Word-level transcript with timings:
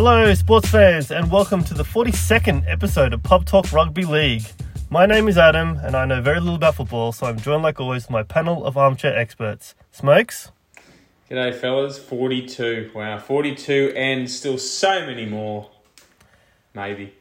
Hello, 0.00 0.32
sports 0.34 0.68
fans, 0.68 1.10
and 1.10 1.28
welcome 1.28 1.64
to 1.64 1.74
the 1.74 1.82
42nd 1.82 2.62
episode 2.70 3.12
of 3.12 3.20
Pub 3.24 3.44
Talk 3.44 3.72
Rugby 3.72 4.04
League. 4.04 4.44
My 4.90 5.06
name 5.06 5.26
is 5.26 5.36
Adam, 5.36 5.76
and 5.82 5.96
I 5.96 6.04
know 6.04 6.22
very 6.22 6.38
little 6.38 6.54
about 6.54 6.76
football, 6.76 7.10
so 7.10 7.26
I'm 7.26 7.36
joined, 7.36 7.64
like 7.64 7.80
always, 7.80 8.06
by 8.06 8.12
my 8.12 8.22
panel 8.22 8.64
of 8.64 8.76
armchair 8.76 9.18
experts. 9.18 9.74
Smokes, 9.90 10.52
G'day, 11.28 11.52
fellas. 11.52 11.98
42. 11.98 12.92
Wow, 12.94 13.18
42 13.18 13.92
and 13.96 14.30
still 14.30 14.56
so 14.56 15.04
many 15.04 15.26
more. 15.26 15.68
Maybe. 16.74 17.12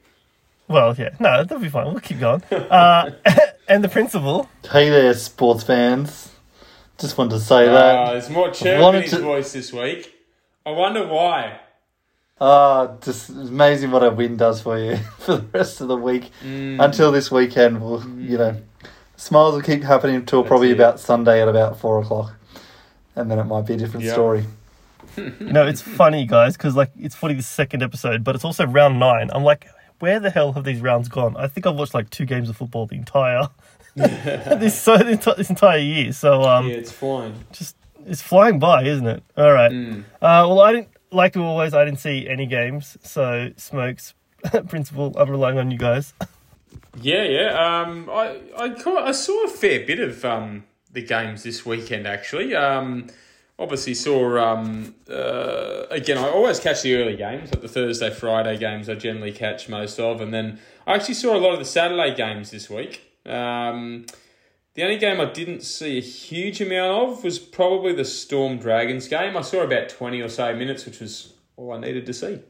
well, 0.67 0.93
yeah, 0.95 1.15
no, 1.19 1.43
that'll 1.43 1.57
be 1.57 1.69
fine. 1.69 1.87
We'll 1.87 1.99
keep 1.99 2.19
going. 2.19 2.43
Uh, 2.51 3.09
and 3.67 3.83
the 3.83 3.89
principal. 3.89 4.51
Hey 4.71 4.91
there, 4.91 5.15
sports 5.15 5.63
fans. 5.63 6.31
Just 6.99 7.17
wanted 7.17 7.31
to 7.31 7.39
say 7.39 7.67
Uh, 7.69 7.73
that. 7.73 8.11
there's 8.11 8.29
more 8.29 8.51
chirp 8.51 8.79
wanted 8.83 8.97
in 8.99 9.03
his 9.05 9.11
to- 9.13 9.21
voice 9.21 9.51
this 9.53 9.73
week. 9.73 10.13
I 10.63 10.69
wonder 10.69 11.07
why. 11.07 11.61
Ah, 12.39 12.91
just 13.01 13.29
amazing 13.29 13.89
what 13.91 14.03
a 14.03 14.11
win 14.11 14.37
does 14.37 14.61
for 14.61 14.77
you 14.77 14.97
for 15.19 15.37
the 15.37 15.45
rest 15.57 15.81
of 15.81 15.87
the 15.87 15.97
week 15.97 16.31
Mm. 16.43 16.83
until 16.83 17.11
this 17.11 17.31
weekend. 17.31 17.81
Will 17.81 18.03
you 18.19 18.37
know, 18.37 18.57
smiles 19.15 19.55
will 19.55 19.61
keep 19.63 19.83
happening 19.83 20.15
until 20.17 20.41
That's 20.43 20.49
probably 20.49 20.69
it. 20.71 20.73
about 20.75 20.99
Sunday 20.99 21.41
at 21.41 21.47
about 21.47 21.79
four 21.79 21.99
o'clock, 21.99 22.35
and 23.15 23.31
then 23.31 23.39
it 23.39 23.45
might 23.45 23.65
be 23.65 23.73
a 23.73 23.77
different 23.77 24.05
Yep. 24.05 24.13
story. 24.13 24.45
no, 25.39 25.65
it's 25.65 25.81
funny, 25.81 26.25
guys, 26.25 26.55
because 26.57 26.75
like 26.75 26.91
it's 26.99 27.15
funny 27.15 27.33
the 27.33 27.41
second 27.41 27.81
episode, 27.81 28.23
but 28.23 28.35
it's 28.35 28.45
also 28.45 28.67
round 28.67 28.99
nine. 28.99 29.31
I'm 29.33 29.43
like, 29.43 29.67
where 29.99 30.19
the 30.19 30.29
hell 30.29 30.53
have 30.53 30.63
these 30.63 30.79
rounds 30.79 31.07
gone? 31.09 31.35
I 31.37 31.47
think 31.47 31.65
I've 31.65 31.75
watched 31.75 31.95
like 31.95 32.09
two 32.11 32.25
games 32.25 32.49
of 32.49 32.57
football 32.57 32.85
the 32.85 32.95
entire 32.97 33.47
this 33.95 34.79
so 34.79 34.95
this 34.97 35.49
entire 35.49 35.79
year. 35.79 36.11
So 36.13 36.43
um, 36.43 36.67
yeah, 36.67 36.75
it's 36.75 36.91
fine. 36.91 37.33
just 37.51 37.75
it's 38.05 38.21
flying 38.21 38.59
by, 38.59 38.83
isn't 38.83 39.07
it? 39.07 39.23
All 39.35 39.51
right. 39.51 39.71
Mm. 39.71 40.01
Uh, 40.21 40.45
well, 40.47 40.61
I 40.61 40.71
didn't 40.73 40.89
like 41.11 41.37
always. 41.37 41.73
I 41.73 41.85
didn't 41.85 41.99
see 41.99 42.27
any 42.27 42.45
games, 42.45 42.97
so 43.01 43.51
smokes. 43.57 44.13
Principal, 44.67 45.13
I'm 45.17 45.29
relying 45.29 45.57
on 45.57 45.71
you 45.71 45.77
guys. 45.77 46.13
Yeah, 46.99 47.23
yeah. 47.23 47.81
Um, 47.83 48.09
I 48.09 48.41
I, 48.57 48.69
caught, 48.69 49.07
I 49.07 49.11
saw 49.11 49.45
a 49.45 49.49
fair 49.49 49.85
bit 49.85 49.99
of 49.99 50.25
um, 50.25 50.63
the 50.91 51.01
games 51.01 51.43
this 51.43 51.63
weekend 51.65 52.07
actually. 52.07 52.55
Um, 52.55 53.07
obviously 53.59 53.93
saw 53.93 54.37
um, 54.39 54.95
uh, 55.09 55.83
again. 55.89 56.17
I 56.17 56.29
always 56.29 56.59
catch 56.59 56.81
the 56.81 56.95
early 56.95 57.15
games, 57.15 57.51
like 57.51 57.61
the 57.61 57.67
Thursday, 57.67 58.09
Friday 58.09 58.57
games. 58.57 58.89
I 58.89 58.95
generally 58.95 59.31
catch 59.31 59.69
most 59.69 59.99
of, 59.99 60.21
and 60.21 60.33
then 60.33 60.59
I 60.85 60.95
actually 60.95 61.15
saw 61.15 61.35
a 61.35 61.39
lot 61.39 61.53
of 61.53 61.59
the 61.59 61.65
Saturday 61.65 62.15
games 62.15 62.51
this 62.51 62.69
week. 62.69 63.01
Um, 63.25 64.05
the 64.77 64.83
only 64.83 64.97
game 64.97 65.19
I 65.19 65.25
didn't 65.25 65.63
see 65.63 65.97
a 65.97 66.01
huge 66.01 66.61
amount 66.61 67.09
of 67.09 67.23
was 67.23 67.39
probably 67.39 67.93
the 67.93 68.05
Storm 68.05 68.59
Dragons 68.59 69.07
game. 69.07 69.35
I 69.35 69.41
saw 69.41 69.63
about 69.63 69.89
twenty 69.89 70.21
or 70.21 70.29
so 70.29 70.55
minutes, 70.55 70.85
which 70.85 70.99
was 70.99 71.33
all 71.57 71.73
I 71.73 71.79
needed 71.79 72.05
to 72.05 72.13
see. 72.13 72.41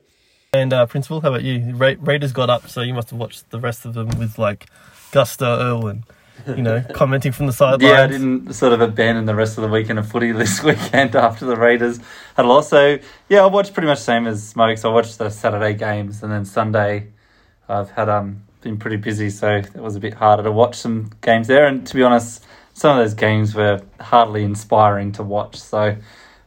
And 0.51 0.73
uh, 0.73 0.85
Principal, 0.87 1.21
how 1.21 1.29
about 1.29 1.43
you? 1.43 1.73
Ra- 1.73 1.95
Raiders 1.97 2.33
got 2.33 2.49
up, 2.49 2.67
so 2.67 2.81
you 2.81 2.93
must 2.93 3.11
have 3.11 3.19
watched 3.19 3.49
the 3.49 3.61
rest 3.61 3.85
of 3.85 3.93
them 3.93 4.09
with 4.19 4.37
like 4.37 4.67
gusto 5.11 5.87
and 5.87 6.03
you 6.45 6.63
know 6.63 6.83
commenting 6.93 7.31
from 7.31 7.45
the 7.45 7.53
sidelines. 7.53 7.83
Yeah, 7.83 8.03
I 8.03 8.07
didn't 8.07 8.51
sort 8.51 8.73
of 8.73 8.81
abandon 8.81 9.23
the 9.23 9.35
rest 9.35 9.57
of 9.57 9.61
the 9.61 9.69
weekend 9.69 9.97
of 9.97 10.11
footy 10.11 10.31
this 10.33 10.61
weekend 10.61 11.15
after 11.15 11.45
the 11.45 11.55
Raiders 11.55 12.01
had 12.35 12.43
a 12.43 12.47
loss. 12.49 12.67
So 12.67 12.99
yeah, 13.29 13.43
I 13.43 13.45
watched 13.45 13.73
pretty 13.73 13.87
much 13.87 13.99
the 13.99 14.03
same 14.03 14.27
as 14.27 14.45
Smokes. 14.45 14.83
I 14.83 14.89
watched 14.89 15.17
the 15.17 15.29
Saturday 15.29 15.75
games 15.75 16.21
and 16.21 16.29
then 16.29 16.43
Sunday. 16.43 17.07
I've 17.69 17.91
had 17.91 18.09
um 18.09 18.43
been 18.67 18.77
pretty 18.77 18.97
busy, 18.97 19.29
so 19.29 19.55
it 19.55 19.75
was 19.75 19.95
a 19.95 19.99
bit 19.99 20.13
harder 20.13 20.43
to 20.43 20.51
watch 20.51 20.75
some 20.75 21.11
games 21.21 21.47
there. 21.47 21.67
And 21.67 21.87
to 21.87 21.95
be 21.95 22.03
honest, 22.03 22.45
some 22.73 22.97
of 22.97 23.03
those 23.03 23.13
games 23.13 23.55
were 23.55 23.81
hardly 23.99 24.43
inspiring 24.43 25.13
to 25.13 25.23
watch. 25.23 25.55
So 25.55 25.95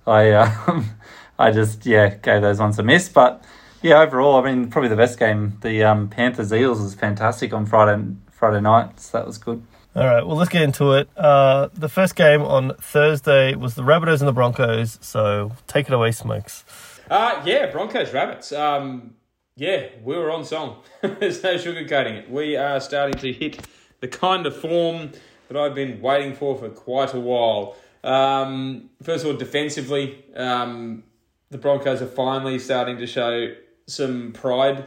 I 0.06 0.31
uh, 0.31 0.82
I 1.38 1.50
just 1.50 1.86
yeah 1.86 2.10
gave 2.10 2.42
those 2.42 2.58
ones 2.58 2.78
a 2.78 2.82
miss, 2.82 3.08
but. 3.08 3.42
Yeah, 3.82 4.03
overall, 4.03 4.36
I 4.36 4.44
mean, 4.44 4.69
probably 4.69 4.91
the 4.91 4.97
best 4.97 5.19
game. 5.19 5.56
The 5.62 5.84
um, 5.84 6.10
Panthers 6.10 6.53
Eels 6.53 6.82
was 6.82 6.94
fantastic 6.94 7.54
on 7.54 7.64
Friday 7.64 8.14
Friday 8.31 8.60
night, 8.60 9.00
so 9.00 9.16
that 9.16 9.26
was 9.26 9.38
good. 9.38 9.62
All 9.97 10.04
right, 10.04 10.26
well, 10.26 10.37
let's 10.37 10.50
get 10.50 10.60
into 10.60 10.92
it. 10.92 11.08
Uh, 11.16 11.69
the 11.72 11.88
first 11.88 12.14
game 12.14 12.42
on 12.42 12.75
Thursday 12.75 13.54
was 13.54 13.76
the 13.76 13.82
Rabbitohs 13.82 14.19
and 14.19 14.28
the 14.28 14.32
Broncos, 14.32 14.98
so 15.00 15.52
take 15.66 15.88
it 15.88 15.94
away, 15.94 16.12
Smokes. 16.12 16.66
Uh, 17.10 17.42
yeah, 17.47 17.70
Broncos 17.70 18.12
Rabbits. 18.12 18.52
Um, 18.52 19.14
yeah, 19.56 19.87
we 20.03 20.16
were 20.16 20.31
on 20.31 20.44
song. 20.44 20.83
There's 21.03 21.43
no 21.43 21.56
sugarcoating 21.56 22.15
it. 22.15 22.31
We 22.31 22.56
are 22.56 22.81
starting 22.81 23.19
to 23.21 23.33
hit 23.33 23.61
the 24.00 24.09
kind 24.09 24.47
of 24.47 24.56
form 24.56 25.11
that 25.49 25.56
I've 25.56 25.75
been 25.75 26.00
waiting 26.00 26.34
for 26.34 26.56
for 26.56 26.69
quite 26.69 27.12
a 27.15 27.21
while. 27.21 27.77
Um, 28.03 28.91
first 29.03 29.25
of 29.25 29.31
all, 29.31 29.37
defensively, 29.37 30.25
um, 30.34 31.05
the 31.50 31.59
Broncos 31.59 32.00
are 32.00 32.06
finally 32.06 32.59
starting 32.59 32.99
to 32.99 33.06
show 33.06 33.55
some 33.87 34.33
pride 34.33 34.87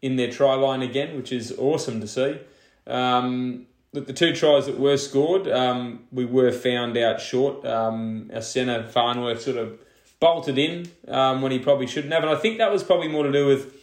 in 0.00 0.16
their 0.16 0.30
try 0.30 0.54
line 0.54 0.82
again, 0.82 1.16
which 1.16 1.30
is 1.30 1.54
awesome 1.58 2.00
to 2.00 2.08
see. 2.08 2.40
Um, 2.86 3.66
look, 3.92 4.06
the 4.06 4.12
two 4.12 4.34
tries 4.34 4.66
that 4.66 4.78
were 4.78 4.96
scored, 4.96 5.46
um, 5.46 6.00
we 6.10 6.24
were 6.24 6.50
found 6.50 6.96
out 6.96 7.20
short. 7.20 7.64
Um, 7.64 8.30
our 8.34 8.42
centre 8.42 8.82
Farnworth 8.82 9.42
sort 9.42 9.58
of 9.58 9.78
bolted 10.18 10.58
in 10.58 10.90
um, 11.08 11.42
when 11.42 11.52
he 11.52 11.58
probably 11.58 11.86
shouldn't 11.86 12.12
have, 12.12 12.22
and 12.22 12.32
I 12.32 12.36
think 12.36 12.58
that 12.58 12.72
was 12.72 12.82
probably 12.82 13.08
more 13.08 13.24
to 13.24 13.32
do 13.32 13.46
with 13.46 13.81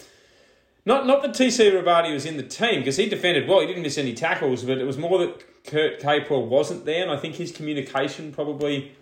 not 0.86 1.06
not 1.06 1.22
that 1.22 1.32
TC 1.32 1.72
Robati 1.72 2.14
was 2.14 2.26
in 2.26 2.38
the 2.38 2.44
team 2.44 2.80
because 2.80 2.98
he 2.98 3.10
defended 3.10 3.48
well. 3.48 3.60
He 3.62 3.68
didn't 3.68 3.84
miss 3.84 3.98
any 3.98 4.14
tackles, 4.14 4.64
but 4.64 4.78
it 4.78 4.86
was 4.86 4.98
more 4.98 5.20
that 5.20 5.64
Kurt 5.66 6.00
Capewell 6.00 6.48
wasn't 6.48 6.86
there, 6.86 7.02
and 7.02 7.12
I 7.12 7.18
think 7.18 7.36
his 7.36 7.52
communication 7.52 8.32
probably 8.32 8.94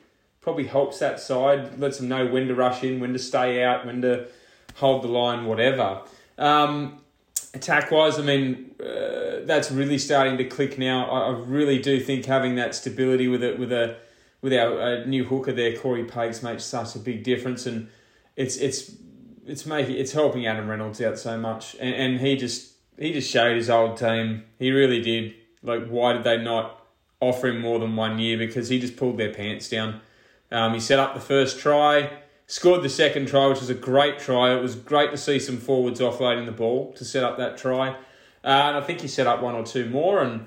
probably 0.41 0.65
helps 0.65 0.99
that 0.99 1.19
side. 1.19 1.79
Lets 1.79 1.99
them 1.99 2.07
know 2.07 2.25
when 2.27 2.47
to 2.47 2.55
rush 2.55 2.83
in, 2.83 2.99
when 2.99 3.13
to 3.13 3.19
stay 3.19 3.63
out, 3.63 3.85
when 3.85 4.01
to 4.01 4.27
hold 4.75 5.03
the 5.03 5.07
line, 5.07 5.45
whatever. 5.45 6.01
Um, 6.37 7.01
attack 7.53 7.91
wise, 7.91 8.19
I 8.19 8.21
mean, 8.21 8.75
uh, 8.79 9.41
that's 9.43 9.71
really 9.71 9.97
starting 9.97 10.37
to 10.37 10.45
click 10.45 10.77
now. 10.77 11.09
I, 11.09 11.29
I 11.29 11.39
really 11.39 11.79
do 11.79 11.99
think 11.99 12.25
having 12.25 12.55
that 12.55 12.75
stability 12.75 13.27
with 13.27 13.43
it 13.43 13.59
with 13.59 13.71
a 13.71 13.97
with 14.41 14.53
our 14.53 14.79
uh, 14.79 15.05
new 15.05 15.23
hooker 15.23 15.51
there, 15.51 15.75
Cory 15.75 16.03
Paix, 16.03 16.43
makes 16.43 16.63
such 16.63 16.95
a 16.95 16.99
big 16.99 17.23
difference, 17.23 17.65
and 17.65 17.89
it's 18.35 18.57
it's 18.57 18.91
it's 19.47 19.65
making 19.65 19.95
it's 19.95 20.11
helping 20.11 20.45
Adam 20.45 20.67
Reynolds 20.67 21.01
out 21.01 21.17
so 21.17 21.37
much, 21.37 21.75
and, 21.79 21.95
and 21.95 22.19
he 22.19 22.35
just 22.35 22.73
he 22.99 23.13
just 23.13 23.31
showed 23.31 23.55
his 23.55 23.69
old 23.69 23.97
team. 23.97 24.43
He 24.59 24.71
really 24.71 25.01
did. 25.01 25.33
Like, 25.63 25.87
why 25.87 26.13
did 26.13 26.23
they 26.23 26.37
not 26.37 26.85
offer 27.19 27.47
him 27.47 27.61
more 27.61 27.79
than 27.79 27.95
one 27.95 28.19
year? 28.19 28.37
Because 28.37 28.69
he 28.69 28.79
just 28.79 28.97
pulled 28.97 29.17
their 29.17 29.33
pants 29.33 29.69
down. 29.69 30.01
Um, 30.51 30.73
he 30.73 30.79
set 30.79 30.99
up 30.99 31.13
the 31.13 31.19
first 31.19 31.59
try, 31.59 32.09
scored 32.45 32.83
the 32.83 32.89
second 32.89 33.27
try, 33.27 33.47
which 33.47 33.59
was 33.59 33.69
a 33.69 33.75
great 33.75 34.19
try. 34.19 34.53
It 34.55 34.61
was 34.61 34.75
great 34.75 35.11
to 35.11 35.17
see 35.17 35.39
some 35.39 35.57
forwards 35.57 35.99
offloading 35.99 36.45
the 36.45 36.51
ball 36.51 36.93
to 36.93 37.05
set 37.05 37.23
up 37.23 37.37
that 37.37 37.57
try. 37.57 37.89
Uh, 37.89 37.95
and 38.43 38.77
I 38.77 38.81
think 38.81 39.01
he 39.01 39.07
set 39.07 39.27
up 39.27 39.41
one 39.41 39.55
or 39.55 39.65
two 39.65 39.89
more. 39.89 40.21
And 40.21 40.45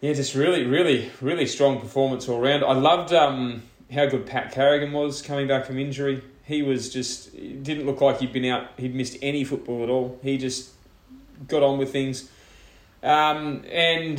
yeah, 0.00 0.12
just 0.12 0.34
really, 0.34 0.64
really, 0.64 1.10
really 1.20 1.46
strong 1.46 1.80
performance 1.80 2.28
all 2.28 2.40
round. 2.40 2.62
I 2.62 2.72
loved 2.72 3.12
um, 3.12 3.62
how 3.92 4.06
good 4.06 4.26
Pat 4.26 4.52
Carrigan 4.52 4.92
was 4.92 5.22
coming 5.22 5.48
back 5.48 5.66
from 5.66 5.78
injury. 5.78 6.22
He 6.50 6.62
was 6.62 6.92
just, 6.92 7.32
didn't 7.62 7.86
look 7.86 8.00
like 8.00 8.18
he'd 8.18 8.32
been 8.32 8.44
out, 8.46 8.70
he'd 8.76 8.92
missed 8.92 9.16
any 9.22 9.44
football 9.44 9.84
at 9.84 9.88
all. 9.88 10.18
He 10.20 10.36
just 10.36 10.70
got 11.46 11.62
on 11.62 11.78
with 11.78 11.92
things. 11.92 12.28
Um, 13.04 13.62
and 13.70 14.18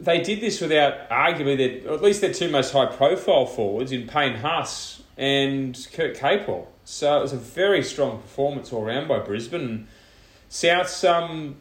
they 0.00 0.20
did 0.20 0.40
this 0.40 0.60
without 0.60 1.10
arguably 1.10 1.56
their, 1.56 1.92
at 1.92 2.02
least 2.02 2.20
their 2.20 2.32
two 2.32 2.50
most 2.50 2.72
high 2.72 2.86
profile 2.86 3.46
forwards 3.46 3.90
in 3.90 4.06
Payne 4.06 4.36
Haas 4.36 5.02
and 5.18 5.76
Kurt 5.92 6.16
Capewell. 6.16 6.68
So 6.84 7.18
it 7.18 7.22
was 7.22 7.32
a 7.32 7.36
very 7.36 7.82
strong 7.82 8.20
performance 8.20 8.72
all 8.72 8.84
round 8.84 9.08
by 9.08 9.18
Brisbane. 9.18 9.88
Souths, 10.48 11.02
um, 11.08 11.56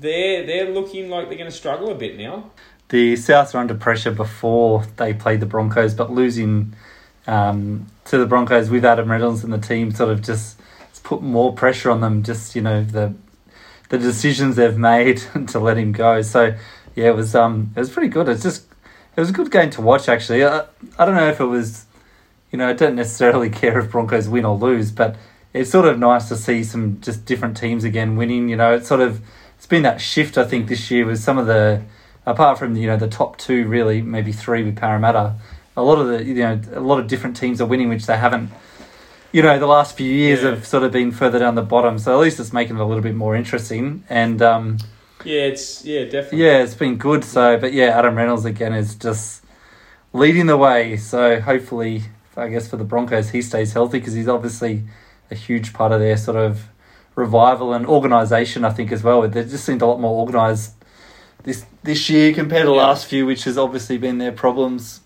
they're 0.00 0.44
they're 0.44 0.70
looking 0.70 1.08
like 1.08 1.28
they're 1.28 1.38
going 1.38 1.50
to 1.50 1.56
struggle 1.56 1.90
a 1.90 1.94
bit 1.94 2.18
now. 2.18 2.50
the 2.90 3.14
Souths 3.14 3.54
are 3.54 3.58
under 3.58 3.74
pressure 3.74 4.10
before 4.10 4.84
they 4.98 5.14
played 5.14 5.40
the 5.40 5.46
Broncos, 5.46 5.94
but 5.94 6.10
losing 6.12 6.74
um, 7.26 7.86
to 8.06 8.18
the 8.18 8.26
Broncos 8.26 8.70
with 8.70 8.84
Adam 8.84 9.10
Reynolds 9.10 9.44
and 9.44 9.52
the 9.52 9.58
team 9.58 9.90
sort 9.90 10.10
of 10.10 10.22
just 10.22 10.60
put 11.02 11.22
more 11.22 11.52
pressure 11.52 11.90
on 11.90 12.00
them. 12.00 12.22
Just 12.22 12.54
you 12.54 12.62
know 12.62 12.84
the 12.84 13.14
the 13.88 13.98
decisions 13.98 14.56
they've 14.56 14.78
made 14.78 15.18
to 15.48 15.58
let 15.58 15.76
him 15.76 15.92
go. 15.92 16.22
So 16.22 16.54
yeah, 16.94 17.08
it 17.08 17.16
was 17.16 17.34
um 17.34 17.72
it 17.76 17.80
was 17.80 17.90
pretty 17.90 18.08
good. 18.08 18.28
It's 18.28 18.42
just 18.42 18.66
it 19.16 19.20
was 19.20 19.30
a 19.30 19.32
good 19.32 19.50
game 19.50 19.70
to 19.70 19.82
watch 19.82 20.08
actually. 20.08 20.44
I, 20.44 20.64
I 20.98 21.04
don't 21.04 21.16
know 21.16 21.28
if 21.28 21.40
it 21.40 21.46
was 21.46 21.86
you 22.50 22.58
know 22.58 22.68
I 22.68 22.72
don't 22.72 22.94
necessarily 22.94 23.50
care 23.60 23.78
if 23.78 23.90
Broncos 23.90 24.28
win 24.28 24.44
or 24.44 24.56
lose, 24.56 24.92
but 24.92 25.16
it's 25.52 25.70
sort 25.70 25.86
of 25.86 25.98
nice 25.98 26.28
to 26.28 26.36
see 26.36 26.62
some 26.62 27.00
just 27.00 27.24
different 27.24 27.56
teams 27.56 27.84
again 27.84 28.16
winning. 28.16 28.48
You 28.48 28.56
know, 28.56 28.74
it's 28.74 28.88
sort 28.88 29.00
of 29.00 29.20
it's 29.56 29.66
been 29.66 29.82
that 29.82 30.00
shift 30.00 30.38
I 30.38 30.44
think 30.44 30.68
this 30.68 30.90
year 30.90 31.04
with 31.04 31.18
some 31.18 31.38
of 31.38 31.46
the 31.46 31.82
apart 32.24 32.58
from 32.58 32.76
you 32.76 32.86
know 32.86 32.96
the 32.96 33.08
top 33.08 33.36
two 33.36 33.66
really 33.66 34.00
maybe 34.00 34.32
three 34.32 34.62
with 34.62 34.76
Parramatta. 34.76 35.34
A 35.80 35.82
lot 35.82 35.98
of 35.98 36.06
the 36.08 36.24
you 36.24 36.34
know 36.34 36.60
a 36.74 36.80
lot 36.80 36.98
of 37.00 37.06
different 37.08 37.36
teams 37.36 37.60
are 37.60 37.66
winning, 37.66 37.88
which 37.88 38.06
they 38.06 38.16
haven't. 38.16 38.50
You 39.32 39.42
know, 39.42 39.58
the 39.58 39.66
last 39.66 39.96
few 39.96 40.12
years 40.12 40.42
Yeah. 40.42 40.50
have 40.50 40.66
sort 40.66 40.82
of 40.82 40.90
been 40.92 41.12
further 41.12 41.38
down 41.38 41.54
the 41.54 41.62
bottom, 41.62 41.98
so 41.98 42.12
at 42.12 42.20
least 42.20 42.40
it's 42.40 42.52
making 42.52 42.76
it 42.76 42.80
a 42.80 42.84
little 42.84 43.02
bit 43.02 43.14
more 43.14 43.36
interesting. 43.36 44.02
And 44.10 44.42
um, 44.42 44.78
Yeah, 45.24 45.42
it's 45.42 45.84
yeah 45.84 46.04
definitely. 46.04 46.44
yeah, 46.44 46.62
it's 46.64 46.74
been 46.74 46.96
good. 46.96 47.24
So, 47.24 47.56
but 47.56 47.72
yeah, 47.72 47.96
Adam 47.98 48.16
Reynolds 48.16 48.44
again 48.44 48.72
is 48.74 48.94
just 48.96 49.44
leading 50.12 50.46
the 50.46 50.56
way. 50.56 50.96
So 50.96 51.40
hopefully, 51.40 52.02
I 52.36 52.48
guess 52.48 52.68
for 52.68 52.76
the 52.76 52.84
Broncos, 52.84 53.30
he 53.30 53.40
stays 53.42 53.72
healthy 53.72 53.98
because 54.00 54.14
he's 54.14 54.28
obviously 54.28 54.82
a 55.30 55.34
huge 55.36 55.72
part 55.72 55.92
of 55.92 56.00
their 56.00 56.16
sort 56.16 56.36
of 56.36 56.68
revival 57.14 57.72
and 57.72 57.86
organisation. 57.86 58.64
I 58.64 58.70
think 58.70 58.90
as 58.92 59.02
well. 59.04 59.22
They 59.28 59.44
just 59.44 59.64
seemed 59.64 59.82
a 59.82 59.86
lot 59.86 60.00
more 60.00 60.20
organised 60.20 60.74
this 61.44 61.64
this 61.84 62.10
year 62.10 62.32
compared 62.34 62.66
to 62.66 62.72
Yeah. 62.72 62.78
last 62.86 63.06
few, 63.06 63.26
which 63.26 63.44
has 63.44 63.56
obviously 63.56 63.96
been 63.96 64.18
their 64.18 64.32
problems. 64.32 65.00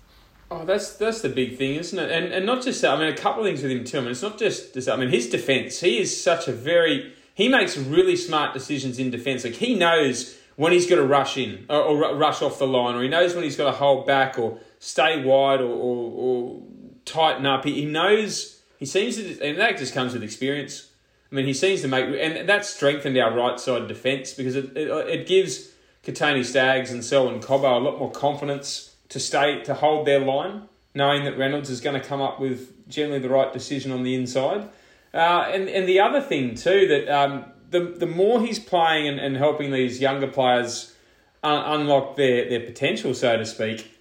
Oh, 0.50 0.64
that's 0.64 0.96
that's 0.96 1.22
the 1.22 1.28
big 1.28 1.56
thing, 1.56 1.76
isn't 1.76 1.98
it? 1.98 2.10
And 2.10 2.32
and 2.32 2.46
not 2.46 2.62
just 2.62 2.82
that. 2.82 2.92
I 2.92 2.98
mean, 2.98 3.08
a 3.08 3.16
couple 3.16 3.42
of 3.42 3.46
things 3.46 3.62
with 3.62 3.72
him 3.72 3.84
too. 3.84 3.98
I 3.98 4.00
mean, 4.02 4.10
it's 4.10 4.22
not 4.22 4.38
just. 4.38 4.74
just 4.74 4.88
I 4.88 4.96
mean, 4.96 5.08
his 5.08 5.28
defense. 5.28 5.80
He 5.80 5.98
is 5.98 6.22
such 6.22 6.48
a 6.48 6.52
very. 6.52 7.12
He 7.34 7.48
makes 7.48 7.76
really 7.76 8.16
smart 8.16 8.54
decisions 8.54 8.98
in 8.98 9.10
defense. 9.10 9.44
Like 9.44 9.54
he 9.54 9.74
knows 9.74 10.38
when 10.56 10.72
he's 10.72 10.88
got 10.88 10.96
to 10.96 11.06
rush 11.06 11.36
in 11.36 11.66
or, 11.68 11.80
or 11.80 12.16
rush 12.16 12.42
off 12.42 12.58
the 12.58 12.66
line, 12.66 12.94
or 12.94 13.02
he 13.02 13.08
knows 13.08 13.34
when 13.34 13.42
he's 13.42 13.56
got 13.56 13.70
to 13.70 13.76
hold 13.76 14.06
back 14.06 14.38
or 14.38 14.58
stay 14.78 15.24
wide 15.24 15.60
or 15.60 15.70
or, 15.70 16.12
or 16.12 16.62
tighten 17.04 17.46
up. 17.46 17.64
He, 17.64 17.74
he 17.74 17.86
knows. 17.86 18.60
He 18.78 18.86
seems 18.86 19.16
to, 19.16 19.40
and 19.40 19.58
that 19.58 19.78
just 19.78 19.94
comes 19.94 20.12
with 20.12 20.22
experience. 20.22 20.90
I 21.32 21.34
mean, 21.34 21.46
he 21.46 21.54
seems 21.54 21.80
to 21.80 21.88
make, 21.88 22.04
and 22.04 22.48
that's 22.48 22.68
strengthened 22.68 23.16
our 23.18 23.34
right 23.34 23.58
side 23.58 23.88
defence 23.88 24.34
because 24.34 24.56
it, 24.56 24.76
it, 24.76 24.88
it 25.08 25.26
gives 25.26 25.70
Kotoni 26.04 26.44
Staggs 26.44 26.92
and 26.92 27.04
Selwyn 27.04 27.40
Cobbo 27.40 27.76
a 27.76 27.80
lot 27.80 27.98
more 27.98 28.10
confidence 28.10 28.93
to 29.14 29.20
stay 29.20 29.62
to 29.62 29.74
hold 29.74 30.08
their 30.08 30.18
line, 30.18 30.62
knowing 30.92 31.22
that 31.22 31.38
Reynolds 31.38 31.70
is 31.70 31.80
going 31.80 31.94
to 31.98 32.04
come 32.04 32.20
up 32.20 32.40
with 32.40 32.88
generally 32.88 33.20
the 33.20 33.28
right 33.28 33.52
decision 33.52 33.92
on 33.92 34.02
the 34.02 34.16
inside. 34.16 34.68
Uh, 35.14 35.48
and 35.52 35.68
and 35.68 35.88
the 35.88 36.00
other 36.00 36.20
thing 36.20 36.56
too 36.56 36.88
that 36.88 37.08
um, 37.08 37.44
the 37.70 37.78
the 37.78 38.06
more 38.06 38.40
he's 38.40 38.58
playing 38.58 39.06
and, 39.06 39.20
and 39.20 39.36
helping 39.36 39.70
these 39.70 40.00
younger 40.00 40.26
players 40.26 40.96
un- 41.44 41.80
unlock 41.80 42.16
their, 42.16 42.48
their 42.48 42.58
potential, 42.58 43.14
so 43.14 43.36
to 43.36 43.46
speak, 43.46 43.96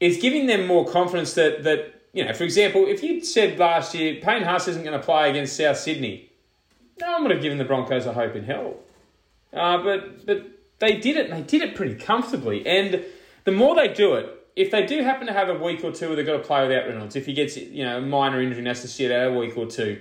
is 0.00 0.16
giving 0.16 0.46
them 0.46 0.66
more 0.66 0.86
confidence 0.86 1.34
that 1.34 1.62
that 1.64 2.00
you 2.14 2.24
know. 2.24 2.32
For 2.32 2.44
example, 2.44 2.86
if 2.86 3.02
you'd 3.02 3.26
said 3.26 3.58
last 3.58 3.94
year 3.94 4.18
Payne 4.22 4.44
Haas 4.44 4.66
isn't 4.66 4.82
going 4.82 4.98
to 4.98 5.04
play 5.04 5.28
against 5.28 5.58
South 5.58 5.76
Sydney, 5.76 6.30
no 6.98 7.12
one 7.12 7.24
would 7.24 7.32
have 7.32 7.42
given 7.42 7.58
the 7.58 7.66
Broncos 7.66 8.06
a 8.06 8.14
hope 8.14 8.34
in 8.34 8.44
hell. 8.44 8.76
Uh, 9.52 9.82
but 9.82 10.24
but 10.24 10.46
they 10.78 10.96
did 10.96 11.18
it, 11.18 11.28
and 11.28 11.44
they 11.44 11.46
did 11.46 11.60
it 11.60 11.74
pretty 11.74 11.96
comfortably. 11.96 12.66
And 12.66 13.04
the 13.44 13.52
more 13.52 13.74
they 13.74 13.88
do 13.88 14.14
it, 14.14 14.33
if 14.56 14.70
they 14.70 14.86
do 14.86 15.02
happen 15.02 15.26
to 15.26 15.32
have 15.32 15.48
a 15.48 15.54
week 15.54 15.82
or 15.84 15.92
two 15.92 16.08
where 16.08 16.16
they've 16.16 16.26
got 16.26 16.34
to 16.34 16.42
play 16.44 16.66
without 16.66 16.86
Reynolds, 16.86 17.16
if 17.16 17.26
he 17.26 17.32
gets 17.32 17.56
you 17.56 17.84
know 17.84 17.98
a 17.98 18.00
minor 18.00 18.40
injury 18.40 18.58
and 18.58 18.68
has 18.68 18.82
to 18.82 18.88
sit 18.88 19.10
out 19.10 19.32
a 19.34 19.38
week 19.38 19.56
or 19.56 19.66
two, 19.66 20.00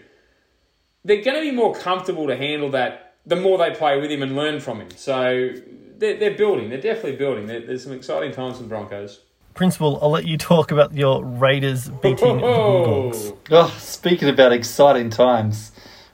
they're 1.04 1.24
going 1.24 1.36
to 1.36 1.42
be 1.42 1.52
more 1.52 1.74
comfortable 1.76 2.28
to 2.28 2.36
handle 2.36 2.70
that. 2.72 3.16
The 3.26 3.36
more 3.38 3.58
they 3.58 3.72
play 3.72 4.00
with 4.02 4.12
him 4.12 4.22
and 4.22 4.36
learn 4.36 4.60
from 4.60 4.82
him, 4.82 4.90
so 4.96 5.50
they're, 5.98 6.18
they're 6.18 6.36
building. 6.38 6.70
They're 6.70 6.82
definitely 6.82 7.16
building. 7.16 7.46
There- 7.48 7.66
There's 7.66 7.84
some 7.84 7.94
exciting 7.94 8.32
times 8.34 8.58
for 8.58 8.64
the 8.64 8.70
Broncos. 8.70 9.22
Principal, 9.54 10.00
I'll 10.02 10.10
let 10.10 10.26
you 10.26 10.38
talk 10.38 10.72
about 10.72 10.94
your 10.94 11.24
Raiders 11.24 11.88
beating 11.88 12.38
the 12.38 12.44
oh, 12.44 12.84
Bulldogs. 12.84 13.32
Oh, 13.52 13.74
speaking 13.78 14.28
about 14.28 14.52
exciting 14.52 15.10
times, 15.12 15.72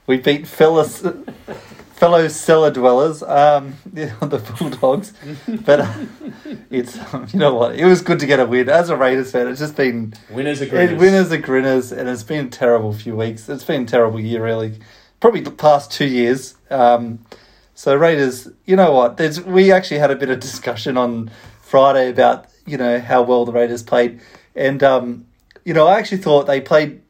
we 0.07 0.18
beat 0.18 0.45
fellas, 0.45 1.03
fellow 1.99 2.29
cellar 2.29 2.71
dwellers, 2.71 3.21
um, 3.23 3.75
the 3.85 4.55
Bulldogs. 4.57 5.13
But 5.47 5.81
uh, 5.81 5.93
it's 6.69 6.97
um, 7.13 7.27
you 7.31 7.39
know 7.39 7.53
what, 7.53 7.75
it 7.75 7.85
was 7.85 8.01
good 8.01 8.19
to 8.19 8.25
get 8.25 8.39
a 8.39 8.45
win. 8.45 8.69
As 8.69 8.89
a 8.89 8.95
Raiders 8.95 9.31
fan, 9.31 9.47
it's 9.47 9.59
just 9.59 9.75
been 9.75 10.13
Winners 10.31 10.61
are 10.61 10.75
it, 10.75 10.97
winners 10.97 11.31
are 11.31 11.37
grinners, 11.37 11.91
and 11.91 12.07
it's 12.07 12.23
been 12.23 12.47
a 12.47 12.49
terrible 12.49 12.93
few 12.93 13.15
weeks. 13.15 13.49
It's 13.49 13.65
been 13.65 13.83
a 13.83 13.85
terrible 13.85 14.19
year, 14.19 14.43
really. 14.43 14.79
Probably 15.19 15.41
the 15.41 15.51
past 15.51 15.91
two 15.91 16.07
years. 16.07 16.55
Um, 16.69 17.25
so 17.75 17.95
Raiders, 17.95 18.47
you 18.65 18.77
know 18.77 18.93
what? 18.93 19.17
There's 19.17 19.41
we 19.41 19.71
actually 19.71 19.99
had 19.99 20.11
a 20.11 20.15
bit 20.15 20.29
of 20.29 20.39
discussion 20.39 20.97
on 20.97 21.29
Friday 21.61 22.09
about 22.09 22.45
you 22.65 22.77
know 22.77 22.99
how 22.99 23.21
well 23.23 23.43
the 23.43 23.51
Raiders 23.51 23.83
played, 23.83 24.21
and 24.55 24.81
um, 24.83 25.25
you 25.65 25.73
know 25.73 25.85
I 25.85 25.99
actually 25.99 26.19
thought 26.19 26.47
they 26.47 26.61
played 26.61 27.01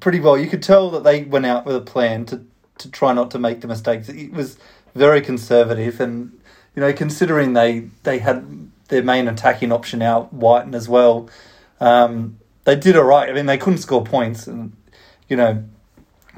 pretty 0.00 0.18
well. 0.18 0.38
You 0.38 0.48
could 0.48 0.62
tell 0.62 0.90
that 0.92 1.04
they 1.04 1.24
went 1.24 1.44
out 1.44 1.66
with 1.66 1.76
a 1.76 1.82
plan 1.82 2.24
to 2.26 2.46
to 2.80 2.90
try 2.90 3.12
not 3.12 3.30
to 3.32 3.38
make 3.38 3.60
the 3.60 3.68
mistakes. 3.68 4.08
It 4.08 4.32
was 4.32 4.58
very 4.94 5.20
conservative, 5.20 6.00
and 6.00 6.38
you 6.74 6.80
know 6.80 6.92
considering 6.92 7.52
they 7.52 7.90
they 8.02 8.18
had 8.18 8.70
their 8.88 9.02
main 9.02 9.28
attacking 9.28 9.72
option 9.72 10.02
out 10.02 10.32
Wighton 10.32 10.74
as 10.74 10.88
well, 10.88 11.28
um, 11.80 12.38
they 12.64 12.76
did 12.76 12.96
all 12.96 13.04
right. 13.04 13.28
I 13.28 13.32
mean 13.32 13.46
they 13.46 13.58
couldn't 13.58 13.78
score 13.78 14.04
points, 14.04 14.46
and 14.46 14.76
you 15.28 15.36
know 15.36 15.64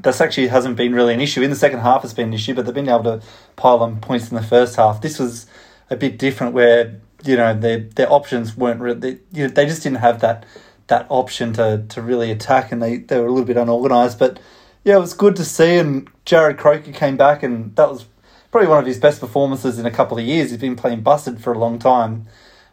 that's 0.00 0.20
actually 0.20 0.48
hasn't 0.48 0.76
been 0.76 0.94
really 0.94 1.14
an 1.14 1.20
issue. 1.20 1.42
In 1.42 1.50
the 1.50 1.56
second 1.56 1.80
half, 1.80 2.04
it's 2.04 2.14
been 2.14 2.28
an 2.28 2.34
issue, 2.34 2.54
but 2.54 2.64
they've 2.64 2.74
been 2.74 2.88
able 2.88 3.04
to 3.04 3.22
pile 3.56 3.80
on 3.80 4.00
points 4.00 4.30
in 4.30 4.36
the 4.36 4.42
first 4.42 4.76
half. 4.76 5.00
This 5.00 5.18
was 5.18 5.46
a 5.90 5.96
bit 5.96 6.18
different, 6.18 6.54
where 6.54 7.00
you 7.24 7.36
know 7.36 7.54
their 7.58 7.80
their 7.80 8.12
options 8.12 8.56
weren't 8.56 8.80
really. 8.80 8.98
They, 8.98 9.18
you 9.32 9.46
know, 9.46 9.48
they 9.48 9.66
just 9.66 9.82
didn't 9.82 9.98
have 9.98 10.20
that 10.20 10.44
that 10.88 11.06
option 11.08 11.52
to 11.54 11.84
to 11.88 12.02
really 12.02 12.30
attack, 12.30 12.72
and 12.72 12.82
they 12.82 12.98
they 12.98 13.18
were 13.18 13.26
a 13.26 13.30
little 13.30 13.46
bit 13.46 13.56
unorganised. 13.56 14.18
But 14.18 14.40
yeah, 14.84 14.96
it 14.96 15.00
was 15.00 15.14
good 15.14 15.36
to 15.36 15.44
see. 15.44 15.76
And 15.76 16.08
Jarrod 16.24 16.58
Croker 16.58 16.92
came 16.92 17.16
back, 17.16 17.42
and 17.42 17.74
that 17.76 17.88
was 17.88 18.06
probably 18.50 18.68
one 18.68 18.78
of 18.78 18.86
his 18.86 18.98
best 18.98 19.20
performances 19.20 19.78
in 19.78 19.86
a 19.86 19.90
couple 19.90 20.18
of 20.18 20.24
years. 20.24 20.50
He's 20.50 20.60
been 20.60 20.76
playing 20.76 21.02
busted 21.02 21.42
for 21.42 21.52
a 21.52 21.58
long 21.58 21.78
time, 21.78 22.26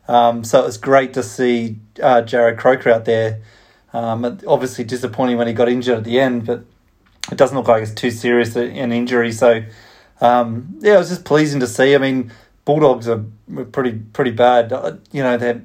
um, 0.07 0.43
so 0.43 0.61
it 0.61 0.65
was 0.65 0.77
great 0.77 1.13
to 1.13 1.23
see 1.23 1.79
uh, 2.01 2.21
Jarrod 2.21 2.57
Croker 2.57 2.91
out 2.91 3.05
there. 3.05 3.41
Um, 3.91 4.39
obviously 4.45 4.83
disappointing 4.83 5.37
when 5.37 5.47
he 5.47 5.53
got 5.53 5.67
injured 5.67 5.97
at 5.97 6.03
the 6.03 6.19
end, 6.19 6.45
but 6.45 6.63
it 7.31 7.37
doesn't 7.37 7.57
look 7.57 7.67
like 7.67 7.81
it's 7.81 7.93
too 7.93 8.11
serious 8.11 8.55
an 8.55 8.91
injury. 8.91 9.31
So, 9.31 9.63
um, 10.21 10.77
yeah, 10.79 10.95
it 10.95 10.97
was 10.99 11.09
just 11.09 11.25
pleasing 11.25 11.59
to 11.59 11.67
see. 11.67 11.95
I 11.95 11.97
mean, 11.97 12.31
Bulldogs 12.65 13.07
are 13.07 13.23
pretty 13.71 13.93
pretty 13.93 14.31
bad. 14.31 14.71
Uh, 14.71 14.97
You 15.11 15.23
know, 15.23 15.37
they're 15.37 15.63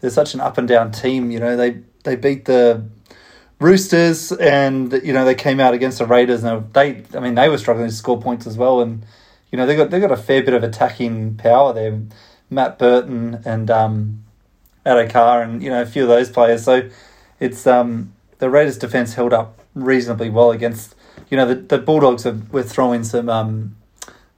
they're 0.00 0.10
such 0.10 0.34
an 0.34 0.40
up 0.40 0.58
and 0.58 0.68
down 0.68 0.92
team. 0.92 1.30
You 1.30 1.40
know, 1.40 1.56
they 1.56 1.82
they 2.04 2.14
beat 2.14 2.44
the 2.44 2.84
Roosters, 3.60 4.30
and 4.32 4.92
you 5.04 5.12
know 5.12 5.24
they 5.24 5.34
came 5.34 5.58
out 5.58 5.74
against 5.74 5.98
the 5.98 6.06
Raiders, 6.06 6.44
and 6.44 6.72
they 6.72 7.02
I 7.14 7.20
mean 7.20 7.34
they 7.34 7.48
were 7.48 7.58
struggling 7.58 7.88
to 7.88 7.94
score 7.94 8.20
points 8.20 8.46
as 8.46 8.56
well. 8.56 8.80
And 8.80 9.04
you 9.50 9.58
know 9.58 9.66
they 9.66 9.76
got 9.76 9.90
they 9.90 10.00
got 10.00 10.12
a 10.12 10.16
fair 10.16 10.42
bit 10.42 10.54
of 10.54 10.62
attacking 10.62 11.36
power 11.36 11.72
there. 11.72 12.00
Matt 12.50 12.78
Burton 12.78 13.42
and 13.44 13.70
um, 13.70 14.24
Addo-Carr 14.86 15.42
and 15.42 15.62
you 15.62 15.70
know 15.70 15.82
a 15.82 15.86
few 15.86 16.02
of 16.02 16.08
those 16.08 16.30
players. 16.30 16.64
So 16.64 16.88
it's 17.40 17.66
um, 17.66 18.14
the 18.38 18.48
Raiders' 18.48 18.78
defense 18.78 19.14
held 19.14 19.32
up 19.32 19.60
reasonably 19.74 20.30
well 20.30 20.50
against 20.50 20.94
you 21.30 21.36
know 21.36 21.46
the, 21.46 21.54
the 21.56 21.78
Bulldogs 21.78 22.26
are, 22.26 22.40
were 22.50 22.62
throwing 22.62 23.04
some 23.04 23.28
um, 23.28 23.76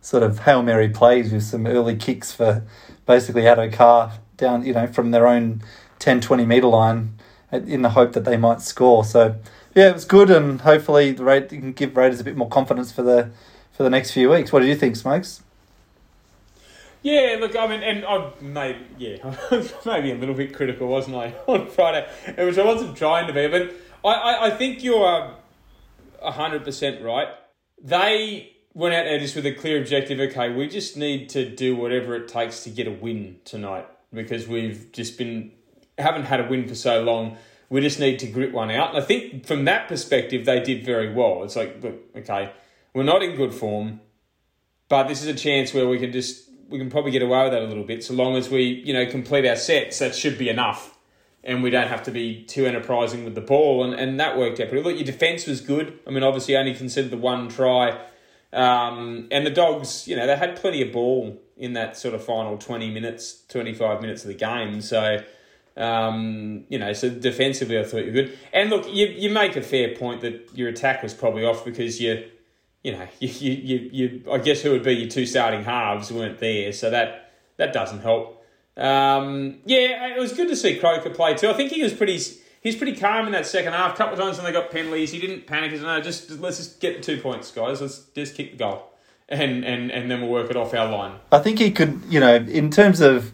sort 0.00 0.22
of 0.22 0.40
hail 0.40 0.62
mary 0.62 0.88
plays 0.88 1.32
with 1.32 1.42
some 1.42 1.66
early 1.66 1.96
kicks 1.96 2.32
for 2.32 2.64
basically 3.06 3.42
Addo-Carr 3.42 4.12
down 4.36 4.64
you 4.64 4.72
know 4.72 4.86
from 4.86 5.10
their 5.10 5.26
own 5.26 5.62
10 5.98 6.20
20 6.20 6.46
meter 6.46 6.66
line 6.66 7.14
in 7.52 7.82
the 7.82 7.90
hope 7.90 8.12
that 8.12 8.24
they 8.24 8.36
might 8.36 8.60
score. 8.60 9.04
So 9.04 9.36
yeah, 9.74 9.88
it 9.88 9.94
was 9.94 10.04
good 10.04 10.30
and 10.30 10.60
hopefully 10.60 11.12
the 11.12 11.24
rate 11.24 11.48
can 11.48 11.72
give 11.72 11.96
Raiders 11.96 12.20
a 12.20 12.24
bit 12.24 12.36
more 12.36 12.48
confidence 12.48 12.92
for 12.92 13.02
the 13.02 13.30
for 13.72 13.82
the 13.82 13.90
next 13.90 14.12
few 14.12 14.30
weeks. 14.30 14.52
What 14.52 14.60
do 14.60 14.66
you 14.66 14.76
think, 14.76 14.96
Smokes? 14.96 15.42
Yeah, 17.02 17.38
look, 17.40 17.56
I 17.56 17.66
mean, 17.66 17.82
and 17.82 18.04
I 18.04 18.30
made 18.42 18.76
yeah, 18.98 19.34
maybe 19.86 20.10
a 20.12 20.16
little 20.16 20.34
bit 20.34 20.54
critical, 20.54 20.86
wasn't 20.86 21.16
I, 21.16 21.34
on 21.46 21.68
Friday, 21.68 22.06
which 22.36 22.58
I 22.58 22.64
wasn't 22.64 22.96
trying 22.96 23.26
to 23.26 23.32
be, 23.32 23.48
but 23.48 23.74
I, 24.04 24.12
I, 24.12 24.46
I 24.46 24.50
think 24.50 24.84
you're 24.84 25.06
um, 25.06 25.34
hundred 26.22 26.64
percent 26.64 27.02
right. 27.02 27.28
They 27.82 28.52
went 28.74 28.94
out 28.94 29.04
there 29.04 29.18
just 29.18 29.34
with 29.34 29.46
a 29.46 29.54
clear 29.54 29.80
objective. 29.80 30.20
Okay, 30.20 30.52
we 30.52 30.68
just 30.68 30.96
need 30.96 31.30
to 31.30 31.48
do 31.48 31.74
whatever 31.74 32.14
it 32.16 32.28
takes 32.28 32.64
to 32.64 32.70
get 32.70 32.86
a 32.86 32.92
win 32.92 33.38
tonight 33.44 33.88
because 34.12 34.46
we've 34.46 34.92
just 34.92 35.16
been 35.16 35.52
haven't 36.00 36.24
had 36.24 36.40
a 36.40 36.48
win 36.48 36.68
for 36.68 36.74
so 36.74 37.02
long. 37.02 37.36
We 37.68 37.80
just 37.80 38.00
need 38.00 38.18
to 38.20 38.26
grit 38.26 38.52
one 38.52 38.70
out. 38.70 38.94
And 38.94 38.98
I 39.02 39.06
think 39.06 39.46
from 39.46 39.64
that 39.66 39.88
perspective, 39.88 40.44
they 40.44 40.60
did 40.60 40.84
very 40.84 41.12
well. 41.12 41.44
It's 41.44 41.56
like, 41.56 41.82
look, 41.82 42.00
okay, 42.16 42.52
we're 42.94 43.04
not 43.04 43.22
in 43.22 43.36
good 43.36 43.54
form 43.54 44.00
but 44.90 45.04
this 45.04 45.22
is 45.22 45.28
a 45.28 45.34
chance 45.34 45.72
where 45.72 45.88
we 45.88 45.98
can 45.98 46.12
just 46.12 46.50
we 46.68 46.78
can 46.78 46.90
probably 46.90 47.10
get 47.10 47.22
away 47.22 47.42
with 47.44 47.52
that 47.52 47.62
a 47.62 47.66
little 47.66 47.84
bit 47.84 48.04
so 48.04 48.12
long 48.12 48.36
as 48.36 48.50
we 48.50 48.64
you 48.84 48.92
know 48.92 49.06
complete 49.06 49.46
our 49.46 49.56
sets 49.56 49.98
that 50.00 50.14
should 50.14 50.36
be 50.36 50.50
enough 50.50 50.98
and 51.42 51.62
we 51.62 51.70
don't 51.70 51.88
have 51.88 52.02
to 52.02 52.10
be 52.10 52.44
too 52.44 52.66
enterprising 52.66 53.24
with 53.24 53.34
the 53.34 53.40
ball 53.40 53.82
and, 53.82 53.94
and 53.94 54.20
that 54.20 54.36
worked 54.36 54.60
out 54.60 54.68
pretty 54.68 54.84
look 54.84 54.94
your 54.94 55.04
defense 55.04 55.46
was 55.46 55.62
good 55.62 55.98
i 56.06 56.10
mean 56.10 56.22
obviously 56.22 56.54
only 56.54 56.74
considered 56.74 57.10
the 57.10 57.16
one 57.16 57.48
try 57.48 57.98
um, 58.52 59.28
and 59.30 59.46
the 59.46 59.50
dogs 59.50 60.06
you 60.06 60.16
know 60.16 60.26
they 60.26 60.36
had 60.36 60.56
plenty 60.56 60.82
of 60.82 60.92
ball 60.92 61.40
in 61.56 61.72
that 61.74 61.96
sort 61.96 62.14
of 62.14 62.22
final 62.22 62.58
20 62.58 62.90
minutes 62.90 63.44
25 63.48 64.02
minutes 64.02 64.22
of 64.22 64.28
the 64.28 64.34
game 64.34 64.80
so 64.80 65.18
um, 65.80 66.64
you 66.68 66.78
know, 66.78 66.92
so 66.92 67.08
defensively, 67.08 67.78
I 67.78 67.84
thought 67.84 68.04
you 68.04 68.06
were 68.06 68.22
good. 68.22 68.38
And 68.52 68.68
look, 68.68 68.86
you, 68.86 69.06
you 69.06 69.30
make 69.30 69.56
a 69.56 69.62
fair 69.62 69.96
point 69.96 70.20
that 70.20 70.50
your 70.54 70.68
attack 70.68 71.02
was 71.02 71.14
probably 71.14 71.44
off 71.44 71.64
because 71.64 72.00
you, 72.00 72.28
you 72.82 72.92
know, 72.92 73.08
you, 73.18 73.28
you, 73.28 73.52
you, 73.52 73.90
you 73.92 74.32
I 74.32 74.38
guess 74.38 74.60
who 74.60 74.72
would 74.72 74.82
be 74.82 74.92
your 74.92 75.08
two 75.08 75.24
starting 75.24 75.64
halves 75.64 76.12
weren't 76.12 76.38
there, 76.38 76.72
so 76.72 76.90
that 76.90 77.32
that 77.56 77.72
doesn't 77.72 78.00
help. 78.00 78.44
Um, 78.76 79.58
yeah, 79.64 80.14
it 80.14 80.18
was 80.18 80.32
good 80.32 80.48
to 80.48 80.56
see 80.56 80.78
Croker 80.78 81.10
play 81.10 81.34
too. 81.34 81.48
I 81.48 81.54
think 81.54 81.72
he 81.72 81.82
was 81.82 81.94
pretty 81.94 82.18
he 82.18 82.68
was 82.68 82.76
pretty 82.76 82.96
calm 82.96 83.24
in 83.26 83.32
that 83.32 83.46
second 83.46 83.72
half. 83.72 83.94
A 83.94 83.96
couple 83.96 84.14
of 84.14 84.20
times 84.20 84.36
when 84.36 84.44
they 84.44 84.52
got 84.52 84.70
penalties, 84.70 85.12
he 85.12 85.18
didn't 85.18 85.46
panic. 85.46 85.70
He 85.70 85.78
said, 85.78 85.86
"No, 85.86 86.00
just 86.00 86.30
let's 86.40 86.58
just 86.58 86.80
get 86.80 86.96
the 86.98 87.02
two 87.02 87.20
points, 87.22 87.50
guys. 87.50 87.80
Let's 87.80 88.00
just 88.14 88.34
kick 88.34 88.52
the 88.52 88.58
goal, 88.58 88.90
and 89.30 89.64
and 89.64 89.90
and 89.90 90.10
then 90.10 90.20
we'll 90.20 90.30
work 90.30 90.50
it 90.50 90.56
off 90.56 90.74
our 90.74 90.90
line." 90.90 91.18
I 91.32 91.38
think 91.38 91.58
he 91.58 91.70
could, 91.70 92.02
you 92.08 92.20
know, 92.20 92.34
in 92.34 92.70
terms 92.70 93.00
of 93.00 93.32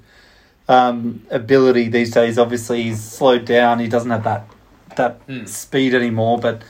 um, 0.69 1.23
ability 1.31 1.89
these 1.89 2.11
days. 2.11 2.39
Obviously, 2.39 2.85
he's 2.85 3.03
slowed 3.03 3.45
down. 3.45 3.79
He 3.79 3.89
doesn't 3.89 4.11
have 4.11 4.25
that 4.25 4.49
that 4.97 5.21
Hmm. 5.27 5.45
speed 5.45 5.95
anymore. 5.95 6.39
But 6.39 6.63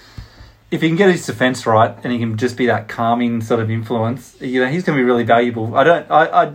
if 0.71 0.83
he 0.83 0.89
can 0.89 0.97
get 0.97 1.11
his 1.11 1.25
defense 1.25 1.65
right 1.65 1.97
and 2.03 2.13
he 2.13 2.19
can 2.19 2.37
just 2.37 2.57
be 2.57 2.67
that 2.67 2.89
calming 2.89 3.41
sort 3.41 3.61
of 3.61 3.71
influence, 3.71 4.37
you 4.41 4.61
know, 4.61 4.67
he's 4.69 4.83
going 4.83 4.97
to 4.99 5.01
be 5.01 5.05
really 5.07 5.23
valuable. 5.25 5.77
I 5.77 5.85
don't, 5.85 6.11
I, 6.11 6.25
I, 6.45 6.53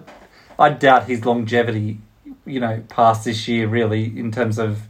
I 0.60 0.70
doubt 0.70 1.08
his 1.08 1.26
longevity, 1.26 2.00
you 2.46 2.60
know, 2.60 2.84
past 2.90 3.24
this 3.24 3.48
year 3.48 3.68
really 3.68 4.06
in 4.20 4.32
terms 4.32 4.60
of 4.60 4.82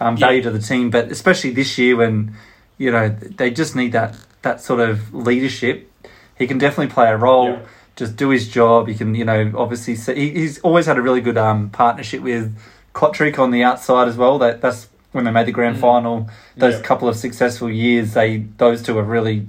um, 0.00 0.16
value 0.16 0.42
to 0.42 0.50
the 0.50 0.58
team, 0.58 0.90
but 0.90 1.12
especially 1.12 1.50
this 1.50 1.78
year 1.78 1.94
when, 1.96 2.34
you 2.78 2.90
know, 2.90 3.08
they 3.10 3.50
just 3.50 3.76
need 3.76 3.92
that 3.92 4.16
that 4.42 4.60
sort 4.60 4.80
of 4.80 5.14
leadership. 5.14 5.90
He 6.36 6.48
can 6.48 6.58
definitely 6.58 6.92
play 6.92 7.08
a 7.08 7.16
role. 7.16 7.50
Yeah. 7.50 7.60
Just 7.96 8.16
do 8.16 8.30
his 8.30 8.48
job. 8.48 8.88
He 8.88 8.94
can, 8.94 9.14
you 9.14 9.24
know, 9.24 9.52
obviously. 9.56 9.94
He, 10.14 10.30
he's 10.30 10.58
always 10.60 10.86
had 10.86 10.98
a 10.98 11.02
really 11.02 11.20
good 11.20 11.38
um, 11.38 11.70
partnership 11.70 12.22
with 12.22 12.56
Cotric 12.92 13.38
on 13.38 13.50
the 13.52 13.62
outside 13.62 14.08
as 14.08 14.16
well. 14.16 14.38
That 14.38 14.60
that's 14.60 14.88
when 15.12 15.24
they 15.24 15.30
made 15.30 15.46
the 15.46 15.52
grand 15.52 15.78
final. 15.78 16.28
Those 16.56 16.74
Yeah. 16.74 16.82
couple 16.82 17.08
of 17.08 17.16
successful 17.16 17.70
years, 17.70 18.14
they 18.14 18.38
those 18.58 18.82
two 18.82 18.98
are 18.98 19.02
really 19.04 19.46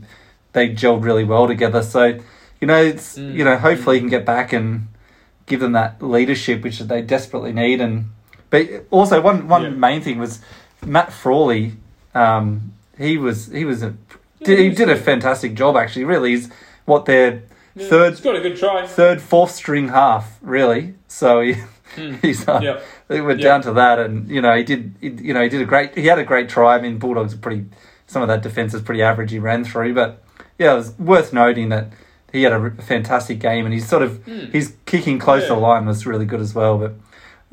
they 0.54 0.70
gelled 0.70 1.04
really 1.04 1.24
well 1.24 1.48
together. 1.48 1.82
So, 1.82 2.20
you 2.62 2.68
know, 2.68 2.82
it's 2.82 3.18
Mm. 3.18 3.34
you 3.34 3.44
know, 3.44 3.58
hopefully 3.58 3.96
he 3.98 4.00
can 4.02 4.10
get 4.10 4.26
back 4.26 4.54
and 4.54 4.88
give 5.48 5.60
them 5.60 5.72
that 5.74 6.02
leadership 6.02 6.64
which 6.64 6.80
they 6.80 7.02
desperately 7.02 7.52
need. 7.52 7.82
And 7.82 8.06
but 8.52 8.68
also 8.92 9.22
one 9.22 9.48
one 9.48 9.64
Yeah. 9.64 9.70
main 9.70 10.02
thing 10.02 10.20
was 10.20 10.40
Matt 10.86 11.12
Frawley. 11.12 11.74
Um, 12.14 12.74
he 12.98 13.18
was 13.18 13.48
he 13.48 13.66
was 13.66 13.82
a 13.82 13.96
did, 14.44 14.58
he 14.60 14.64
he 14.66 14.70
was 14.70 14.78
did 14.78 14.90
a 14.92 14.96
fantastic 14.96 15.56
job 15.56 15.76
actually. 15.76 16.06
Really, 16.06 16.30
he's 16.36 16.50
what 16.86 17.06
their 17.06 17.32
Yeah, 17.32 17.40
third 17.78 18.12
He's 18.14 18.22
got 18.22 18.36
a 18.36 18.42
good 18.42 18.58
try. 18.58 18.86
third 18.88 19.22
fourth 19.22 19.52
string 19.52 19.90
half 19.90 20.38
really. 20.42 20.96
So 21.08 21.42
he, 21.42 21.56
Hmm. 21.96 22.14
he's 22.22 22.46
uh, 22.48 22.60
Yeah. 22.62 22.80
they 23.08 23.22
went 23.22 23.40
Yeah. 23.40 23.50
down 23.50 23.62
to 23.64 23.72
that, 23.74 24.00
and 24.00 24.28
you 24.30 24.42
know 24.42 24.54
he 24.56 24.64
did. 24.64 24.96
He, 25.00 25.10
you 25.10 25.34
know 25.34 25.42
he 25.44 25.50
did 25.50 25.62
a 25.62 25.66
great. 25.66 25.98
He 25.98 26.08
had 26.08 26.20
a 26.20 26.24
great 26.26 26.50
try. 26.50 26.76
I 26.76 26.82
mean, 26.82 26.98
Bulldogs 26.98 27.34
are 27.34 27.38
pretty. 27.38 27.66
Some 28.08 28.22
of 28.22 28.28
that 28.28 28.42
defense 28.42 28.74
is 28.74 28.82
pretty 28.82 29.02
average. 29.02 29.32
He 29.32 29.40
ran 29.40 29.64
through, 29.64 29.94
but 29.94 30.22
yeah, 30.60 30.74
it 30.74 30.76
was 30.76 30.98
worth 31.00 31.32
noting 31.32 31.70
that 31.70 31.88
he 32.34 32.44
had 32.44 32.52
a 32.54 32.72
fantastic 32.82 33.40
game, 33.40 33.66
and 33.66 33.74
he's 33.74 33.88
sort 33.88 34.02
of 34.04 34.24
Hmm. 34.26 34.52
his 34.52 34.74
kicking 34.86 35.20
close 35.20 35.44
to 35.44 35.54
the 35.54 35.60
line 35.60 35.86
was 35.86 36.06
really 36.06 36.26
good 36.26 36.42
as 36.42 36.54
well. 36.54 36.78
But 36.78 36.96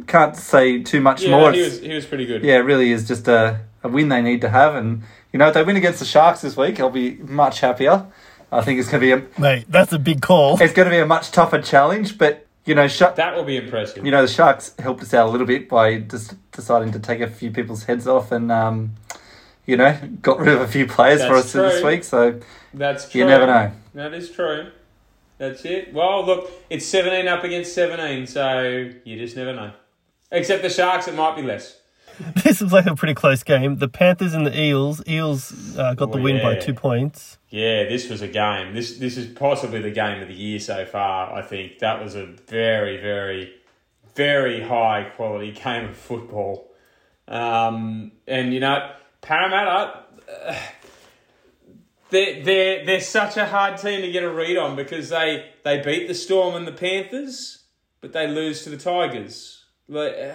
can't 0.07 0.35
say 0.35 0.83
too 0.83 1.01
much 1.01 1.23
Yeah, 1.23 1.31
more. 1.39 1.53
he 1.53 1.61
was 1.63 1.81
he 1.81 1.95
was 1.95 2.07
pretty 2.07 2.27
good. 2.27 2.43
yeah, 2.43 2.55
it 2.57 2.65
really 2.65 2.91
is 2.91 3.07
just 3.07 3.29
a, 3.29 3.61
a 3.85 3.89
win 3.89 4.09
they 4.09 4.23
need 4.23 4.41
to 4.41 4.49
have, 4.49 4.75
and 4.75 5.03
you 5.33 5.39
know 5.39 5.49
if 5.49 5.55
they 5.55 5.63
win 5.63 5.77
against 5.77 6.01
the 6.01 6.05
Sharks 6.07 6.41
this 6.41 6.57
week, 6.57 6.81
I'll 6.81 6.91
be 6.91 7.19
much 7.23 7.61
happier. 7.61 8.07
I 8.53 8.61
think 8.61 8.79
it's 8.79 8.89
going 8.91 9.01
to 9.01 9.07
be 9.07 9.13
a 9.13 9.41
Mate, 9.41 9.65
that's 9.69 9.93
a 9.93 9.99
big 9.99 10.21
call. 10.21 10.61
it's 10.61 10.75
going 10.75 10.87
to 10.87 10.91
be 10.91 10.99
a 10.99 11.07
much 11.07 11.31
tougher 11.31 11.61
challenge, 11.61 12.19
but 12.19 12.47
you 12.65 12.75
know, 12.75 12.87
Shark. 12.87 13.17
That 13.17 13.35
will 13.35 13.45
be 13.45 13.57
impressive. 13.57 14.05
You 14.05 14.13
know, 14.13 14.23
the 14.23 14.33
Sharks 14.33 14.75
helped 14.79 15.03
us 15.03 15.13
out 15.15 15.29
a 15.29 15.31
little 15.31 15.47
bit 15.47 15.69
by 15.69 15.99
just 15.99 16.35
deciding 16.53 16.93
to 16.93 17.01
take 17.01 17.21
a 17.21 17.29
few 17.29 17.51
people's 17.51 17.85
heads 17.85 18.07
off 18.07 18.31
and, 18.31 18.53
um, 18.53 18.95
you 19.67 19.77
know, 19.77 19.99
got 20.21 20.39
rid 20.39 20.55
of 20.55 20.61
a 20.61 20.69
few 20.69 20.87
players 20.87 21.23
for 21.23 21.35
That's 21.35 21.55
us 21.55 21.75
this 21.75 21.83
week. 21.83 22.05
So 22.05 22.41
That's 22.73 23.09
true. 23.09 23.23
you 23.23 23.27
never 23.27 23.47
know. 23.47 23.73
That 23.95 24.15
is 24.15 24.31
true. 24.31 24.71
That's 25.39 25.65
it. 25.65 25.93
Well, 25.93 26.25
look, 26.25 26.53
it's 26.71 26.87
17 26.87 27.27
up 27.27 27.43
against 27.43 27.75
17, 27.75 28.29
so 28.29 28.91
you 29.05 29.19
just 29.19 29.37
never 29.37 29.53
know. 29.53 29.73
Except 30.31 30.63
the 30.63 30.71
Sharks, 30.71 31.09
it 31.09 31.15
might 31.17 31.35
be 31.35 31.43
less. 31.43 31.79
This 32.45 32.61
was 32.61 32.73
like 32.73 32.87
a 32.87 32.95
pretty 32.95 33.15
close 33.15 33.43
game. 33.43 33.77
The 33.77 33.89
Panthers 33.89 34.35
and 34.35 34.47
the 34.47 34.59
Eels. 34.59 35.03
Eels 35.09 35.77
uh, 35.79 35.95
got 35.95 36.13
the 36.13 36.19
Oh, 36.19 36.23
win 36.23 36.43
by 36.43 36.57
two 36.57 36.75
points. 36.75 37.39
Yeah, 37.49 37.85
this 37.85 38.09
was 38.09 38.23
a 38.23 38.29
game. 38.29 38.75
This 38.75 38.99
this 38.99 39.17
is 39.17 39.27
possibly 39.27 39.81
the 39.81 39.91
game 39.91 40.23
of 40.23 40.29
the 40.29 40.35
year 40.35 40.59
so 40.59 40.85
far. 40.85 41.33
I 41.35 41.43
think 41.43 41.79
that 41.81 42.03
was 42.03 42.15
a 42.15 42.27
very, 42.27 42.97
very, 42.99 43.53
very 44.15 44.63
high 44.63 45.11
quality 45.17 45.53
game 45.65 45.91
of 45.91 45.97
football. 45.97 46.71
Um, 47.29 48.13
and 48.27 48.53
you 48.53 48.61
know, 48.61 48.93
Parramatta, 49.21 50.01
uh, 50.47 50.57
they're, 52.11 52.43
they're, 52.45 52.85
they're 52.87 53.01
such 53.01 53.37
a 53.37 53.47
hard 53.47 53.79
team 53.79 54.03
to 54.03 54.11
get 54.11 54.23
a 54.23 54.31
read 54.31 54.57
on 54.57 54.77
because 54.77 55.09
they, 55.09 55.51
they 55.65 55.81
beat 55.81 56.09
the 56.09 56.15
Storm 56.15 56.55
and 56.55 56.67
the 56.67 56.73
Panthers, 56.73 57.65
but 58.01 58.13
they 58.13 58.27
lose 58.29 58.65
to 58.65 58.71
the 58.71 58.77
Tigers. 58.77 59.65
Like, 59.89 60.15
uh, 60.15 60.35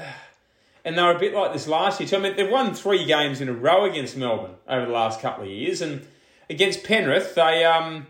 and 0.87 0.97
they 0.97 1.03
were 1.03 1.11
a 1.11 1.19
bit 1.19 1.33
like 1.33 1.51
this 1.51 1.67
last 1.67 1.99
year. 1.99 2.07
too. 2.07 2.15
I 2.15 2.19
mean, 2.19 2.37
they've 2.37 2.49
won 2.49 2.73
three 2.73 3.03
games 3.03 3.41
in 3.41 3.49
a 3.49 3.53
row 3.53 3.83
against 3.83 4.15
Melbourne 4.15 4.55
over 4.69 4.85
the 4.85 4.91
last 4.93 5.19
couple 5.19 5.43
of 5.43 5.49
years, 5.49 5.81
and 5.81 6.07
against 6.49 6.85
Penrith, 6.85 7.35
they 7.35 7.65
um, 7.65 8.07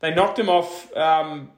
they 0.00 0.12
knocked 0.12 0.36
them 0.36 0.48
off. 0.48 0.94
Um, 0.96 1.52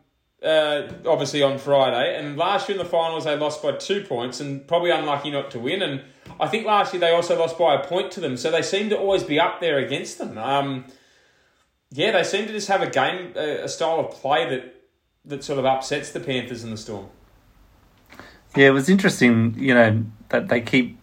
uh, 0.44 0.92
obviously 1.06 1.42
on 1.42 1.56
Friday, 1.56 2.18
and 2.18 2.36
last 2.36 2.68
year 2.68 2.78
in 2.78 2.84
the 2.84 2.88
finals 2.88 3.24
they 3.24 3.34
lost 3.34 3.62
by 3.62 3.72
two 3.72 4.04
points, 4.04 4.38
and 4.38 4.68
probably 4.68 4.90
unlucky 4.90 5.30
not 5.30 5.50
to 5.52 5.58
win. 5.58 5.80
And 5.80 6.02
I 6.38 6.46
think 6.46 6.66
last 6.66 6.92
year 6.92 7.00
they 7.00 7.10
also 7.10 7.38
lost 7.38 7.58
by 7.58 7.74
a 7.74 7.84
point 7.84 8.12
to 8.12 8.20
them, 8.20 8.36
so 8.36 8.50
they 8.50 8.60
seem 8.60 8.90
to 8.90 8.98
always 8.98 9.24
be 9.24 9.40
up 9.40 9.60
there 9.60 9.78
against 9.78 10.18
them. 10.18 10.36
Um, 10.36 10.84
yeah, 11.90 12.12
they 12.12 12.22
seem 12.22 12.46
to 12.46 12.52
just 12.52 12.68
have 12.68 12.82
a 12.82 12.90
game, 12.90 13.34
a 13.34 13.68
style 13.68 14.00
of 14.00 14.10
play 14.10 14.48
that 14.50 14.74
that 15.24 15.42
sort 15.42 15.58
of 15.58 15.64
upsets 15.64 16.12
the 16.12 16.20
Panthers 16.20 16.62
and 16.62 16.74
the 16.74 16.76
Storm. 16.76 17.08
Yeah, 18.54 18.68
it 18.68 18.72
was 18.72 18.88
interesting, 18.88 19.54
you 19.58 19.74
know, 19.74 20.04
that 20.30 20.48
they 20.48 20.60
keep 20.60 20.98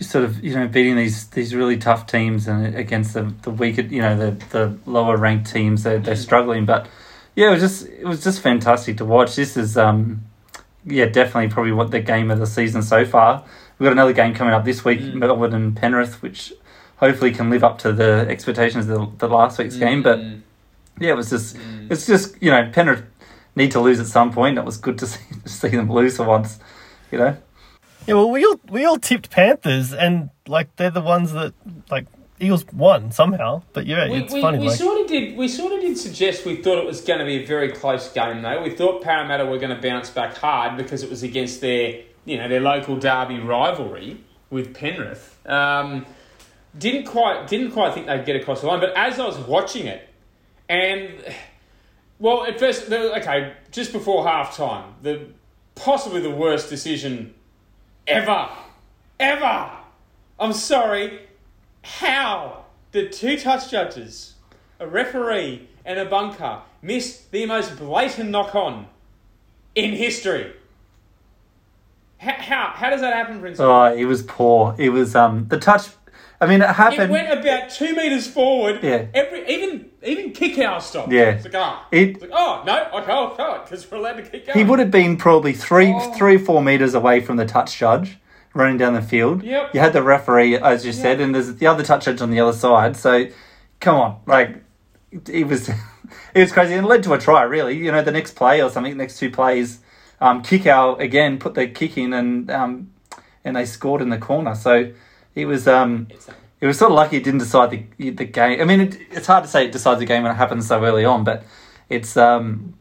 sort 0.00 0.24
of, 0.24 0.42
you 0.44 0.54
know, 0.54 0.68
beating 0.68 0.96
these 0.96 1.28
these 1.28 1.54
really 1.54 1.76
tough 1.76 2.06
teams 2.06 2.46
and 2.46 2.74
against 2.76 3.14
the 3.14 3.32
the 3.42 3.50
weaker, 3.50 3.82
you 3.82 4.02
know, 4.02 4.16
the 4.16 4.44
the 4.50 4.78
lower 4.86 5.16
ranked 5.16 5.50
teams. 5.50 5.82
They're, 5.84 5.98
they're 5.98 6.16
struggling, 6.16 6.66
but 6.66 6.86
yeah, 7.34 7.48
it 7.48 7.52
was 7.52 7.60
just 7.60 7.86
it 7.88 8.04
was 8.04 8.22
just 8.22 8.40
fantastic 8.40 8.96
to 8.98 9.04
watch. 9.04 9.36
This 9.36 9.56
is, 9.56 9.76
um, 9.76 10.24
yeah, 10.84 11.06
definitely 11.06 11.48
probably 11.48 11.72
what 11.72 11.90
the 11.90 12.00
game 12.00 12.30
of 12.30 12.38
the 12.38 12.46
season 12.46 12.82
so 12.82 13.04
far. 13.04 13.44
We've 13.78 13.86
got 13.86 13.92
another 13.92 14.12
game 14.14 14.34
coming 14.34 14.54
up 14.54 14.64
this 14.64 14.84
week, 14.84 15.00
Mm. 15.00 15.14
Melbourne 15.14 15.54
and 15.54 15.76
Penrith, 15.76 16.22
which 16.22 16.52
hopefully 16.96 17.30
can 17.30 17.50
live 17.50 17.62
up 17.62 17.78
to 17.80 17.92
the 17.92 18.26
expectations 18.28 18.88
of 18.88 19.18
the, 19.18 19.26
the 19.26 19.34
last 19.34 19.58
week's 19.58 19.76
game. 19.76 20.02
But 20.02 20.18
Mm, 20.18 20.40
yeah, 20.98 21.10
it 21.10 21.16
was 21.16 21.30
just 21.30 21.56
mm. 21.56 21.90
it's 21.90 22.06
just 22.06 22.42
you 22.42 22.50
know 22.50 22.70
Penrith 22.72 23.02
need 23.54 23.70
to 23.72 23.80
lose 23.80 24.00
at 24.00 24.06
some 24.06 24.32
point. 24.32 24.58
It 24.58 24.64
was 24.64 24.76
good 24.76 24.98
to 24.98 25.06
see 25.06 25.20
to 25.44 25.48
see 25.60 25.68
them 25.68 25.90
lose 25.92 26.16
for 26.16 26.24
once, 26.24 26.58
you 27.10 27.18
know. 27.18 27.36
Yeah, 28.06 28.14
well, 28.14 28.30
we 28.30 28.44
all 28.44 28.60
we 28.68 28.84
all 28.84 28.98
tipped 28.98 29.30
Panthers, 29.30 29.92
and 29.92 30.30
like 30.46 30.74
they're 30.76 30.90
the 30.90 31.00
ones 31.00 31.32
that 31.32 31.54
like 31.90 32.06
Eagles 32.38 32.64
won 32.72 33.10
somehow. 33.10 33.62
But 33.72 33.86
yeah, 33.86 34.08
We, 34.08 34.18
it's 34.18 34.32
we, 34.32 34.40
funny. 34.40 34.58
we 34.58 34.68
like, 34.68 34.78
sort 34.78 35.00
of 35.00 35.06
did. 35.08 35.36
We 35.36 35.48
sort 35.48 35.72
of 35.72 35.80
did 35.80 35.98
suggest 35.98 36.44
we 36.44 36.56
thought 36.56 36.78
it 36.78 36.86
was 36.86 37.00
going 37.00 37.18
to 37.18 37.24
be 37.24 37.42
a 37.42 37.46
very 37.46 37.72
close 37.72 38.12
game, 38.12 38.42
though. 38.42 38.62
We 38.62 38.70
thought 38.70 39.02
Parramatta 39.02 39.46
were 39.46 39.58
going 39.58 39.74
to 39.74 39.82
bounce 39.82 40.10
back 40.10 40.36
hard 40.36 40.76
because 40.76 41.02
it 41.02 41.10
was 41.10 41.22
against 41.22 41.60
their, 41.60 42.02
you 42.24 42.36
know, 42.36 42.48
their 42.48 42.60
local 42.60 42.96
derby 42.96 43.38
rivalry 43.40 44.18
with 44.50 44.74
Penrith. 44.74 45.38
Um, 45.46 46.06
didn't 46.78 47.06
quite 47.06 47.48
didn't 47.48 47.72
quite 47.72 47.94
think 47.94 48.06
they'd 48.06 48.24
get 48.26 48.36
across 48.36 48.60
the 48.60 48.66
line, 48.66 48.80
but 48.80 48.92
as 48.96 49.18
I 49.18 49.26
was 49.26 49.38
watching 49.38 49.86
it, 49.86 50.08
and 50.68 51.10
well, 52.18 52.44
at 52.44 52.58
first, 52.58 52.90
okay, 52.92 53.54
just 53.70 53.92
before 53.92 54.24
half 54.26 54.56
time, 54.56 54.94
the 55.02 55.26
possibly 55.74 56.20
the 56.20 56.30
worst 56.30 56.68
decision 56.70 57.34
ever, 58.06 58.48
ever. 59.18 59.70
I'm 60.38 60.52
sorry. 60.52 61.20
How 61.82 62.64
did 62.92 63.12
two 63.12 63.38
touch 63.38 63.70
judges, 63.70 64.34
a 64.80 64.86
referee, 64.86 65.68
and 65.84 65.98
a 65.98 66.04
bunker 66.04 66.62
miss 66.82 67.22
the 67.30 67.46
most 67.46 67.76
blatant 67.78 68.30
knock 68.30 68.54
on 68.54 68.88
in 69.74 69.92
history? 69.92 70.52
How, 72.18 72.32
how, 72.32 72.72
how 72.74 72.90
does 72.90 73.02
that 73.02 73.12
happen, 73.12 73.40
Prince? 73.40 73.60
Oh, 73.60 73.84
it 73.84 74.04
was 74.04 74.22
poor. 74.22 74.74
It 74.78 74.90
was 74.90 75.14
um 75.14 75.48
the 75.48 75.58
touch. 75.58 75.88
I 76.40 76.46
mean, 76.46 76.60
it 76.60 76.68
happened. 76.68 77.02
It 77.04 77.10
went 77.10 77.38
about 77.38 77.70
two 77.70 77.94
meters 77.94 78.26
forward. 78.28 78.80
Yeah. 78.82 79.06
Every 79.14 79.48
even 79.48 79.90
even 80.02 80.32
kick 80.32 80.58
out 80.58 80.82
stopped. 80.82 81.10
Yeah. 81.10 81.30
It's 81.30 81.44
like 81.44 81.54
ah. 81.54 81.86
It- 81.90 82.10
It's 82.10 82.20
like 82.22 82.30
oh 82.32 82.62
no, 82.66 82.72
I 82.92 83.00
can't 83.04 83.36
can't 83.36 83.64
because 83.64 83.90
we're 83.90 83.98
allowed 83.98 84.16
to 84.16 84.22
kick 84.22 84.48
out. 84.48 84.56
he 84.56 84.64
would 84.64 84.78
have 84.78 84.90
been 84.90 85.16
probably 85.16 85.52
three, 85.52 85.92
Oh. 85.94 86.12
three, 86.12 86.36
four 86.38 86.62
meters 86.62 86.94
away 86.94 87.20
from 87.20 87.36
the 87.36 87.46
touch 87.46 87.78
judge, 87.78 88.18
running 88.54 88.76
down 88.76 88.92
the 88.94 89.02
field. 89.02 89.42
Yep. 89.42 89.74
You 89.74 89.80
had 89.80 89.92
the 89.94 90.02
referee, 90.02 90.56
as 90.58 90.84
you 90.84 90.92
said, 90.92 91.20
and 91.20 91.34
there's 91.34 91.54
the 91.54 91.66
other 91.66 91.82
touch 91.82 92.04
judge 92.04 92.20
on 92.20 92.30
the 92.30 92.40
other 92.40 92.52
side. 92.56 92.96
So, 92.96 93.28
come 93.80 93.96
on, 93.96 94.20
like 94.26 94.56
it 95.28 95.46
was, 95.46 95.68
it 96.34 96.40
was 96.40 96.52
crazy, 96.52 96.74
and 96.74 96.84
it 96.84 96.88
led 96.88 97.02
to 97.04 97.14
a 97.14 97.18
try. 97.18 97.42
Really, 97.44 97.76
you 97.78 97.90
know, 97.90 98.02
the 98.02 98.12
next 98.12 98.32
play 98.36 98.62
or 98.62 98.68
something, 98.68 98.94
next 98.96 99.18
two 99.18 99.30
plays, 99.30 99.78
um, 100.20 100.42
kick 100.42 100.66
out 100.66 101.00
again, 101.00 101.38
put 101.38 101.54
the 101.54 101.66
kick 101.66 101.96
in, 101.96 102.12
and 102.12 102.50
um, 102.50 102.90
and 103.42 103.56
they 103.56 103.64
scored 103.64 104.02
in 104.02 104.10
the 104.10 104.18
corner. 104.18 104.54
So 104.54 104.92
it 105.36 105.46
was 105.46 105.68
um. 105.68 106.08
It 106.58 106.66
was 106.66 106.78
sort 106.78 106.90
of 106.90 106.96
lucky 106.96 107.18
it 107.18 107.22
didn't 107.24 107.40
decide 107.40 107.70
the 107.70 108.10
the 108.10 108.24
game. 108.24 108.62
I 108.62 108.64
mean, 108.64 108.80
it, 108.80 108.98
it's 109.10 109.26
hard 109.26 109.44
to 109.44 109.50
say 109.50 109.66
it 109.66 109.72
decides 109.72 110.00
the 110.00 110.06
game 110.06 110.22
when 110.22 110.32
it 110.32 110.36
happens 110.36 110.66
so 110.66 110.82
early 110.82 111.04
on, 111.04 111.22
but 111.22 111.44
it's 111.90 112.16
um, 112.16 112.74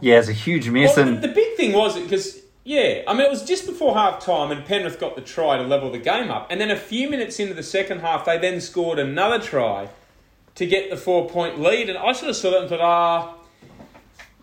yeah, 0.00 0.18
it's 0.18 0.28
a 0.28 0.32
huge 0.32 0.68
miss, 0.68 0.96
Well, 0.96 1.06
and 1.06 1.22
the, 1.22 1.28
the 1.28 1.34
big 1.34 1.56
thing 1.56 1.72
was 1.72 1.96
it, 1.96 2.02
because 2.02 2.40
yeah, 2.64 3.02
I 3.06 3.12
mean 3.12 3.22
it 3.22 3.30
was 3.30 3.44
just 3.44 3.64
before 3.64 3.94
half 3.94 4.24
time 4.24 4.50
and 4.50 4.64
Penrith 4.66 4.98
got 4.98 5.14
the 5.14 5.22
try 5.22 5.56
to 5.56 5.62
level 5.62 5.90
the 5.90 5.98
game 5.98 6.32
up, 6.32 6.48
and 6.50 6.60
then 6.60 6.72
a 6.72 6.76
few 6.76 7.08
minutes 7.08 7.38
into 7.38 7.54
the 7.54 7.62
second 7.62 8.00
half 8.00 8.24
they 8.24 8.38
then 8.38 8.60
scored 8.60 8.98
another 8.98 9.38
try 9.38 9.88
to 10.56 10.66
get 10.66 10.90
the 10.90 10.96
four 10.96 11.28
point 11.30 11.60
lead, 11.60 11.88
and 11.88 11.96
I 11.96 12.12
sort 12.12 12.30
of 12.30 12.36
saw 12.36 12.50
that 12.50 12.60
and 12.62 12.68
thought, 12.68 12.80
ah. 12.80 13.34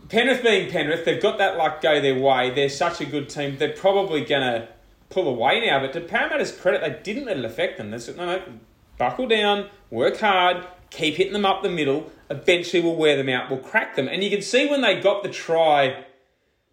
Penrith 0.08 0.42
being 0.42 0.72
Penrith, 0.72 1.04
they've 1.06 1.22
got 1.22 1.38
that 1.38 1.58
luck 1.58 1.82
go 1.82 2.01
their 2.01 2.18
way. 2.18 2.50
They're 2.50 2.70
such 2.70 3.00
a 3.00 3.06
good 3.06 3.30
team. 3.30 3.58
They're 3.58 3.74
probably 3.74 4.25
going 4.25 4.42
to 4.42 4.68
pull 5.10 5.28
away 5.28 5.66
now. 5.66 5.80
But 5.80 5.94
to 5.94 6.01
Parramatta's 6.01 6.51
credit, 6.51 6.82
they 6.82 7.01
didn't 7.04 7.25
let 7.25 7.38
it 7.38 7.46
affect 7.46 7.78
them. 7.78 7.92
They 7.92 8.00
said, 8.00 8.18
no, 8.18 8.25
no, 8.25 8.44
buckle 8.98 9.28
down, 9.28 9.70
work 9.89 10.20
hard, 10.20 10.68
keep 10.89 11.16
hitting 11.16 11.34
them 11.34 11.46
up 11.46 11.63
the 11.63 11.70
middle. 11.70 12.12
Eventually, 12.30 12.82
we'll 12.82 12.96
wear 12.96 13.18
them 13.18 13.30
out. 13.30 13.50
We'll 13.50 13.60
crack 13.60 13.96
them. 13.96 14.08
And 14.08 14.24
you 14.24 14.30
can 14.30 14.42
see 14.42 14.68
when 14.68 14.82
they 14.82 15.00
got 15.00 15.24
the 15.24 15.30
try 15.30 16.06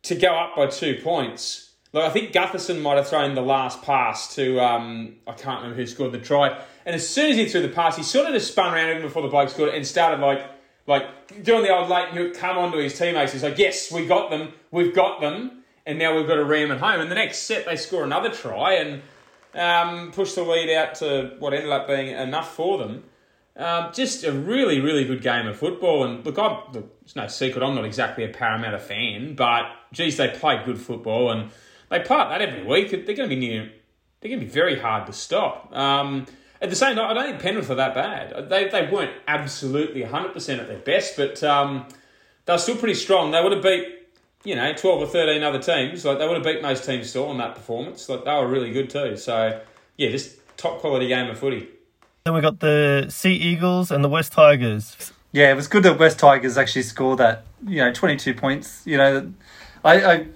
to 0.02 0.14
go 0.14 0.34
up 0.34 0.56
by 0.56 0.66
two 0.66 1.00
points. 1.02 1.66
Like 1.92 2.04
I 2.04 2.10
think 2.10 2.32
Gutherson 2.32 2.82
might 2.82 2.96
have 2.96 3.08
thrown 3.08 3.34
the 3.34 3.40
last 3.40 3.82
pass 3.82 4.34
to 4.34 4.60
um, 4.60 5.16
I 5.26 5.32
can't 5.32 5.62
remember 5.62 5.76
who 5.76 5.86
scored 5.86 6.12
the 6.12 6.18
try. 6.18 6.48
And 6.84 6.94
as 6.94 7.08
soon 7.08 7.30
as 7.30 7.36
he 7.36 7.48
threw 7.48 7.62
the 7.62 7.68
pass, 7.68 7.96
he 7.96 8.02
sort 8.02 8.26
of 8.26 8.34
just 8.34 8.52
spun 8.52 8.74
around 8.74 8.90
even 8.90 9.02
before 9.02 9.22
the 9.22 9.28
bloke 9.28 9.48
scored 9.48 9.74
and 9.74 9.86
started 9.86 10.20
like 10.20 10.44
like 10.86 11.42
doing 11.42 11.62
the 11.62 11.74
old 11.74 11.88
late 11.88 12.34
come 12.34 12.58
on 12.58 12.70
to 12.72 12.78
his 12.78 12.98
teammates. 12.98 13.32
He's 13.32 13.42
like, 13.42 13.58
yes, 13.58 13.90
we 13.90 14.06
got 14.06 14.30
them, 14.30 14.52
we've 14.70 14.94
got 14.94 15.20
them, 15.20 15.64
and 15.86 15.98
now 15.98 16.16
we've 16.16 16.26
got 16.26 16.38
a 16.38 16.44
ram 16.44 16.72
at 16.72 16.78
home. 16.78 17.00
And 17.00 17.10
the 17.10 17.14
next 17.14 17.44
set, 17.44 17.64
they 17.64 17.76
score 17.76 18.04
another 18.04 18.30
try 18.30 18.74
and 18.74 19.02
um, 19.54 20.12
push 20.12 20.34
the 20.34 20.42
lead 20.42 20.74
out 20.74 20.96
to 20.96 21.36
what 21.38 21.54
ended 21.54 21.70
up 21.70 21.86
being 21.86 22.08
enough 22.08 22.54
for 22.54 22.78
them. 22.78 23.04
Um, 23.56 23.90
just 23.94 24.22
a 24.24 24.32
really, 24.32 24.80
really 24.80 25.04
good 25.04 25.22
game 25.22 25.46
of 25.46 25.56
football. 25.56 26.04
And 26.04 26.26
look, 26.26 26.38
I, 26.38 26.62
look, 26.72 26.94
it's 27.02 27.16
no 27.16 27.26
secret, 27.28 27.64
I'm 27.64 27.74
not 27.74 27.86
exactly 27.86 28.24
a 28.24 28.28
Parramatta 28.28 28.78
fan, 28.78 29.34
but 29.34 29.64
geez, 29.92 30.18
they 30.18 30.28
played 30.28 30.66
good 30.66 30.78
football 30.78 31.30
and 31.30 31.50
they 31.88 32.00
play 32.00 32.18
that 32.18 32.42
every 32.42 32.64
week. 32.64 32.90
They're 32.90 33.16
going 33.16 33.30
to 33.30 33.34
be 33.34 33.36
near, 33.36 33.70
they're 34.20 34.28
going 34.28 34.40
to 34.40 34.46
be 34.46 34.52
very 34.52 34.78
hard 34.78 35.06
to 35.06 35.12
stop. 35.12 35.74
Um, 35.74 36.26
at 36.60 36.68
the 36.68 36.76
same 36.76 36.96
time, 36.96 37.10
I 37.10 37.14
don't 37.14 37.30
think 37.30 37.40
Penrith 37.42 37.70
are 37.70 37.76
that 37.76 37.94
bad. 37.94 38.50
They, 38.50 38.68
they 38.68 38.90
weren't 38.90 39.12
absolutely 39.28 40.02
100% 40.02 40.58
at 40.58 40.68
their 40.68 40.78
best, 40.78 41.16
but 41.16 41.42
um, 41.42 41.86
they're 42.44 42.58
still 42.58 42.76
pretty 42.76 42.94
strong. 42.94 43.30
They 43.30 43.42
would 43.42 43.52
have 43.52 43.62
beat, 43.62 43.95
you 44.46 44.54
know, 44.54 44.72
12 44.72 45.02
or 45.02 45.06
13 45.06 45.42
other 45.42 45.58
teams. 45.58 46.04
Like 46.04 46.18
They 46.18 46.26
would 46.26 46.36
have 46.36 46.44
beat 46.44 46.62
most 46.62 46.84
teams 46.84 47.10
still 47.10 47.26
on 47.26 47.38
that 47.38 47.56
performance. 47.56 48.08
Like 48.08 48.24
They 48.24 48.32
were 48.32 48.46
really 48.46 48.72
good 48.72 48.88
too. 48.88 49.16
So, 49.16 49.60
yeah, 49.96 50.10
just 50.10 50.36
top 50.56 50.78
quality 50.78 51.08
game 51.08 51.28
of 51.28 51.38
footy. 51.38 51.68
Then 52.24 52.34
we 52.34 52.40
got 52.40 52.60
the 52.60 53.06
Sea 53.08 53.34
Eagles 53.34 53.90
and 53.90 54.04
the 54.04 54.08
West 54.08 54.32
Tigers. 54.32 55.12
Yeah, 55.32 55.50
it 55.50 55.56
was 55.56 55.66
good 55.66 55.82
that 55.82 55.98
West 55.98 56.18
Tigers 56.18 56.56
actually 56.56 56.82
scored 56.82 57.18
that, 57.18 57.44
you 57.66 57.78
know, 57.78 57.92
22 57.92 58.34
points. 58.34 58.82
You 58.86 58.96
know, 58.96 59.32
I, 59.84 60.04
I 60.04 60.26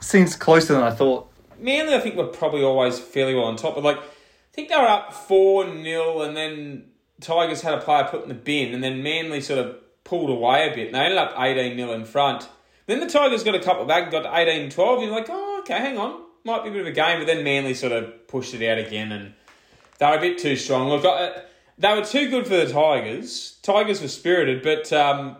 seems 0.00 0.36
closer 0.36 0.72
than 0.72 0.82
I 0.82 0.92
thought. 0.92 1.30
Manly, 1.58 1.94
I 1.94 2.00
think, 2.00 2.16
were 2.16 2.26
probably 2.26 2.62
always 2.62 2.98
fairly 2.98 3.34
well 3.34 3.44
on 3.44 3.56
top. 3.56 3.74
But, 3.74 3.84
like, 3.84 3.98
I 3.98 4.02
think 4.52 4.68
they 4.68 4.76
were 4.76 4.88
up 4.88 5.12
4 5.12 5.64
0, 5.82 6.22
and 6.22 6.36
then 6.36 6.84
Tigers 7.20 7.62
had 7.62 7.74
a 7.74 7.80
player 7.80 8.04
put 8.04 8.22
in 8.22 8.28
the 8.28 8.34
bin, 8.34 8.74
and 8.74 8.82
then 8.82 9.02
Manly 9.02 9.40
sort 9.40 9.58
of 9.58 9.76
pulled 10.04 10.30
away 10.30 10.70
a 10.70 10.74
bit, 10.74 10.86
and 10.86 10.94
they 10.94 11.00
ended 11.00 11.18
up 11.18 11.34
18 11.38 11.76
0 11.76 11.92
in 11.92 12.04
front. 12.04 12.48
Then 12.86 13.00
the 13.00 13.06
Tigers 13.06 13.42
got 13.42 13.54
a 13.54 13.60
couple 13.60 13.84
back 13.84 14.10
got 14.10 14.22
to 14.22 14.36
18 14.36 14.70
12. 14.70 15.02
You're 15.02 15.10
like, 15.10 15.26
oh, 15.28 15.60
okay, 15.60 15.78
hang 15.78 15.98
on. 15.98 16.22
Might 16.44 16.62
be 16.62 16.70
a 16.70 16.72
bit 16.72 16.80
of 16.82 16.86
a 16.86 16.92
game. 16.92 17.18
But 17.18 17.26
then 17.26 17.42
Manly 17.42 17.74
sort 17.74 17.92
of 17.92 18.28
pushed 18.28 18.54
it 18.54 18.66
out 18.66 18.78
again, 18.78 19.12
and 19.12 19.34
they 19.98 20.06
were 20.06 20.16
a 20.16 20.20
bit 20.20 20.38
too 20.38 20.56
strong. 20.56 20.88
Look, 20.88 21.04
I, 21.04 21.42
they 21.78 21.94
were 21.94 22.04
too 22.04 22.30
good 22.30 22.46
for 22.46 22.56
the 22.56 22.72
Tigers. 22.72 23.58
Tigers 23.62 24.00
were 24.00 24.08
spirited, 24.08 24.62
but 24.62 24.92
um, 24.92 25.36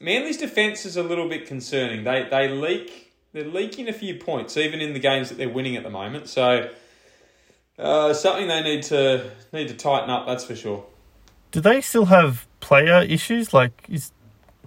Manly's 0.00 0.36
defence 0.36 0.86
is 0.86 0.96
a 0.96 1.02
little 1.02 1.28
bit 1.28 1.46
concerning. 1.46 2.04
They 2.04 2.28
they 2.30 2.48
leak 2.48 3.12
they're 3.32 3.44
leaking 3.44 3.88
a 3.88 3.92
few 3.92 4.14
points, 4.14 4.56
even 4.56 4.80
in 4.80 4.92
the 4.92 5.00
games 5.00 5.28
that 5.28 5.36
they're 5.36 5.48
winning 5.48 5.76
at 5.76 5.82
the 5.82 5.90
moment. 5.90 6.28
So 6.28 6.70
uh, 7.78 8.14
something 8.14 8.46
they 8.46 8.62
need 8.62 8.84
to 8.84 9.30
need 9.52 9.68
to 9.68 9.74
tighten 9.74 10.08
up. 10.08 10.26
That's 10.26 10.44
for 10.44 10.54
sure. 10.54 10.86
Do 11.50 11.60
they 11.60 11.80
still 11.80 12.06
have 12.06 12.46
player 12.60 13.02
issues? 13.02 13.52
Like 13.52 13.86
is 13.88 14.12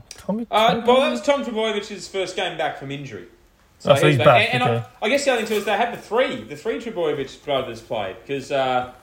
Tommy? 0.09 0.47
Uh, 0.49 0.81
well, 0.85 1.01
that 1.01 1.11
was 1.11 1.21
Tom 1.21 1.43
Trbojevic's 1.43 2.07
first 2.07 2.35
game 2.35 2.57
back 2.57 2.77
from 2.77 2.91
injury. 2.91 3.27
So, 3.79 3.91
oh, 3.91 3.95
so 3.95 4.07
he's, 4.07 4.17
he's 4.17 4.25
back. 4.25 4.49
And, 4.53 4.63
okay. 4.63 4.85
I, 5.01 5.05
I, 5.05 5.09
guess 5.09 5.25
the 5.25 5.31
other 5.31 5.41
thing 5.41 5.49
too 5.49 5.55
is 5.55 5.65
they 5.65 5.77
had 5.77 5.93
the 5.93 6.01
three, 6.01 6.43
the 6.43 6.55
three 6.55 6.79
Trbojevic 6.79 7.43
brothers 7.45 7.79
played 7.79 8.15
because 8.21 8.51
uh, 8.51 8.93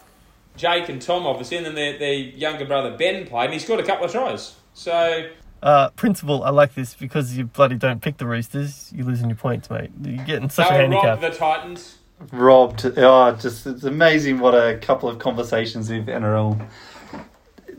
Jake 0.57 0.89
and 0.89 1.01
Tom 1.01 1.27
obviously, 1.27 1.59
and 1.59 1.67
then 1.67 1.75
their, 1.75 1.99
their 1.99 2.15
younger 2.15 2.65
brother 2.65 2.97
Ben 2.97 3.27
played, 3.27 3.47
and 3.47 3.53
he 3.53 3.61
scored 3.61 3.81
a 3.81 3.85
couple 3.85 4.05
of 4.05 4.13
tries. 4.13 4.57
So 4.75 5.31
uh, 5.63 5.89
Principal, 5.91 6.45
I 6.45 6.51
like 6.51 6.75
this 6.75 6.95
because 6.95 7.37
you 7.39 7.47
bloody 7.47 7.77
don't 7.77 8.03
pick 8.03 8.19
the 8.19 8.27
Roosters. 8.27 8.93
You're 8.95 9.07
losing 9.07 9.31
your 9.31 9.37
points, 9.37 9.71
mate. 9.71 9.91
You're 10.03 10.25
getting 10.25 10.51
such 10.51 10.69
a 10.69 10.75
handicap. 10.75 11.21
the 11.21 11.31
Titans. 11.31 11.99
Robbed. 12.33 12.85
Oh, 12.97 13.33
just 13.33 13.67
it's 13.67 13.85
amazing 13.85 14.39
what 14.41 14.55
a 14.55 14.79
couple 14.79 15.09
of 15.09 15.19
conversations 15.19 15.91
with 15.91 16.07
NRL 16.07 16.69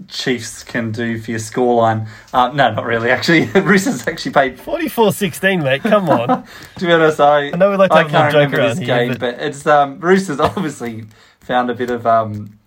Chiefs 0.07 0.63
can 0.63 0.91
do 0.91 1.19
for 1.19 1.31
your 1.31 1.39
scoreline. 1.39 2.07
Uh, 2.33 2.49
no, 2.49 2.73
not 2.73 2.85
really. 2.85 3.09
Actually, 3.09 3.45
Roosters 3.61 4.07
actually 4.07 4.31
paid 4.31 4.57
44-16, 4.57 5.63
mate. 5.63 5.81
Come 5.81 6.09
on. 6.09 6.45
to 6.77 6.85
be 6.85 6.91
honest, 6.91 7.19
I, 7.19 7.47
I 7.47 7.51
know 7.51 7.71
we 7.71 7.77
like 7.77 7.91
to 7.91 7.97
I 7.97 8.03
can't 8.03 8.33
remember 8.33 8.57
this 8.57 8.77
here, 8.77 8.87
game, 8.87 9.09
but... 9.11 9.19
but, 9.19 9.39
it's 9.39 9.65
um, 9.65 9.99
Roosters 9.99 10.39
obviously 10.39 11.05
found 11.39 11.69
a 11.69 11.73
bit 11.73 11.89
of 11.89 12.05
um, 12.05 12.59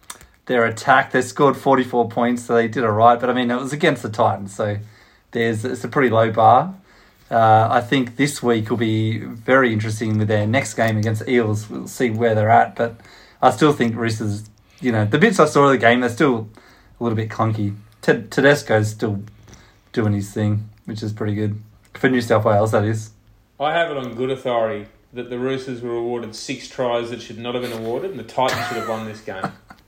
their 0.46 0.64
attack. 0.64 1.12
They 1.12 1.22
scored 1.22 1.56
44 1.56 2.08
points, 2.08 2.44
so 2.44 2.54
they 2.54 2.68
did 2.68 2.84
all 2.84 2.90
right. 2.90 3.18
But 3.18 3.30
I 3.30 3.32
mean, 3.32 3.50
it 3.50 3.56
was 3.56 3.72
against 3.72 4.02
the 4.02 4.10
Titans, 4.10 4.54
so 4.54 4.78
there's 5.32 5.64
it's 5.64 5.84
a 5.84 5.88
pretty 5.88 6.10
low 6.10 6.30
bar. 6.30 6.74
Uh, 7.30 7.68
I 7.70 7.80
think 7.82 8.16
this 8.16 8.42
week 8.42 8.70
will 8.70 8.78
be 8.78 9.18
very 9.18 9.72
interesting 9.72 10.16
with 10.16 10.28
their 10.28 10.46
next 10.46 10.74
game 10.74 10.96
against 10.96 11.28
Eels. 11.28 11.68
We'll 11.68 11.86
see 11.86 12.08
where 12.10 12.34
they're 12.34 12.50
at, 12.50 12.74
but 12.74 12.96
I 13.42 13.50
still 13.50 13.72
think 13.72 13.94
Roosters. 13.96 14.48
You 14.80 14.92
know, 14.92 15.04
the 15.04 15.18
bits 15.18 15.40
I 15.40 15.46
saw 15.46 15.64
of 15.64 15.70
the 15.70 15.78
game, 15.78 16.00
they're 16.00 16.08
still 16.08 16.48
a 16.98 17.04
little 17.04 17.16
bit 17.16 17.28
clunky. 17.28 17.76
Ted, 18.02 18.30
Tedesco's 18.30 18.90
still 18.90 19.22
doing 19.92 20.12
his 20.12 20.32
thing, 20.32 20.68
which 20.84 21.02
is 21.02 21.12
pretty 21.12 21.34
good 21.34 21.60
for 21.94 22.08
New 22.08 22.20
South 22.20 22.44
Wales. 22.44 22.72
That 22.72 22.84
is. 22.84 23.10
I 23.60 23.72
have 23.72 23.90
it 23.90 23.96
on 23.96 24.14
good 24.14 24.30
authority 24.30 24.86
that 25.12 25.30
the 25.30 25.38
Roosters 25.38 25.80
were 25.80 25.94
awarded 25.94 26.34
six 26.34 26.68
tries 26.68 27.10
that 27.10 27.22
should 27.22 27.38
not 27.38 27.54
have 27.54 27.62
been 27.62 27.72
awarded, 27.72 28.10
and 28.10 28.20
the 28.20 28.24
Titans 28.24 28.66
should 28.68 28.76
have 28.76 28.88
won 28.88 29.06
this 29.06 29.20
game. 29.20 29.44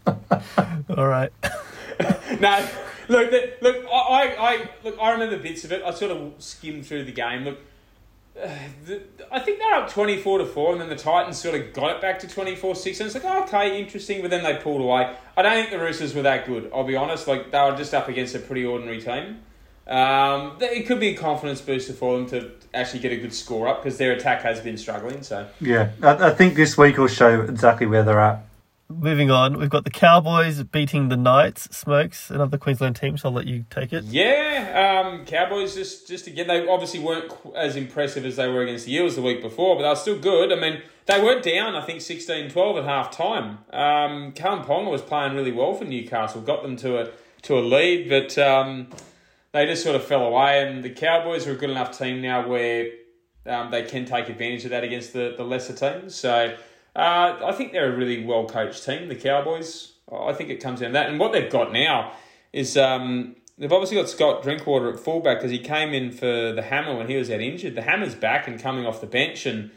All 0.97 1.07
right. 1.07 1.31
no, 2.41 2.69
look, 3.09 3.31
look, 3.61 3.77
I, 3.93 4.35
I, 4.39 4.71
look, 4.83 4.97
I 5.01 5.11
remember 5.11 5.39
bits 5.39 5.65
of 5.65 5.73
it. 5.73 5.83
I 5.85 5.93
sort 5.93 6.11
of 6.11 6.35
skimmed 6.39 6.87
through 6.87 7.05
the 7.05 7.13
game. 7.13 7.45
Look, 7.45 7.59
the, 7.69 7.70
I 8.37 9.41
think 9.41 9.59
they're 9.59 9.75
up 9.75 9.91
twenty 9.91 10.17
four 10.17 10.39
to 10.39 10.47
four, 10.47 10.73
and 10.73 10.81
then 10.81 10.89
the 10.89 10.97
Titans 10.97 11.39
sort 11.39 11.55
of 11.55 11.73
got 11.73 11.97
it 11.97 12.01
back 12.01 12.19
to 12.21 12.27
24-6, 12.27 13.01
and 13.01 13.07
it's 13.07 13.15
like 13.15 13.25
okay, 13.25 13.81
interesting. 13.81 14.23
But 14.23 14.31
then 14.31 14.43
they 14.43 14.55
pulled 14.55 14.81
away. 14.81 15.15
I 15.37 15.43
don't 15.43 15.55
think 15.55 15.71
the 15.71 15.79
Roosters 15.79 16.15
were 16.15 16.23
that 16.23 16.47
good. 16.47 16.71
I'll 16.75 16.85
be 16.85 16.97
honest. 16.97 17.27
Like 17.27 17.51
they 17.51 17.59
were 17.59 17.77
just 17.77 17.93
up 17.93 18.09
against 18.09 18.35
a 18.35 18.39
pretty 18.39 18.65
ordinary 18.65 19.01
team. 19.01 19.41
Um, 19.87 20.57
it 20.61 20.87
could 20.87 21.01
be 21.01 21.09
a 21.09 21.17
confidence 21.17 21.61
booster 21.61 21.93
for 21.93 22.17
them 22.17 22.29
to 22.29 22.53
actually 22.73 23.01
get 23.01 23.13
a 23.13 23.17
good 23.17 23.35
score 23.35 23.67
up 23.67 23.83
because 23.83 23.99
their 23.99 24.13
attack 24.13 24.43
has 24.43 24.61
been 24.61 24.79
struggling. 24.79 25.23
So 25.23 25.49
yeah, 25.61 25.91
I, 26.03 26.29
I 26.29 26.31
think 26.31 26.55
this 26.55 26.79
week 26.79 26.97
will 26.97 27.09
show 27.09 27.43
exactly 27.43 27.87
where 27.87 28.05
they're 28.05 28.21
at 28.21 28.45
moving 28.91 29.31
on, 29.31 29.59
we've 29.59 29.71
got 29.71 29.85
the 29.85 29.91
Cowboys 29.91 30.63
beating 30.65 31.09
the 31.09 31.17
Knights. 31.17 31.75
Smokes, 31.77 32.31
another 32.31 32.59
Queensland 32.59 32.97
team, 32.97 33.17
so 33.17 33.29
I'll 33.29 33.35
let 33.35 33.47
you 33.47 33.65
take 33.71 33.93
it. 33.93 34.05
Yeah, 34.05 35.03
um, 35.07 35.25
Cowboys 35.25 35.75
just 35.75 36.09
just 36.09 36.27
again 36.27 36.49
they 36.49 36.67
obviously 36.69 37.01
weren't 37.01 37.33
as 37.57 37.77
impressive 37.77 38.25
as 38.27 38.37
they 38.37 38.49
were 38.49 38.63
against 38.63 38.87
the 38.87 38.95
Eels 38.95 39.17
the 39.17 39.23
week 39.23 39.41
before, 39.41 39.77
but 39.77 39.83
they 39.83 39.89
were 39.89 39.95
still 39.95 40.19
good. 40.19 40.53
I 40.53 40.57
mean, 40.57 40.83
they 41.07 41.23
were 41.23 41.41
down 41.41 41.75
I 41.75 41.85
think 41.85 42.01
16-12 42.01 42.79
at 42.79 42.85
half 42.85 43.11
time. 43.11 43.59
Um, 43.73 44.33
Kalyn 44.33 44.65
Ponga 44.67 44.91
was 44.91 45.03
playing 45.03 45.35
really 45.35 45.53
well 45.53 45.75
for 45.75 45.85
Newcastle, 45.85 46.41
got 46.41 46.63
them 46.63 46.77
to 46.77 46.99
a 46.99 47.11
to 47.43 47.59
a 47.59 47.61
lead, 47.61 48.09
but 48.09 48.37
um, 48.39 48.89
they 49.53 49.67
just 49.67 49.83
sort 49.83 49.97
of 49.97 50.05
fell 50.05 50.27
away. 50.27 50.67
And 50.67 50.83
the 50.83 50.91
Cowboys 50.91 51.47
are 51.47 51.53
a 51.53 51.57
good 51.57 51.71
enough 51.71 51.97
team 51.97 52.21
now 52.21 52.47
where 52.47 52.89
um, 53.47 53.71
they 53.71 53.85
can 53.85 54.05
take 54.05 54.29
advantage 54.29 54.65
of 54.65 54.71
that 54.71 54.85
against 54.85 55.13
the, 55.13 55.35
the 55.37 55.45
lesser 55.45 55.75
teams. 55.75 56.15
So. 56.15 56.57
Uh, 56.95 57.39
I 57.45 57.53
think 57.53 57.73
they're 57.73 57.93
a 57.93 57.97
really 57.97 58.25
well 58.25 58.47
coached 58.47 58.85
team, 58.85 59.09
the 59.09 59.15
Cowboys. 59.15 59.93
I 60.13 60.33
think 60.33 60.51
it 60.51 60.61
comes 60.61 60.81
down 60.81 60.91
to 60.91 60.93
that. 60.95 61.09
And 61.09 61.21
what 61.21 61.33
they've 61.33 61.51
got 61.51 61.73
now 61.73 62.13
is 62.53 62.77
um, 62.77 63.37
they've 63.59 63.73
obviously 63.73 63.97
got 63.97 64.09
Scott 64.09 64.43
Drinkwater 64.43 64.93
at 64.93 64.99
fullback 64.99 65.39
because 65.39 65.53
he 65.53 65.59
came 65.59 65.95
in 65.95 66.11
for 66.11 66.53
the 66.53 66.63
Hammer 66.63 66.97
when 66.97 67.09
he 67.09 67.17
was 67.17 67.31
out 67.31 67.41
injured. 67.41 67.77
The 67.77 67.83
Hammer's 67.83 68.15
back 68.15 68.49
and 68.49 68.61
coming 68.61 68.87
off 68.87 69.01
the 69.01 69.07
bench, 69.07 69.47
and 69.47 69.71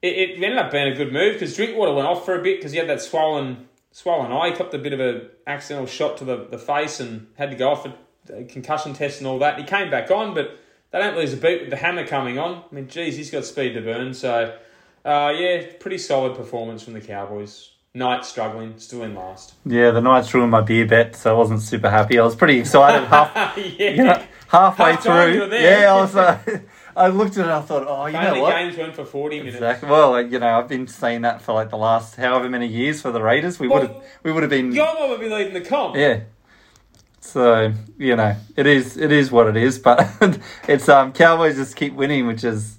it, 0.00 0.14
it 0.14 0.42
ended 0.42 0.58
up 0.58 0.70
being 0.70 0.92
a 0.92 0.94
good 0.94 1.12
move 1.12 1.34
because 1.34 1.56
Drinkwater 1.56 1.92
went 1.92 2.06
off 2.06 2.24
for 2.24 2.38
a 2.38 2.42
bit 2.42 2.58
because 2.58 2.72
he 2.72 2.78
had 2.78 2.88
that 2.88 3.02
swollen 3.02 3.68
swollen 3.90 4.30
eye. 4.30 4.50
He 4.50 4.56
copped 4.56 4.72
a 4.74 4.78
bit 4.78 4.92
of 4.92 5.00
an 5.00 5.28
accidental 5.46 5.86
shot 5.86 6.16
to 6.18 6.24
the, 6.24 6.46
the 6.50 6.58
face 6.58 7.00
and 7.00 7.26
had 7.36 7.50
to 7.50 7.56
go 7.56 7.70
off 7.70 7.86
a 8.32 8.44
concussion 8.44 8.94
test 8.94 9.18
and 9.18 9.26
all 9.26 9.40
that. 9.40 9.58
He 9.58 9.64
came 9.64 9.90
back 9.90 10.10
on, 10.10 10.34
but 10.34 10.56
they 10.92 11.00
don't 11.00 11.16
lose 11.16 11.32
a 11.32 11.36
beat 11.36 11.62
with 11.62 11.70
the 11.70 11.76
Hammer 11.76 12.06
coming 12.06 12.38
on. 12.38 12.62
I 12.70 12.74
mean, 12.74 12.88
geez, 12.88 13.16
he's 13.16 13.30
got 13.30 13.44
speed 13.44 13.74
to 13.74 13.80
burn, 13.80 14.14
so. 14.14 14.56
Uh, 15.04 15.32
yeah, 15.36 15.64
pretty 15.80 15.98
solid 15.98 16.36
performance 16.36 16.82
from 16.82 16.94
the 16.94 17.00
Cowboys. 17.00 17.70
Knights 17.94 18.28
struggling, 18.28 18.78
still 18.78 19.02
in 19.02 19.14
last. 19.14 19.52
Yeah, 19.66 19.90
the 19.90 20.00
Knights 20.00 20.32
ruined 20.32 20.50
my 20.50 20.62
beer 20.62 20.86
bet, 20.86 21.14
so 21.14 21.34
I 21.34 21.38
wasn't 21.38 21.60
super 21.60 21.90
happy. 21.90 22.18
I 22.18 22.24
was 22.24 22.34
pretty 22.34 22.58
excited 22.58 23.06
half, 23.06 23.34
yeah. 23.58 23.90
you 23.90 24.04
know, 24.04 24.22
halfway 24.48 24.92
Half 24.92 25.02
through. 25.02 25.50
Yeah, 25.52 25.92
I 25.92 26.00
was. 26.00 26.16
Uh, 26.16 26.38
I 26.96 27.08
looked 27.08 27.38
at 27.38 27.38
it 27.38 27.42
and 27.44 27.52
I 27.52 27.60
thought, 27.62 27.86
oh, 27.88 28.06
you 28.06 28.12
know 28.12 28.42
what? 28.42 28.50
games 28.50 28.76
went 28.76 28.94
for 28.94 29.04
40 29.04 29.38
minutes. 29.38 29.56
Exactly. 29.56 29.88
Well, 29.88 30.20
you 30.20 30.38
know, 30.38 30.58
I've 30.58 30.68
been 30.68 30.86
saying 30.86 31.22
that 31.22 31.40
for 31.40 31.52
like 31.52 31.70
the 31.70 31.76
last 31.76 32.16
however 32.16 32.48
many 32.50 32.66
years 32.66 33.00
for 33.00 33.10
the 33.10 33.22
Raiders. 33.22 33.58
We 33.58 33.68
well, 33.68 33.80
would 33.80 33.90
have 33.90 34.04
we 34.22 34.32
would 34.32 34.42
have 34.42 34.50
been 34.50 34.72
Your 34.72 34.94
one 34.94 35.10
would 35.10 35.20
be 35.20 35.28
leading 35.28 35.54
the 35.54 35.62
comp. 35.62 35.96
Yeah. 35.96 36.20
So, 37.20 37.72
you 37.98 38.16
know, 38.16 38.36
it 38.56 38.66
is 38.66 38.96
it 38.96 39.12
is 39.12 39.30
what 39.30 39.46
it 39.46 39.56
is, 39.56 39.78
but 39.78 40.06
it's 40.68 40.88
um 40.88 41.12
Cowboys 41.12 41.56
just 41.56 41.76
keep 41.76 41.94
winning, 41.94 42.26
which 42.26 42.44
is 42.44 42.78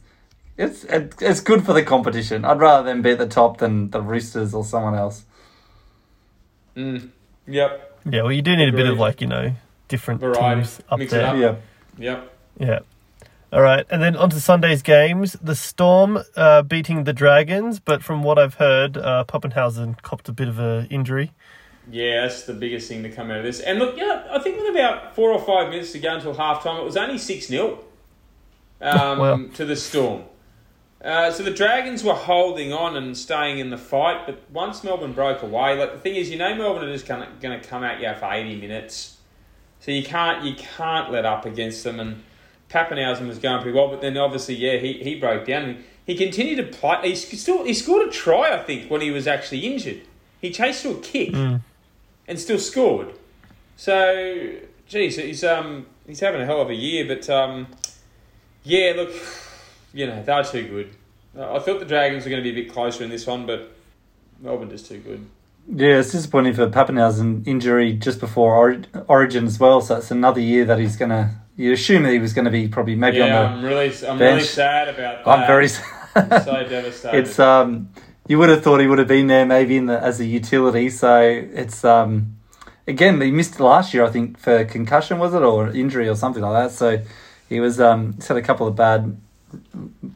it's 0.58 0.84
it's 0.86 1.40
good 1.42 1.66
for 1.66 1.74
the 1.74 1.84
competition. 1.84 2.46
I'd 2.46 2.60
rather 2.60 2.84
them 2.86 3.02
be 3.02 3.12
at 3.12 3.18
the 3.18 3.28
top 3.28 3.58
than 3.58 3.90
the 3.92 4.02
Roosters 4.02 4.54
or 4.54 4.64
someone 4.64 4.96
else. 4.96 5.26
Mm. 6.76 7.10
Yep. 7.48 8.00
Yeah, 8.12 8.22
well, 8.24 8.32
you 8.32 8.42
do 8.42 8.56
need 8.56 8.70
a 8.70 8.76
bit 8.76 8.88
of 8.88 8.98
like 8.98 9.22
you 9.22 9.28
know 9.28 9.54
different 9.88 10.20
Variety. 10.22 10.62
teams 10.62 10.82
up 10.90 11.00
Mix 11.00 11.14
it 11.14 11.18
there. 11.18 11.28
up. 11.28 11.38
Yeah. 11.38 11.56
Yep. 11.98 12.34
Yeah. 12.60 12.80
All 13.52 13.62
right, 13.62 13.86
and 13.92 14.02
then 14.02 14.16
on 14.16 14.32
to 14.32 14.42
Sunday's 14.42 14.82
games. 14.82 15.34
The 15.40 15.56
Storm 15.56 16.24
uh, 16.36 16.64
beating 16.64 17.04
the 17.04 17.14
Dragons, 17.14 17.80
but 17.80 18.02
from 18.04 18.24
what 18.24 18.40
I've 18.40 18.56
heard, 18.56 18.98
uh, 18.98 19.26
Papenhuyzen 19.28 20.02
copped 20.02 20.28
a 20.28 20.32
bit 20.32 20.48
of 20.48 20.58
a 20.60 20.88
injury. 20.90 21.32
Yeah, 21.92 22.22
that's 22.22 22.44
the 22.44 22.54
biggest 22.54 22.88
thing 22.88 23.04
to 23.04 23.10
come 23.12 23.30
out 23.30 23.38
of 23.38 23.44
this. 23.44 23.60
And 23.60 23.78
look, 23.78 23.96
yeah, 23.96 24.26
I 24.32 24.40
think 24.40 24.58
with 24.60 24.72
about 24.74 25.14
four 25.14 25.32
or 25.32 25.40
five 25.40 25.70
minutes 25.70 25.92
to 25.92 26.00
go 26.00 26.16
until 26.16 26.34
half 26.34 26.64
time, 26.64 26.82
it 26.82 26.84
was 26.84 26.98
only 26.98 27.18
6 27.20 27.46
0 27.46 27.80
um, 28.82 29.20
Wow. 29.20 29.46
to 29.54 29.66
the 29.66 29.76
Storm. 29.76 30.24
Uh, 31.04 31.30
so 31.30 31.44
the 31.44 31.52
Dragons 31.52 32.02
were 32.04 32.14
holding 32.14 32.72
on 32.72 32.96
and 32.96 33.18
staying 33.18 33.60
in 33.60 33.70
the 33.70 33.78
fight, 33.78 34.26
but 34.26 34.40
once 34.52 34.84
Melbourne 34.86 35.12
broke 35.12 35.42
away, 35.44 35.78
like 35.78 35.92
the 35.92 36.00
thing 36.00 36.16
is, 36.16 36.30
you 36.30 36.38
know, 36.38 36.56
Melbourne 36.56 36.88
are 36.88 36.94
just 36.94 37.06
going 37.06 37.28
to 37.42 37.60
come 37.68 37.84
at 37.84 38.00
you 38.00 38.14
for 38.18 38.32
eighty 38.32 38.56
minutes, 38.56 39.18
so 39.82 39.92
you 39.92 40.04
can't 40.04 40.46
you 40.46 40.56
can't 40.56 41.12
let 41.12 41.26
up 41.26 41.46
against 41.46 41.84
them. 41.84 42.00
And 42.00 42.24
Papenhuyzen 42.70 43.28
was 43.28 43.38
going 43.38 43.62
pretty 43.62 43.78
well, 43.78 43.90
but 43.90 44.00
then 44.00 44.16
obviously, 44.18 44.56
yeah, 44.56 44.78
he, 44.78 44.94
he 44.94 45.20
broke 45.20 45.46
down. 45.46 45.76
He, 46.06 46.14
he 46.14 46.18
continued 46.18 46.56
to 46.58 46.78
play. 46.78 47.10
He 47.10 47.16
still 47.16 47.66
he 47.66 47.74
scored 47.74 48.08
a 48.08 48.12
try, 48.12 48.54
I 48.58 48.64
think, 48.64 48.90
when 48.90 49.02
he 49.02 49.12
was 49.12 49.28
actually 49.28 49.60
injured. 49.60 50.02
He 50.40 50.52
chased 50.52 50.84
to 50.84 50.92
a 50.92 51.00
kick 51.02 51.32
Mm. 51.32 51.62
and 52.30 52.40
still 52.40 52.60
scored. 52.60 53.14
So, 53.76 54.54
geez, 54.88 55.18
he's 55.18 55.44
um 55.44 55.86
he's 56.08 56.22
having 56.22 56.42
a 56.42 56.46
hell 56.46 56.62
of 56.62 56.70
a 56.70 56.76
year. 56.76 57.06
But 57.06 57.30
um, 57.30 57.68
yeah, 58.64 58.94
look, 58.96 59.12
you 59.94 60.08
know 60.08 60.22
they're 60.24 60.44
too 60.44 60.68
good. 60.68 60.90
I 61.40 61.60
thought 61.60 61.80
the 61.80 61.86
Dragons 61.86 62.26
were 62.26 62.30
going 62.30 62.44
to 62.44 62.52
be 62.52 62.60
a 62.60 62.64
bit 62.64 62.72
closer 62.72 63.04
in 63.04 63.10
this 63.10 63.26
one, 63.26 63.46
but 63.46 63.72
Melbourne 64.40 64.72
is 64.72 64.88
too 64.88 65.00
good. 65.00 65.26
Yeah, 65.68 66.00
it's 66.00 66.12
disappointing 66.12 66.54
for 66.54 66.68
Papenhuyzen 66.68 67.48
injury 67.48 67.94
just 67.94 68.20
before 68.20 68.84
Origin 69.08 69.46
as 69.46 69.60
well. 69.60 69.82
So 69.82 69.98
it's 69.98 70.12
another 70.12 70.42
year 70.42 70.66
that 70.66 70.78
he's 70.80 70.98
gonna. 70.98 71.40
You 71.56 71.72
assume 71.72 72.04
that 72.04 72.12
he 72.12 72.20
was 72.20 72.34
going 72.34 72.46
to 72.46 72.52
be 72.52 72.68
probably 72.68 72.96
maybe 72.96 73.18
yeah, 73.18 73.26
on 73.26 73.30
the. 73.30 73.58
I'm 73.58 73.64
really 73.64 73.86
I'm 74.08 74.18
bench. 74.18 74.20
really 74.20 74.42
sad 74.42 74.90
about 74.90 75.24
that. 75.24 75.32
I'm 75.32 75.48
very. 75.48 75.70
I'm 76.16 76.44
so 76.44 76.68
devastated. 76.68 77.18
it's 77.18 77.40
um. 77.40 77.90
You 78.28 78.40
would 78.40 78.50
have 78.50 78.64
thought 78.64 78.80
he 78.80 78.88
would 78.88 79.00
have 79.00 79.08
been 79.08 79.28
there 79.28 79.46
maybe 79.46 79.76
in 79.76 79.86
the 79.86 80.00
as 80.00 80.20
a 80.20 80.26
utility. 80.26 80.90
So 80.90 81.22
it's 81.22 81.86
um. 81.86 82.38
Again, 82.86 83.22
he 83.22 83.32
missed 83.32 83.62
last 83.62 83.94
year, 83.94 84.04
I 84.04 84.10
think, 84.10 84.38
for 84.38 84.66
concussion 84.66 85.18
was 85.18 85.34
it 85.34 85.42
or 85.42 85.70
injury 85.70 86.10
or 86.10 86.16
something 86.16 86.44
like 86.44 86.66
that. 86.66 86.76
So 86.76 87.02
he 87.48 87.62
was 87.62 87.80
um. 87.80 88.14
He's 88.16 88.28
had 88.28 88.36
a 88.36 88.42
couple 88.42 88.68
of 88.68 88.76
bad, 88.76 89.18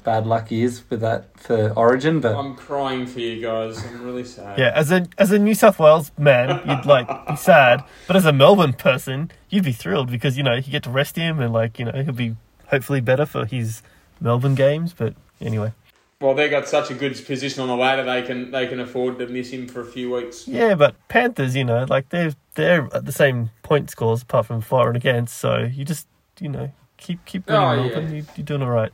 bad 0.04 0.26
luck 0.28 0.52
years 0.52 0.84
with 0.90 1.02
that 1.02 1.38
for 1.40 1.70
Origin, 1.76 2.20
but 2.20 2.36
I'm 2.36 2.56
crying 2.56 3.06
for 3.06 3.20
you 3.20 3.42
guys. 3.42 3.84
I'm 3.86 4.04
really 4.04 4.24
sad. 4.24 4.58
Yeah, 4.58 4.72
as 4.76 4.92
a 4.92 5.08
as 5.18 5.32
a 5.32 5.40
New 5.40 5.54
South 5.54 5.80
Wales 5.80 6.12
man, 6.18 6.62
you'd 6.68 6.86
like 6.86 7.08
be 7.28 7.36
sad, 7.36 7.84
but 8.08 8.16
as 8.16 8.26
a 8.26 8.34
Melbourne 8.34 8.74
person, 8.74 9.32
you'd 9.50 9.64
be 9.66 9.72
thrilled 9.72 10.10
because 10.12 10.38
you 10.38 10.44
know 10.44 10.56
you 10.56 10.72
get 10.72 10.84
to 10.84 10.90
rest 10.90 11.16
him 11.16 11.40
and 11.40 11.54
like 11.54 11.80
you 11.80 11.86
know 11.86 12.04
he'll 12.04 12.14
be 12.14 12.36
hopefully 12.68 13.02
better 13.02 13.26
for 13.26 13.46
his 13.46 13.82
Melbourne 14.20 14.56
games. 14.56 14.94
But 14.94 15.14
anyway, 15.40 15.74
Well, 16.22 16.34
they 16.34 16.50
got 16.50 16.68
such 16.68 16.90
a 16.92 16.94
good 16.94 17.14
position 17.26 17.62
on 17.62 17.68
the 17.70 17.76
ladder. 17.76 18.04
They 18.04 18.22
can 18.24 18.52
they 18.52 18.68
can 18.68 18.80
afford 18.80 19.20
to 19.20 19.28
miss 19.28 19.50
him 19.52 19.68
for 19.68 19.82
a 19.82 19.86
few 19.86 20.14
weeks. 20.14 20.48
yeah, 20.48 20.76
but 20.76 20.96
Panthers, 21.08 21.56
you 21.56 21.64
know, 21.64 21.86
like 21.90 22.10
they're 22.10 22.34
they're 22.56 22.88
at 22.94 23.06
the 23.06 23.12
same 23.12 23.52
point 23.64 23.90
scores 23.90 24.22
apart 24.24 24.46
from 24.48 24.62
for 24.62 24.88
and 24.88 24.98
against, 24.98 25.38
so 25.38 25.58
you 25.60 25.86
just 25.86 26.08
you 26.40 26.50
know 26.50 26.72
keep 26.98 27.24
keep 27.26 27.46
winning 27.48 27.62
Oh, 27.62 27.76
Melbourne. 27.76 28.10
yeah. 28.10 28.16
You, 28.18 28.26
you're 28.36 28.46
doing 28.46 28.62
all 28.64 28.70
right. 28.70 28.92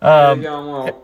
They're 0.00 0.30
Um, 0.32 0.42
going 0.42 0.66
well. 0.72 1.02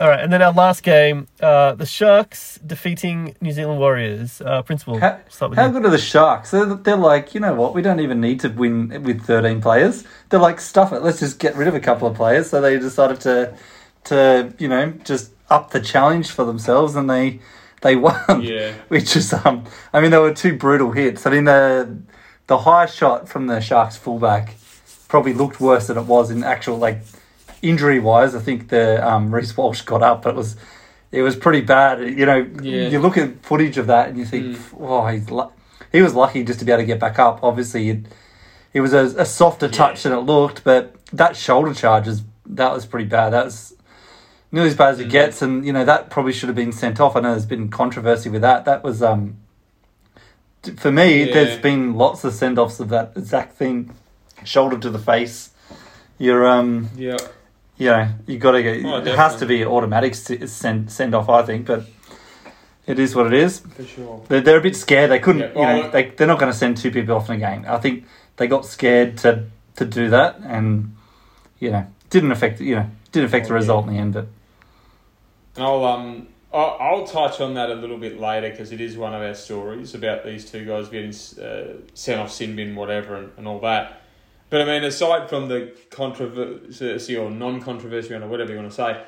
all 0.00 0.08
right, 0.08 0.20
and 0.20 0.32
then 0.32 0.42
our 0.42 0.52
last 0.52 0.82
game, 0.82 1.26
uh, 1.40 1.72
the 1.74 1.86
Sharks 1.86 2.58
defeating 2.64 3.34
New 3.40 3.52
Zealand 3.52 3.80
Warriors. 3.80 4.40
Uh, 4.44 4.62
Principal, 4.62 4.98
How- 4.98 5.18
How 5.56 5.68
good 5.68 5.84
are 5.84 5.90
the 5.90 5.98
Sharks? 5.98 6.50
They're, 6.50 6.66
they're 6.66 6.96
like, 6.96 7.34
you 7.34 7.40
know 7.40 7.54
what? 7.54 7.74
We 7.74 7.82
don't 7.82 8.00
even 8.00 8.20
need 8.20 8.40
to 8.40 8.48
win 8.48 9.02
with 9.02 9.22
13 9.22 9.60
players. 9.60 10.04
They're 10.28 10.40
like, 10.40 10.60
stuff 10.60 10.92
it. 10.92 11.02
Let's 11.02 11.20
just 11.20 11.38
get 11.38 11.56
rid 11.56 11.68
of 11.68 11.74
a 11.74 11.80
couple 11.80 12.06
of 12.06 12.14
players. 12.16 12.50
So 12.50 12.60
they 12.60 12.78
decided 12.78 13.20
to, 13.22 13.54
to 14.04 14.52
you 14.58 14.68
know, 14.68 14.90
just 15.04 15.32
up 15.50 15.70
the 15.70 15.80
challenge 15.80 16.30
for 16.30 16.44
themselves, 16.44 16.94
and 16.94 17.08
they 17.08 17.40
they 17.80 17.96
won. 17.96 18.42
Yeah. 18.42 18.72
Which 18.88 19.16
is 19.16 19.32
um, 19.32 19.64
I 19.92 20.00
mean, 20.00 20.10
they 20.10 20.18
were 20.18 20.34
two 20.34 20.56
brutal 20.56 20.92
hits. 20.92 21.26
I 21.26 21.30
mean, 21.30 21.44
the 21.44 21.98
the 22.46 22.58
high 22.58 22.86
shot 22.86 23.28
from 23.28 23.46
the 23.46 23.60
Sharks 23.60 23.96
fullback 23.96 24.54
probably 25.08 25.32
looked 25.32 25.60
worse 25.60 25.86
than 25.86 25.96
it 25.96 26.04
was 26.04 26.30
in 26.30 26.44
actual 26.44 26.76
like 26.78 27.00
injury 27.62 27.98
wise. 28.00 28.34
I 28.34 28.40
think 28.40 28.68
the 28.68 29.06
um, 29.06 29.34
Reece 29.34 29.56
Walsh 29.56 29.82
got 29.82 30.02
up, 30.02 30.22
but 30.22 30.30
it 30.30 30.36
was 30.36 30.56
it 31.10 31.22
was 31.22 31.36
pretty 31.36 31.60
bad. 31.62 32.00
You 32.00 32.26
know, 32.26 32.46
Yeah. 32.62 32.88
you 32.88 32.98
look 32.98 33.16
at 33.16 33.42
footage 33.44 33.78
of 33.78 33.86
that 33.86 34.08
and 34.08 34.18
you 34.18 34.24
think, 34.24 34.58
oh, 34.78 35.06
he's 35.06 35.30
lu- 35.30 35.50
he 35.92 36.02
was 36.02 36.14
lucky 36.14 36.44
just 36.44 36.58
to 36.58 36.64
be 36.64 36.72
able 36.72 36.82
to 36.82 36.86
get 36.86 37.00
back 37.00 37.18
up. 37.18 37.40
Obviously, 37.42 37.88
it, 37.90 38.00
it 38.74 38.80
was 38.82 38.92
a, 38.92 39.04
a 39.18 39.24
softer 39.24 39.68
touch 39.68 40.02
than 40.02 40.12
it 40.12 40.18
looked, 40.18 40.62
but 40.64 40.94
that 41.12 41.34
shoulder 41.36 41.72
charge 41.72 42.06
is 42.06 42.22
that 42.46 42.72
was 42.72 42.84
pretty 42.86 43.06
bad. 43.08 43.30
That 43.30 43.46
was 43.46 43.74
nearly 44.52 44.68
as 44.70 44.76
bad 44.76 44.94
as 44.94 45.00
it 45.00 45.08
gets, 45.08 45.40
and 45.42 45.64
you 45.66 45.72
know 45.72 45.84
that 45.84 46.10
probably 46.10 46.32
should 46.32 46.48
have 46.48 46.56
been 46.56 46.72
sent 46.72 47.00
off. 47.00 47.16
I 47.16 47.20
know 47.20 47.30
there's 47.30 47.46
been 47.46 47.68
controversy 47.70 48.28
with 48.28 48.42
that. 48.42 48.64
That 48.66 48.82
was 48.84 49.02
um 49.02 49.38
for 50.76 50.90
me. 50.92 51.24
Yeah. 51.24 51.32
There's 51.34 51.58
been 51.58 51.94
lots 51.94 52.24
of 52.24 52.34
send 52.34 52.58
offs 52.58 52.80
of 52.80 52.88
that 52.90 53.12
exact 53.16 53.54
thing, 53.56 53.94
shoulder 54.44 54.78
to 54.78 54.90
the 54.90 54.98
face. 54.98 55.50
You're 56.18 56.46
um 56.46 56.90
Yeah. 56.96 57.16
You 57.78 57.86
know 57.86 58.08
you 58.26 58.38
got 58.38 58.52
to 58.52 58.62
get. 58.62 58.84
Oh, 58.84 58.98
it 58.98 59.06
has 59.16 59.36
to 59.36 59.46
be 59.46 59.64
automatic 59.64 60.14
send 60.14 60.90
send 60.92 61.14
off. 61.14 61.28
I 61.28 61.42
think, 61.42 61.66
but 61.66 61.84
it 62.86 62.98
is 62.98 63.14
what 63.14 63.26
it 63.26 63.34
is. 63.34 63.60
For 63.60 63.84
sure. 63.84 64.24
They're, 64.28 64.40
they're 64.40 64.58
a 64.58 64.62
bit 64.62 64.74
scared. 64.74 65.10
They 65.10 65.18
couldn't, 65.18 65.42
Yeah, 65.42 65.48
you 65.48 65.54
know, 65.54 65.80
well, 65.82 65.90
they, 65.90 66.10
they're 66.10 66.26
not 66.26 66.38
going 66.38 66.50
to 66.50 66.56
send 66.56 66.78
two 66.78 66.90
people 66.90 67.14
off 67.16 67.28
in 67.28 67.36
a 67.36 67.38
game. 67.38 67.66
I 67.68 67.76
think 67.78 68.06
they 68.36 68.46
got 68.46 68.64
scared 68.64 69.18
to, 69.18 69.44
to 69.76 69.84
do 69.84 70.08
that 70.08 70.38
and, 70.42 70.96
you 71.58 71.70
know, 71.70 71.86
didn't 72.08 72.32
affect, 72.32 72.60
you 72.60 72.76
know, 72.76 72.90
didn't 73.12 73.26
affect 73.26 73.48
the 73.48 73.52
Oh, 73.52 73.56
yeah. 73.56 73.60
result 73.60 73.86
in 73.88 73.92
the 73.92 73.98
end. 74.00 74.14
But 74.14 74.26
I'll 75.58 75.84
um 75.84 76.28
I'll, 76.52 76.76
I'll 76.80 77.06
touch 77.06 77.42
on 77.42 77.54
that 77.54 77.68
a 77.68 77.74
little 77.74 77.98
bit 77.98 78.18
later 78.18 78.48
because 78.48 78.72
it 78.72 78.80
is 78.80 78.96
one 78.96 79.12
of 79.14 79.20
our 79.20 79.34
stories 79.34 79.94
about 79.94 80.24
these 80.24 80.50
two 80.50 80.64
guys 80.64 80.88
getting 80.88 81.10
uh, 81.44 81.74
sent 81.92 82.20
off 82.20 82.32
sin 82.32 82.56
bin 82.56 82.74
whatever 82.74 83.16
and, 83.16 83.32
and 83.36 83.46
all 83.46 83.60
that. 83.60 84.00
But 84.50 84.62
I 84.62 84.64
mean, 84.64 84.84
aside 84.84 85.28
from 85.28 85.48
the 85.48 85.74
controversy 85.90 87.16
or 87.16 87.30
non-controversy 87.30 88.14
or 88.14 88.26
whatever 88.26 88.52
you 88.52 88.58
want 88.58 88.70
to 88.70 88.76
say, 88.76 89.04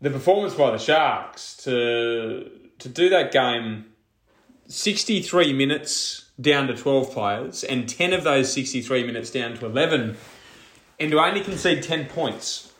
the 0.00 0.10
performance 0.10 0.54
by 0.54 0.70
the 0.70 0.78
Sharks 0.78 1.56
to 1.64 2.50
to 2.78 2.88
do 2.88 3.08
that 3.08 3.32
game, 3.32 3.86
sixty 4.68 5.22
three 5.22 5.52
minutes 5.52 6.30
down 6.40 6.68
to 6.68 6.76
twelve 6.76 7.10
players, 7.12 7.64
and 7.64 7.88
ten 7.88 8.12
of 8.12 8.22
those 8.22 8.52
sixty 8.52 8.82
three 8.82 9.04
minutes 9.04 9.30
down 9.30 9.56
to 9.56 9.66
eleven, 9.66 10.16
and 11.00 11.10
to 11.10 11.18
only 11.18 11.40
concede 11.40 11.82
ten 11.82 12.06
points 12.06 12.72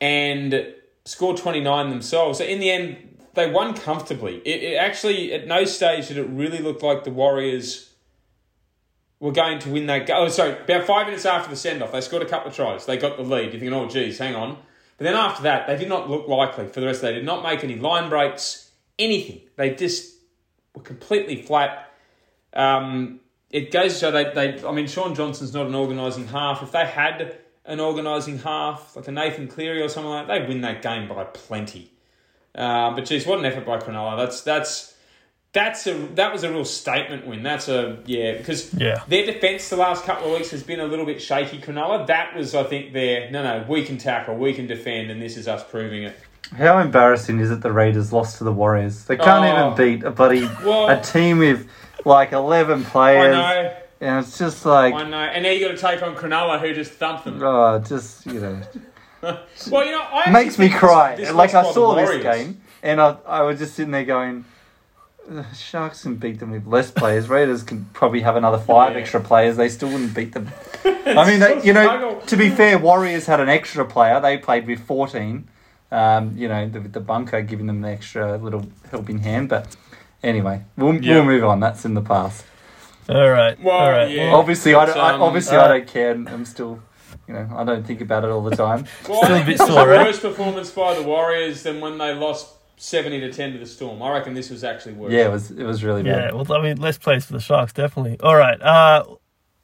and 0.00 0.74
score 1.04 1.36
29 1.36 1.90
themselves. 1.90 2.38
So 2.38 2.44
in 2.44 2.60
the 2.60 2.70
end, 2.70 3.18
they 3.34 3.50
won 3.50 3.74
comfortably. 3.74 4.38
It, 4.44 4.62
it 4.62 4.76
actually, 4.76 5.32
at 5.32 5.46
no 5.46 5.64
stage 5.64 6.08
did 6.08 6.18
it 6.18 6.28
really 6.28 6.58
look 6.58 6.82
like 6.82 7.04
the 7.04 7.10
Warriors 7.10 7.93
were 9.24 9.32
going 9.32 9.58
to 9.58 9.70
win 9.70 9.86
that 9.86 10.06
game. 10.06 10.16
Oh, 10.18 10.28
sorry, 10.28 10.52
about 10.52 10.84
five 10.84 11.06
minutes 11.06 11.24
after 11.24 11.48
the 11.48 11.56
send 11.56 11.82
off, 11.82 11.92
they 11.92 12.02
scored 12.02 12.22
a 12.22 12.26
couple 12.26 12.50
of 12.50 12.54
tries. 12.54 12.84
They 12.84 12.98
got 12.98 13.16
the 13.16 13.22
lead. 13.22 13.44
You're 13.44 13.52
thinking, 13.52 13.72
oh, 13.72 13.88
geez, 13.88 14.18
hang 14.18 14.34
on. 14.34 14.58
But 14.98 15.04
then 15.04 15.14
after 15.14 15.44
that, 15.44 15.66
they 15.66 15.78
did 15.78 15.88
not 15.88 16.10
look 16.10 16.28
likely 16.28 16.68
for 16.68 16.80
the 16.80 16.86
rest. 16.86 16.98
of 16.98 17.06
the 17.06 17.06
They 17.06 17.14
did 17.14 17.24
not 17.24 17.42
make 17.42 17.64
any 17.64 17.76
line 17.76 18.10
breaks, 18.10 18.70
anything. 18.98 19.40
They 19.56 19.74
just 19.74 20.14
were 20.74 20.82
completely 20.82 21.40
flat. 21.40 21.90
Um, 22.52 23.20
it 23.48 23.70
goes 23.70 23.98
show 23.98 24.10
they, 24.10 24.24
they, 24.34 24.62
I 24.62 24.72
mean, 24.72 24.86
Shaun 24.88 25.14
Johnson's 25.14 25.54
not 25.54 25.68
an 25.68 25.74
organising 25.74 26.26
half. 26.26 26.62
If 26.62 26.72
they 26.72 26.84
had 26.84 27.38
an 27.64 27.80
organising 27.80 28.40
half, 28.40 28.94
like 28.94 29.08
a 29.08 29.12
Nathan 29.12 29.48
Cleary 29.48 29.80
or 29.80 29.88
something 29.88 30.10
like 30.10 30.26
that, 30.26 30.40
they'd 30.40 30.48
win 30.48 30.60
that 30.60 30.82
game 30.82 31.08
by 31.08 31.24
plenty. 31.24 31.90
Uh, 32.54 32.94
but 32.94 33.06
geez, 33.06 33.26
what 33.26 33.38
an 33.38 33.46
effort 33.46 33.64
by 33.64 33.78
Cronulla. 33.78 34.18
That's 34.18 34.42
that's 34.42 34.93
that's 35.54 35.86
a 35.86 35.94
that 36.16 36.32
was 36.32 36.44
a 36.44 36.50
real 36.50 36.64
statement 36.66 37.26
win. 37.26 37.42
That's 37.42 37.68
a 37.68 37.96
yeah 38.04 38.36
because 38.36 38.74
Yeah. 38.74 39.02
their 39.08 39.24
defence 39.24 39.70
the 39.70 39.76
last 39.76 40.04
couple 40.04 40.26
of 40.26 40.38
weeks 40.38 40.50
has 40.50 40.62
been 40.62 40.80
a 40.80 40.84
little 40.84 41.06
bit 41.06 41.22
shaky. 41.22 41.58
Cronulla. 41.58 42.06
That 42.08 42.36
was 42.36 42.54
I 42.54 42.64
think 42.64 42.92
their 42.92 43.30
no 43.30 43.42
no 43.42 43.64
we 43.66 43.84
can 43.84 43.96
tackle, 43.96 44.36
we 44.36 44.52
can 44.52 44.66
defend, 44.66 45.10
and 45.10 45.22
this 45.22 45.36
is 45.38 45.48
us 45.48 45.64
proving 45.64 46.02
it. 46.02 46.14
how 46.58 46.78
embarrassing 46.78 47.40
is 47.40 47.50
it 47.50 47.62
the 47.62 47.72
Raiders 47.72 48.12
lost 48.12 48.36
to 48.38 48.44
the 48.44 48.52
Warriors? 48.52 49.04
They 49.06 49.16
can't 49.16 49.44
Oh. 49.44 49.72
even 49.72 49.98
beat 49.98 50.04
a 50.04 50.10
buddy 50.10 50.46
Well- 50.64 50.88
a 50.90 51.00
team 51.00 51.38
with 51.38 51.66
like 52.04 52.32
11 52.32 52.84
players. 52.84 53.34
I 53.34 53.40
players. 53.52 53.64
know, 53.64 53.76
And 54.08 54.18
it's 54.26 54.36
just 54.36 54.66
like, 54.66 54.92
I 54.92 55.08
know, 55.08 55.16
and 55.16 55.42
now 55.44 55.48
you 55.50 55.66
got 55.66 55.74
to 55.74 55.80
take 55.80 56.02
on 56.02 56.14
Cronulla 56.14 56.60
who 56.60 56.74
just 56.74 56.92
thumped 56.92 57.24
them. 57.24 57.40
oh, 57.42 57.78
just, 57.78 58.26
you 58.26 58.40
know. 58.40 58.60
Well, 59.70 59.84
you 59.86 59.92
know, 59.92 60.02
I 60.12 60.30
makes 60.30 60.58
me 60.58 60.68
cry. 60.68 61.16
this- 61.16 61.28
this 61.28 61.34
like 61.34 61.54
I 61.54 61.62
saw 61.72 61.94
this 61.94 62.22
game 62.22 62.60
and 62.82 63.00
I, 63.00 63.16
I 63.26 63.40
was 63.42 63.58
just 63.58 63.74
sitting 63.74 63.92
there 63.92 64.04
going, 64.04 64.44
"The 65.28 65.44
Sharks 65.54 66.02
can 66.02 66.16
beat 66.16 66.38
them 66.40 66.50
with 66.50 66.66
less 66.66 66.90
players. 66.90 67.28
Raiders 67.28 67.62
can 67.62 67.86
probably 67.92 68.20
have 68.20 68.36
another 68.36 68.58
five 68.58 68.92
Yeah. 68.92 68.98
extra 69.00 69.20
players. 69.20 69.56
They 69.56 69.68
still 69.68 69.88
wouldn't 69.90 70.14
beat 70.14 70.32
them. 70.32 70.50
I 70.84 71.26
mean, 71.30 71.40
they, 71.40 71.62
you 71.62 71.72
know, 71.72 71.84
Struggle. 71.86 72.20
to 72.20 72.36
be 72.36 72.50
fair, 72.50 72.78
Warriors 72.78 73.26
had 73.26 73.40
an 73.40 73.48
extra 73.48 73.84
player. 73.84 74.20
They 74.20 74.36
played 74.38 74.66
with 74.66 74.80
fourteen. 74.80 75.48
Um, 75.92 76.34
you 76.36 76.48
know, 76.48 76.68
the, 76.68 76.80
the 76.80 77.00
bunker 77.00 77.40
giving 77.42 77.66
them 77.66 77.80
the 77.82 77.88
extra 77.88 78.36
little 78.36 78.66
helping 78.90 79.18
hand. 79.20 79.48
But 79.48 79.76
anyway, 80.22 80.62
we'll, 80.76 80.94
Yeah. 80.96 81.16
we'll 81.16 81.24
move 81.24 81.44
on. 81.44 81.60
That's 81.60 81.84
in 81.84 81.94
the 81.94 82.02
past. 82.02 82.44
All 83.08 83.30
right. 83.30 83.62
Well, 83.62 83.76
all 83.76 83.90
right. 83.90 84.10
yeah. 84.10 84.32
Obviously, 84.32 84.74
I, 84.74 84.86
don't, 84.86 84.96
I 84.98 85.12
Um, 85.14 85.22
obviously 85.22 85.56
uh, 85.56 85.64
I 85.66 85.68
don't 85.68 85.86
care. 85.86 86.12
I'm 86.12 86.44
still, 86.46 86.80
you 87.28 87.34
know, 87.34 87.48
I 87.54 87.62
don't 87.62 87.86
think 87.86 88.00
about 88.00 88.24
it 88.24 88.30
all 88.30 88.42
the 88.42 88.56
time. 88.56 88.86
Well, 89.08 89.22
Still 89.22 89.36
a 89.36 89.38
I 89.40 89.42
think 89.44 89.58
bit 89.58 89.66
sore, 89.66 89.80
a 89.88 89.98
right? 89.98 90.06
worse 90.06 90.18
performance 90.20 90.70
by 90.70 90.94
the 90.94 91.02
Warriors 91.02 91.62
than 91.62 91.80
when 91.80 91.98
they 91.98 92.12
lost 92.14 92.53
seventy 92.76 93.20
to 93.20 93.32
ten 93.32 93.52
to 93.52 93.58
the 93.58 93.66
Storm. 93.66 94.02
I 94.02 94.12
reckon 94.12 94.34
this 94.34 94.50
was 94.50 94.64
actually 94.64 94.94
worse. 94.94 95.12
Yeah, 95.12 95.26
it 95.26 95.30
was 95.30 95.50
it 95.50 95.64
was 95.64 95.84
really 95.84 96.02
bad. 96.02 96.30
yeah. 96.30 96.32
Well, 96.32 96.52
I 96.52 96.62
mean, 96.62 96.76
less 96.78 96.98
plays 96.98 97.24
for 97.24 97.32
the 97.32 97.40
Sharks, 97.40 97.72
definitely. 97.72 98.18
All 98.20 98.36
right. 98.36 98.60
Uh, 98.60 99.04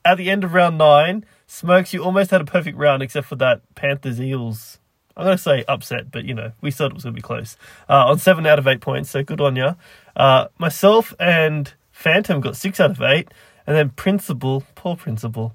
at 0.04 0.16
the 0.16 0.30
end 0.30 0.44
of 0.44 0.54
round 0.54 0.78
nine, 0.78 1.24
Smokes, 1.46 1.92
you 1.92 2.02
almost 2.02 2.30
had 2.30 2.40
a 2.40 2.44
perfect 2.44 2.78
round 2.78 3.02
except 3.02 3.26
for 3.26 3.36
that 3.36 3.62
Panthers 3.74 4.20
Eels. 4.20 4.78
I'm 5.16 5.24
going 5.24 5.36
to 5.36 5.42
say 5.42 5.64
upset, 5.68 6.10
but 6.10 6.24
you 6.24 6.32
know, 6.32 6.52
we 6.60 6.70
thought 6.70 6.92
it 6.92 6.94
was 6.94 7.02
going 7.02 7.14
to 7.14 7.18
be 7.18 7.22
close. 7.22 7.56
Uh, 7.88 8.06
on 8.06 8.18
seven 8.18 8.46
out 8.46 8.58
of 8.58 8.66
eight 8.66 8.80
points, 8.80 9.10
so 9.10 9.22
good 9.22 9.40
on 9.40 9.56
you. 9.56 9.74
Uh, 10.16 10.46
myself 10.58 11.12
and 11.18 11.74
Phantom 11.90 12.40
got 12.40 12.56
six 12.56 12.80
out 12.80 12.92
of 12.92 13.02
eight, 13.02 13.28
and 13.66 13.76
then 13.76 13.90
Principal, 13.90 14.62
poor 14.76 14.96
Principal. 14.96 15.54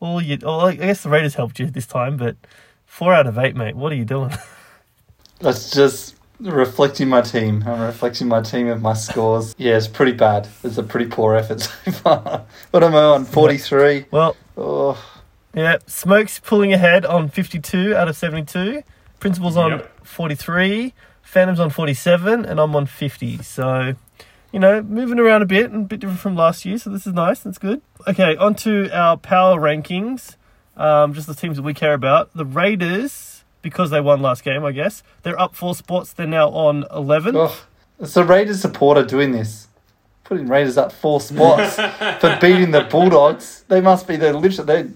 Well, 0.00 0.20
you, 0.20 0.36
well, 0.42 0.66
I 0.66 0.74
guess 0.74 1.02
the 1.02 1.08
Raiders 1.08 1.36
helped 1.36 1.58
you 1.58 1.70
this 1.70 1.86
time, 1.86 2.16
but 2.16 2.36
four 2.84 3.14
out 3.14 3.26
of 3.26 3.38
eight, 3.38 3.56
mate. 3.56 3.76
What 3.76 3.92
are 3.92 3.96
you 3.96 4.04
doing? 4.04 4.32
That's 5.38 5.70
just 5.70 6.15
reflecting 6.40 7.08
my 7.08 7.20
team. 7.22 7.64
I'm 7.66 7.80
reflecting 7.80 8.28
my 8.28 8.42
team 8.42 8.68
of 8.68 8.82
my 8.82 8.92
scores. 8.94 9.54
Yeah, 9.58 9.76
it's 9.76 9.88
pretty 9.88 10.12
bad. 10.12 10.48
It's 10.62 10.78
a 10.78 10.82
pretty 10.82 11.06
poor 11.10 11.34
effort 11.34 11.60
so 11.62 11.90
far. 11.92 12.44
What 12.70 12.82
am 12.84 12.94
I 12.94 13.02
on? 13.02 13.24
43. 13.24 14.06
well, 14.10 14.36
Oh, 14.56 15.02
Yeah, 15.54 15.78
Smokes 15.86 16.38
pulling 16.40 16.72
ahead 16.72 17.04
on 17.04 17.28
52 17.28 17.94
out 17.94 18.08
of 18.08 18.16
72. 18.16 18.82
Principal's 19.20 19.56
on 19.56 19.72
Yep. 19.72 20.06
43. 20.06 20.92
Phantom's 21.22 21.60
on 21.60 21.70
47. 21.70 22.44
And 22.44 22.60
I'm 22.60 22.74
on 22.76 22.86
50. 22.86 23.38
So, 23.42 23.94
you 24.52 24.60
know, 24.60 24.82
moving 24.82 25.18
around 25.18 25.42
a 25.42 25.46
bit 25.46 25.70
and 25.70 25.84
a 25.84 25.88
bit 25.88 26.00
different 26.00 26.20
from 26.20 26.36
last 26.36 26.64
year. 26.64 26.78
So 26.78 26.90
this 26.90 27.06
is 27.06 27.12
nice. 27.12 27.40
That's 27.40 27.58
good. 27.58 27.80
Okay, 28.06 28.36
on 28.36 28.54
to 28.56 28.90
our 28.96 29.16
power 29.16 29.58
rankings. 29.60 30.36
Um, 30.76 31.14
just 31.14 31.26
the 31.26 31.34
teams 31.34 31.56
that 31.56 31.62
we 31.62 31.72
care 31.74 31.94
about. 31.94 32.30
The 32.34 32.44
Raiders, 32.44 33.35
because 33.66 33.90
they 33.90 34.00
won 34.00 34.22
last 34.22 34.44
game, 34.44 34.64
I 34.64 34.70
guess, 34.70 35.02
they're 35.24 35.38
up 35.40 35.56
four 35.56 35.74
spots. 35.74 36.12
They're 36.12 36.24
now 36.24 36.50
on 36.50 36.84
11. 36.94 37.34
oh. 37.36 37.66
It's 37.98 38.14
the 38.14 38.22
Raiders 38.24 38.60
supporter 38.60 39.04
doing 39.04 39.32
this. 39.32 39.66
Putting 40.22 40.46
Raiders 40.46 40.76
up 40.78 40.92
four 40.92 41.20
spots 41.20 41.74
for 42.20 42.38
beating 42.40 42.70
the 42.70 42.82
Bulldogs. 42.82 43.64
They 43.66 43.80
must 43.80 44.06
be 44.06 44.14
the 44.16 44.32
literally. 44.32 44.82
They, 44.84 44.90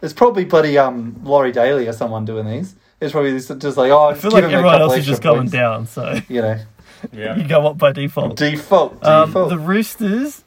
there's 0.00 0.12
probably 0.12 0.44
bloody 0.44 0.78
um 0.78 1.18
Laurie 1.24 1.50
Daley 1.50 1.88
or 1.88 1.92
someone 1.92 2.24
doing 2.24 2.46
these. 2.46 2.76
It's 3.00 3.10
probably 3.10 3.32
just 3.32 3.58
just 3.58 3.76
like 3.76 3.90
oh, 3.90 4.04
I 4.10 4.14
feel 4.14 4.30
like 4.30 4.44
everyone 4.44 4.80
else 4.80 4.96
is 4.98 5.06
just 5.06 5.22
going 5.22 5.48
down. 5.48 5.86
So 5.86 6.20
You 6.28 6.42
know, 6.42 6.60
Yeah. 7.12 7.36
you 7.36 7.48
go 7.48 7.66
up 7.66 7.78
by 7.78 7.90
default. 7.92 8.36
default, 8.36 9.04
Um, 9.04 9.28
default. 9.30 9.48
the 9.48 9.58
Roosters, 9.58 10.44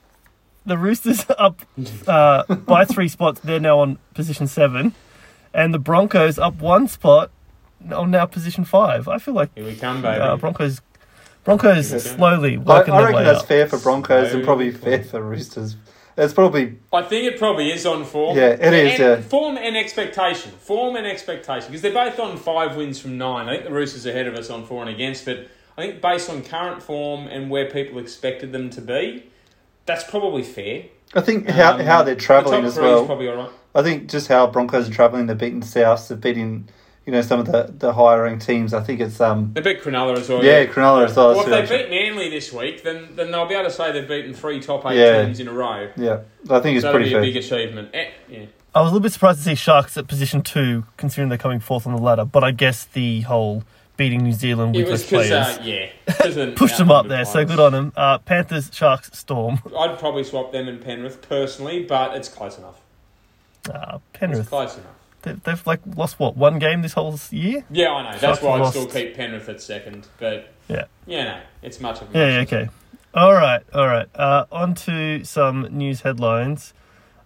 the 0.65 0.77
Roosters 0.77 1.25
are 1.29 1.35
up 1.39 1.61
uh, 2.07 2.55
by 2.55 2.85
three 2.85 3.07
spots. 3.09 3.39
They're 3.41 3.59
now 3.59 3.79
on 3.79 3.97
position 4.13 4.47
seven, 4.47 4.93
and 5.53 5.73
the 5.73 5.79
Broncos 5.79 6.37
up 6.39 6.55
one 6.61 6.87
spot 6.87 7.31
on 7.93 8.11
now 8.11 8.25
position 8.25 8.65
five. 8.65 9.07
I 9.07 9.17
feel 9.17 9.33
like 9.33 9.49
Here 9.55 9.65
we 9.65 9.75
come, 9.75 10.01
baby. 10.01 10.19
uh, 10.21 10.35
Broncos, 10.37 10.81
Broncos 11.43 11.91
Okay. 11.93 11.99
slowly 11.99 12.55
I, 12.55 12.59
working 12.59 12.93
I 12.93 12.97
their 12.97 13.05
reckon 13.07 13.15
way 13.15 13.23
that's 13.25 13.41
up. 13.41 13.47
fair 13.47 13.67
for 13.67 13.77
Broncos 13.79 14.33
and 14.33 14.43
probably 14.43 14.71
fair 14.71 15.03
for 15.03 15.21
Roosters. 15.21 15.75
It's 16.17 16.33
probably 16.33 16.77
I 16.93 17.01
think 17.01 17.25
it 17.31 17.37
probably 17.37 17.71
is 17.71 17.85
on 17.85 18.05
form. 18.05 18.37
Yeah, 18.37 18.51
it 18.51 18.73
is, 18.73 18.99
And 18.99 18.99
yeah. 18.99 19.21
Form 19.21 19.57
and 19.57 19.75
expectation. 19.75 20.51
Form 20.53 20.95
and 20.95 21.05
expectation. 21.05 21.67
Because 21.67 21.81
they're 21.81 21.93
both 21.93 22.17
on 22.19 22.37
five 22.37 22.77
wins 22.77 22.99
from 22.99 23.17
nine. 23.17 23.49
I 23.49 23.55
think 23.55 23.65
the 23.65 23.73
Roosters 23.73 24.07
are 24.07 24.11
ahead 24.11 24.25
of 24.27 24.33
us 24.35 24.49
on 24.49 24.65
for 24.65 24.81
and 24.81 24.89
against, 24.89 25.25
but 25.25 25.47
I 25.77 25.81
think 25.81 26.01
based 26.01 26.29
on 26.29 26.41
current 26.41 26.81
form 26.81 27.27
and 27.27 27.49
where 27.49 27.69
people 27.69 27.99
expected 27.99 28.53
them 28.53 28.69
to 28.69 28.81
be, 28.81 29.25
that's 29.85 30.09
probably 30.09 30.41
fair. 30.43 30.83
I 31.13 31.19
think 31.21 31.49
how 31.49 31.73
Um, 31.73 31.79
how 31.81 32.01
they're 32.01 32.15
travelling 32.15 32.61
the 32.61 32.67
as 32.69 32.75
top 32.75 32.83
is 32.85 32.89
well. 32.89 33.05
probably 33.05 33.27
all 33.27 33.35
right. 33.35 33.49
I 33.75 33.83
think 33.83 34.09
just 34.09 34.29
how 34.29 34.47
Broncos 34.47 34.89
are 34.89 34.93
travelling, 34.93 35.25
they're 35.27 35.35
beating 35.35 35.61
Souths, 35.61 36.07
they're 36.07 36.15
beating 36.17 36.69
you 37.05 37.11
know 37.13 37.21
some 37.21 37.39
of 37.39 37.45
the 37.45 37.73
the 37.77 37.93
higher 37.93 38.23
ranked 38.23 38.45
teams. 38.45 38.73
I 38.73 38.81
think 38.81 38.99
it's 38.99 39.19
um 39.21 39.51
They 39.53 39.61
beat 39.61 39.81
Cronulla 39.83 40.17
as 40.17 40.27
well. 40.29 40.43
yeah 40.43 40.65
Cronulla 40.65 41.05
as 41.05 41.15
well. 41.15 41.29
Well, 41.35 41.41
if 41.41 41.45
they 41.47 41.61
actually. 41.61 41.77
beat 41.83 41.89
Manly 41.89 42.29
this 42.29 42.51
week, 42.51 42.83
then, 42.83 43.09
then 43.15 43.31
they'll 43.31 43.45
be 43.47 43.53
able 43.55 43.65
to 43.69 43.71
say 43.75 43.91
they've 43.91 44.07
beaten 44.07 44.33
three 44.33 44.59
top 44.59 44.85
eight 44.87 44.97
Yeah. 44.97 45.23
teams 45.25 45.39
in 45.39 45.47
a 45.47 45.53
row. 45.53 45.89
yeah, 45.95 46.19
I 46.49 46.59
think 46.59 46.75
it's 46.77 46.83
That'll 46.83 46.97
pretty 46.99 47.09
be 47.11 47.15
a 47.15 47.21
big 47.21 47.35
achievement. 47.37 47.89
Eh, 47.93 48.09
yeah. 48.29 48.45
I 48.73 48.81
was 48.81 48.91
a 48.91 48.93
little 48.93 49.03
bit 49.03 49.13
surprised 49.13 49.39
to 49.39 49.43
see 49.45 49.55
Sharks 49.55 49.95
at 49.97 50.07
position 50.07 50.41
two, 50.41 50.83
considering 50.97 51.29
they're 51.29 51.37
coming 51.37 51.59
fourth 51.61 51.87
on 51.87 51.95
the 51.95 52.01
ladder. 52.01 52.25
But 52.25 52.43
I 52.43 52.51
guess 52.51 52.83
the 52.85 53.21
whole 53.21 53.63
beating 53.95 54.23
New 54.23 54.33
Zealand 54.33 54.75
with 54.75 54.89
was 54.89 55.09
less 55.09 55.09
players 55.09 55.31
uh, 55.31 55.61
yeah, 55.63 55.89
'cause 56.09 56.35
of 56.35 56.55
pushed 56.55 56.77
them 56.77 56.91
up 56.91 57.05
outnumbered 57.05 57.11
there. 57.11 57.25
So 57.25 57.45
good 57.45 57.59
on 57.61 57.71
them. 57.71 57.93
Uh, 57.95 58.17
Panthers, 58.17 58.69
Sharks, 58.73 59.17
Storm. 59.17 59.59
I'd 59.79 59.97
probably 59.99 60.25
swap 60.25 60.51
them 60.51 60.67
and 60.67 60.81
Penrith 60.81 61.21
personally, 61.29 61.83
but 61.83 62.17
it's 62.17 62.27
close 62.27 62.57
enough. 62.57 62.81
Uh, 63.73 63.99
It's 64.13 64.19
Penrith. 64.19 64.49
close 64.49 64.73
enough. 64.75 64.94
They- 65.25 65.33
They've 65.33 65.67
like 65.67 65.81
lost 65.97 66.19
what 66.19 66.37
one 66.37 66.57
game 66.59 66.81
this 66.81 66.93
whole 66.93 67.19
year. 67.31 67.65
Yeah, 67.69 67.91
I 67.91 68.11
know. 68.13 68.17
That's 68.17 68.41
why 68.41 68.57
lost. 68.59 68.71
still 68.77 68.87
keep 68.87 69.15
Penrith 69.15 69.49
at 69.49 69.61
second. 69.61 70.07
But 70.19 70.53
Yeah. 70.69 70.85
yeah, 71.05 71.23
no, 71.25 71.39
it's 71.61 71.81
much 71.81 72.01
of 72.01 72.15
a 72.15 72.17
Yeah, 72.17 72.27
yeah, 72.29 72.39
okay. 72.43 72.69
All 73.13 73.33
right, 73.33 73.61
all 73.73 73.87
right. 73.87 74.07
Uh, 74.15 74.45
on 74.51 74.73
to 74.75 75.23
some 75.25 75.67
news 75.71 76.01
headlines. 76.01 76.73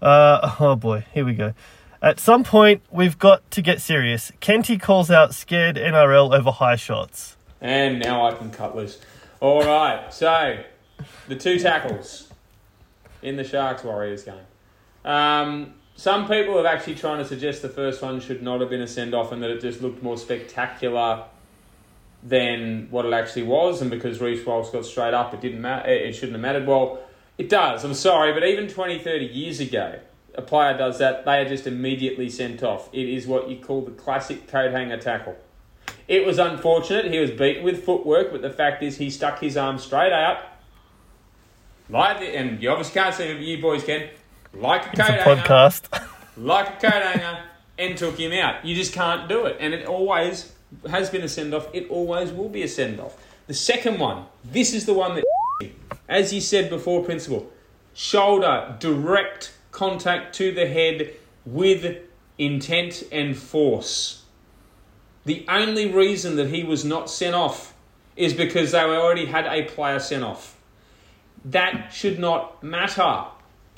Uh, 0.01 0.55
oh 0.59 0.75
boy, 0.75 1.05
here 1.13 1.25
we 1.25 1.33
go. 1.33 1.53
At 2.01 2.19
some 2.19 2.43
point, 2.45 2.81
we've 2.89 3.19
got 3.19 3.49
to 3.51 3.61
get 3.61 3.81
serious. 3.81 4.31
Kenty 4.39 4.77
calls 4.77 5.11
out 5.11 5.35
scared 5.35 5.75
NRL 5.75 6.33
over 6.33 6.49
high 6.51 6.77
shots. 6.77 7.35
And 7.59 7.99
now 7.99 8.25
I 8.25 8.31
can 8.33 8.51
cut 8.51 8.73
loose. 8.75 8.99
All 9.41 9.61
right, 9.63 10.13
so 10.13 10.59
the 11.27 11.35
two 11.35 11.59
tackles 11.59 12.29
in 13.21 13.35
the 13.35 13.43
Sharks 13.43 13.83
Warriors 13.83 14.23
game. 14.23 14.35
Um, 15.03 15.73
some 15.99 16.29
people 16.29 16.55
have 16.55 16.65
actually 16.65 16.95
trying 16.95 17.17
to 17.17 17.25
suggest 17.25 17.61
the 17.61 17.67
first 17.67 18.01
one 18.01 18.21
should 18.21 18.41
not 18.41 18.61
have 18.61 18.69
been 18.69 18.81
a 18.81 18.87
send 18.87 19.13
off 19.13 19.33
and 19.33 19.43
that 19.43 19.49
it 19.49 19.59
just 19.59 19.81
looked 19.81 20.01
more 20.01 20.17
spectacular 20.17 21.25
than 22.23 22.87
what 22.89 23.05
it 23.05 23.11
actually 23.11 23.43
was, 23.43 23.81
and 23.81 23.91
because 23.91 24.21
Reece 24.21 24.45
Walsh 24.45 24.69
got 24.69 24.85
straight 24.85 25.13
up, 25.13 25.33
it 25.33 25.41
didn't 25.41 25.59
matter. 25.59 25.89
It 25.89 26.13
shouldn't 26.13 26.33
have 26.33 26.41
mattered. 26.41 26.65
Well, 26.65 27.01
it 27.37 27.49
does. 27.49 27.83
I'm 27.83 27.93
sorry, 27.93 28.31
but 28.31 28.45
even 28.45 28.69
20, 28.69 28.99
30 28.99 29.25
years 29.25 29.59
ago, 29.59 29.99
a 30.35 30.41
player 30.41 30.77
does 30.77 30.99
that, 30.99 31.25
they 31.25 31.39
are 31.39 31.49
just 31.49 31.67
immediately 31.67 32.29
sent 32.29 32.63
off. 32.63 32.87
It 32.93 33.09
is 33.09 33.27
what 33.27 33.49
you 33.49 33.57
call 33.57 33.81
the 33.81 33.91
classic 33.91 34.47
coat 34.47 34.71
hanger 34.71 34.97
tackle. 34.97 35.35
It 36.07 36.25
was 36.25 36.39
unfortunate. 36.39 37.11
He 37.11 37.19
was 37.19 37.31
beaten 37.31 37.63
with 37.63 37.83
footwork, 37.83 38.31
but 38.31 38.41
the 38.41 38.49
fact 38.49 38.83
is 38.83 38.97
he 38.97 39.09
stuck 39.09 39.39
his 39.39 39.57
arm 39.57 39.77
straight 39.77 40.13
out. 40.13 40.43
Like 41.89 42.21
and 42.21 42.61
you 42.63 42.69
obviously 42.69 43.01
can't 43.01 43.13
see 43.13 43.33
but 43.33 43.41
you 43.41 43.61
boys 43.61 43.83
can. 43.83 44.09
Like 44.53 44.87
a 44.87 44.89
It's 44.91 44.99
a 44.99 45.03
coat 45.03 45.19
hanger 45.19 45.41
podcast. 45.41 46.09
like 46.37 46.67
a 46.67 46.89
coat 46.89 47.01
hanger 47.03 47.43
and 47.77 47.97
took 47.97 48.17
him 48.17 48.31
out. 48.33 48.65
You 48.65 48.75
just 48.75 48.93
can't 48.93 49.27
do 49.29 49.45
it. 49.45 49.57
And 49.59 49.73
it 49.73 49.85
always 49.85 50.53
has 50.89 51.09
been 51.09 51.21
a 51.21 51.27
send 51.29 51.53
off. 51.53 51.67
It 51.73 51.89
always 51.89 52.31
will 52.31 52.49
be 52.49 52.63
a 52.63 52.67
send 52.67 52.99
off. 52.99 53.17
The 53.47 53.53
second 53.53 53.99
one, 53.99 54.25
this 54.43 54.73
is 54.73 54.85
the 54.85 54.93
one 54.93 55.15
that, 55.15 55.23
as 56.09 56.33
you 56.33 56.41
said 56.41 56.69
before, 56.69 57.03
Principal, 57.03 57.51
shoulder 57.93 58.75
direct 58.79 59.53
contact 59.71 60.35
to 60.35 60.51
the 60.51 60.67
head 60.67 61.13
with 61.45 61.97
intent 62.37 63.03
and 63.11 63.37
force. 63.37 64.23
The 65.25 65.45
only 65.47 65.91
reason 65.91 66.35
that 66.37 66.49
he 66.49 66.63
was 66.63 66.85
not 66.85 67.09
sent 67.09 67.35
off 67.35 67.73
is 68.15 68.33
because 68.33 68.71
they 68.71 68.81
already 68.81 69.25
had 69.25 69.45
a 69.45 69.63
player 69.63 69.99
sent 69.99 70.23
off. 70.23 70.57
That 71.45 71.93
should 71.93 72.19
not 72.19 72.61
matter. 72.63 73.25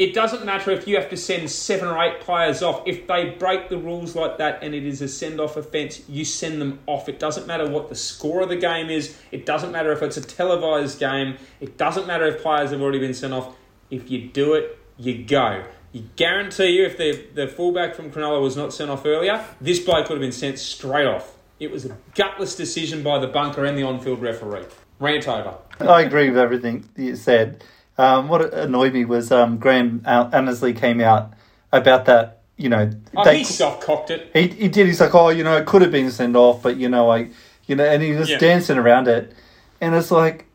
It 0.02 0.16
doesn't 0.16 0.44
matter 0.44 0.72
if 0.72 0.88
you 0.88 0.96
have 0.96 1.12
to 1.12 1.16
send 1.16 1.48
seven 1.52 1.88
or 1.88 2.04
eight 2.04 2.22
players 2.22 2.64
off. 2.64 2.82
If 2.88 3.06
they 3.06 3.36
break 3.38 3.70
the 3.70 3.78
rules 3.78 4.16
like 4.16 4.40
that 4.40 4.64
and 4.64 4.74
it 4.74 4.84
is 4.84 5.00
a 5.04 5.08
send 5.08 5.40
off 5.40 5.58
offence, 5.58 6.02
you 6.10 6.26
send 6.26 6.60
them 6.60 6.80
off. 6.88 7.08
It 7.08 7.20
doesn't 7.20 7.46
matter 7.46 7.70
what 7.70 7.88
the 7.88 7.94
score 7.94 8.42
of 8.42 8.50
the 8.50 8.56
game 8.56 8.90
is. 8.90 9.16
It 9.32 9.46
doesn't 9.46 9.72
matter 9.72 9.92
if 9.92 10.02
it's 10.02 10.18
a 10.18 10.22
televised 10.22 10.98
game. 11.00 11.38
It 11.60 11.78
doesn't 11.78 12.08
matter 12.08 12.26
if 12.26 12.42
players 12.42 12.72
have 12.72 12.82
already 12.82 12.98
been 12.98 13.14
sent 13.14 13.32
off. 13.32 13.56
If 13.92 14.10
you 14.10 14.28
do 14.28 14.56
it, 14.56 14.76
you 14.98 15.24
go. 15.24 15.66
You 15.92 16.06
guarantee 16.16 16.70
you, 16.70 16.86
if 16.86 16.98
the, 16.98 17.24
the 17.36 17.48
fullback 17.48 17.94
from 17.94 18.10
Cronulla 18.10 18.42
was 18.42 18.58
not 18.58 18.74
sent 18.74 18.90
off 18.90 19.06
earlier, 19.06 19.46
this 19.62 19.78
bloke 19.78 20.10
would 20.10 20.16
have 20.16 20.22
been 20.22 20.32
sent 20.32 20.58
straight 20.58 21.06
off. 21.06 21.38
It 21.60 21.70
was 21.70 21.86
a 21.86 21.96
gutless 22.16 22.56
decision 22.56 23.04
by 23.04 23.20
the 23.20 23.28
bunker 23.28 23.66
and 23.66 23.78
the 23.78 23.84
on 23.84 24.00
field 24.00 24.20
referee. 24.20 24.66
Rant 25.00 25.28
over. 25.28 25.58
I 25.80 26.02
agree 26.02 26.32
with 26.32 26.40
everything 26.40 26.90
you 26.98 27.16
said. 27.16 27.64
Um, 27.97 28.27
what 28.27 28.54
annoyed 28.54 28.93
me 28.93 29.06
was 29.06 29.32
um, 29.32 29.58
Graham 29.58 30.01
Annesley 30.06 30.73
came 30.73 31.01
out 31.01 31.34
about 31.71 32.06
that. 32.06 32.39
You 32.58 32.69
know, 32.69 32.89
Oh, 33.15 33.23
they- 33.23 33.39
he 33.39 33.43
soft 33.43 33.82
cocked 33.84 34.12
it. 34.12 34.30
he 34.34 34.47
he 34.47 34.67
did. 34.67 34.86
He's 34.88 35.01
like, 35.01 35.15
oh, 35.15 35.30
you 35.30 35.43
know, 35.43 35.58
it 35.58 35.65
could 35.65 35.82
have 35.82 35.91
been 35.91 36.12
sent 36.12 36.36
off, 36.36 36.62
but 36.62 36.77
you 36.77 36.89
know, 36.89 37.10
I, 37.10 37.30
you 37.65 37.75
know, 37.75 37.84
and 37.86 38.01
he 38.04 38.12
was 38.13 38.30
Yeah. 38.30 38.38
dancing 38.38 38.77
around 38.77 39.08
it, 39.08 39.34
and 39.80 39.95
it's 39.95 40.12
like, 40.12 40.45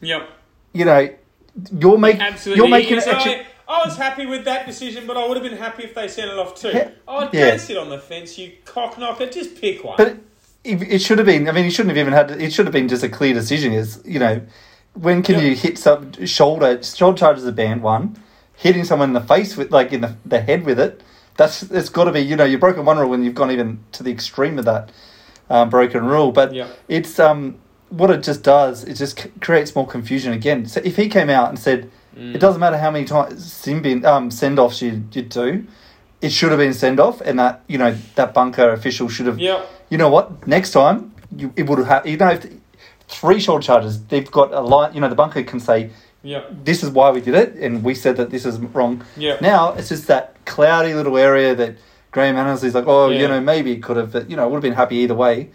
Yep. 0.00 0.28
you 0.72 0.84
know, 0.86 1.10
you're 1.78 1.98
making 1.98 2.22
Absolutely. 2.22 2.60
you're 2.62 2.68
making 2.70 2.96
it. 2.98 3.06
Actually, 3.06 3.42
I 3.68 3.84
was 3.84 3.96
happy 3.98 4.24
with 4.24 4.44
that 4.46 4.66
decision, 4.66 5.06
but 5.06 5.16
I 5.18 5.26
would 5.28 5.36
have 5.36 5.44
been 5.48 5.58
happy 5.58 5.84
if 5.84 5.94
they 5.94 6.08
sent 6.08 6.30
it 6.30 6.38
off 6.38 6.54
too. 6.54 6.68
Yeah. 6.68 6.88
Oh, 7.06 7.28
don't 7.30 7.58
sit 7.60 7.76
on 7.76 7.90
the 7.90 7.98
fence, 7.98 8.38
you 8.38 8.52
cock 8.64 8.96
knocker. 8.98 9.26
Just 9.26 9.60
pick 9.60 9.84
one. 9.84 9.96
but 9.98 10.16
it, 10.64 10.82
it 10.82 10.98
should 11.02 11.18
have 11.18 11.26
been. 11.26 11.46
I 11.48 11.52
mean, 11.52 11.64
he 11.64 11.70
shouldn't 11.70 11.94
have 11.94 11.98
even 12.00 12.14
had. 12.14 12.30
It 12.40 12.52
should 12.54 12.64
have 12.66 12.72
been 12.72 12.88
just 12.88 13.02
a 13.02 13.08
clear 13.10 13.34
decision. 13.34 13.72
Is 13.74 14.00
you 14.06 14.18
know, 14.18 14.40
when 14.94 15.22
can 15.22 15.36
Yeah. 15.36 15.42
you 15.42 15.54
hit 15.54 15.78
some 15.78 16.12
shoulder? 16.26 16.82
Shoulder 16.82 17.18
charges 17.18 17.46
a 17.46 17.52
band 17.52 17.82
one. 17.82 18.16
hitting 18.56 18.84
someone 18.84 19.08
in 19.08 19.14
the 19.14 19.22
face 19.22 19.56
with 19.56 19.70
like 19.70 19.90
in 19.90 20.02
the, 20.02 20.14
the 20.26 20.38
head 20.42 20.64
with 20.66 20.78
it. 20.78 21.00
That's 21.38 21.62
it's 21.62 21.88
got 21.88 22.04
to 22.04 22.12
be 22.12 22.20
you 22.20 22.36
know 22.36 22.44
you've 22.44 22.60
broken 22.60 22.84
one 22.84 22.98
rule 22.98 23.08
when 23.08 23.24
you've 23.24 23.34
gone 23.34 23.50
even 23.50 23.78
to 23.92 24.02
the 24.02 24.10
extreme 24.12 24.58
of 24.58 24.66
that 24.66 24.90
um, 25.48 25.70
broken 25.70 26.04
rule. 26.04 26.30
But 26.30 26.52
Yeah. 26.52 26.66
it's 26.86 27.18
um 27.18 27.56
what 27.88 28.10
it 28.10 28.22
just 28.22 28.42
does. 28.42 28.84
It 28.84 28.94
just 28.94 29.20
c- 29.20 29.30
creates 29.40 29.74
more 29.74 29.86
confusion 29.86 30.32
again. 30.34 30.66
So 30.66 30.80
if 30.84 30.96
he 30.96 31.08
came 31.08 31.30
out 31.30 31.48
and 31.48 31.58
said 31.58 31.90
Mm. 32.18 32.34
it 32.34 32.38
doesn't 32.40 32.60
matter 32.60 32.76
how 32.76 32.90
many 32.90 33.04
times 33.06 33.50
sin 33.52 34.04
um, 34.04 34.30
send 34.32 34.58
offs 34.58 34.82
you 34.82 35.04
you 35.12 35.22
do, 35.22 35.64
it 36.20 36.30
should 36.32 36.50
have 36.50 36.58
been 36.58 36.74
send 36.74 36.98
off, 37.00 37.20
and 37.22 37.38
that 37.38 37.62
you 37.68 37.78
know 37.78 37.94
that 38.16 38.34
bunker 38.34 38.70
official 38.72 39.08
should 39.08 39.26
have. 39.26 39.38
Yep. 39.38 39.66
You 39.90 39.96
know 39.96 40.10
what? 40.10 40.46
Next 40.46 40.72
time 40.72 41.12
you 41.34 41.52
it 41.56 41.66
would 41.68 41.78
have 41.86 42.04
you 42.06 42.16
know 42.18 42.30
if 42.32 42.44
three 43.10 43.40
shoulder 43.40 43.62
charges. 43.62 44.02
They've 44.04 44.30
got 44.30 44.52
a 44.52 44.60
line. 44.60 44.94
You 44.94 45.00
know 45.00 45.08
the 45.08 45.14
bunker 45.14 45.42
can 45.42 45.60
say 45.60 45.90
Yep. 46.22 46.64
this 46.64 46.82
is 46.82 46.90
why 46.90 47.10
we 47.10 47.20
did 47.20 47.34
it, 47.34 47.54
and 47.54 47.82
we 47.82 47.94
said 47.94 48.16
that 48.18 48.30
this 48.30 48.44
is 48.44 48.58
wrong. 48.58 49.04
Yep. 49.16 49.40
Now 49.40 49.72
it's 49.72 49.88
just 49.88 50.06
that 50.08 50.34
cloudy 50.44 50.94
little 50.94 51.16
area 51.16 51.54
that 51.54 51.76
Graham 52.10 52.36
Annesley's 52.36 52.74
like, 52.74 52.84
oh, 52.86 53.08
Yeah. 53.08 53.20
you 53.20 53.28
know, 53.28 53.40
maybe 53.40 53.72
it 53.72 53.82
could 53.82 53.96
have, 53.96 54.12
but 54.12 54.28
you 54.30 54.36
know, 54.36 54.46
would 54.48 54.56
have 54.56 54.62
been 54.62 54.74
happy 54.74 54.96
either 54.96 55.14
way. 55.14 55.50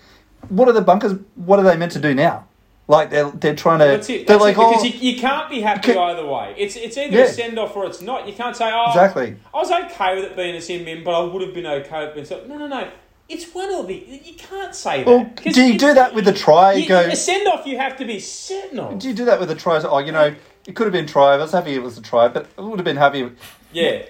What 0.50 0.68
are 0.68 0.74
the 0.74 0.82
bunkers? 0.82 1.14
What 1.36 1.60
are 1.60 1.64
they 1.64 1.78
meant 1.78 1.92
to 1.94 2.00
do 2.00 2.14
now? 2.16 2.46
Like 2.88 3.10
they're 3.10 3.32
they're 3.32 3.56
trying 3.56 3.80
to. 3.80 3.86
That's 3.86 4.10
it. 4.10 4.28
They're 4.28 4.38
That's 4.38 4.42
like, 4.42 4.58
it. 4.58 4.58
Because 4.60 4.82
oh, 4.82 4.86
you, 4.86 5.12
you 5.12 5.20
can't 5.20 5.50
be 5.50 5.62
happy 5.62 5.94
Can- 5.94 5.98
either 5.98 6.26
way. 6.26 6.54
It's 6.58 6.76
it's 6.76 6.96
either 6.98 7.18
Yeah. 7.18 7.24
a 7.24 7.28
send 7.28 7.58
off 7.58 7.76
or 7.76 7.86
it's 7.88 8.02
not. 8.02 8.28
You 8.28 8.34
can't 8.34 8.56
say, 8.56 8.70
oh, 8.72 8.90
Exactly. 8.90 9.36
I 9.54 9.58
was 9.58 9.72
okay 9.72 10.16
with 10.16 10.26
it 10.26 10.36
being 10.36 10.56
a 10.56 10.62
sin 10.62 10.86
bin, 10.86 11.04
but 11.04 11.14
I 11.20 11.24
would 11.24 11.42
have 11.42 11.54
been 11.54 11.66
okay 11.66 12.02
with 12.02 12.10
it 12.10 12.14
being 12.14 12.26
so. 12.28 12.44
No, 12.48 12.58
no, 12.58 12.68
no. 12.68 12.88
It's 13.28 13.54
one 13.56 13.74
or 13.74 13.84
the. 13.86 13.96
You 13.96 14.36
can't 14.36 14.76
say 14.76 15.04
that. 15.04 15.08
well, 15.08 15.26
'Cause 15.36 15.54
do 15.56 15.64
you 15.64 15.78
do 15.80 15.94
that 15.96 16.14
with 16.14 16.28
a 16.28 16.34
try? 16.34 16.74
You 16.74 16.88
go. 16.88 17.00
a 17.00 17.16
send 17.16 17.48
off, 17.48 17.66
you 17.66 17.78
have 17.78 17.98
to 17.98 18.06
be 18.06 18.20
certain 18.20 18.80
of. 18.80 19.00
Do 19.00 19.08
you 19.08 19.14
do 19.16 19.26
that 19.26 19.40
with 19.40 19.50
a 19.50 19.56
try? 19.56 19.78
Oh, 19.80 19.98
you 20.00 20.12
know, 20.12 20.36
it 20.68 20.76
could 20.76 20.86
have 20.86 20.94
been 20.94 21.08
try. 21.08 21.34
I 21.34 21.38
was 21.38 21.52
happy 21.52 21.74
it 21.74 21.82
was 21.82 21.98
a 21.98 22.02
try, 22.02 22.28
but 22.28 22.46
I 22.58 22.62
would 22.62 22.78
have 22.80 22.86
been 22.86 22.98
happy. 22.98 23.32
Yeah. 23.74 24.04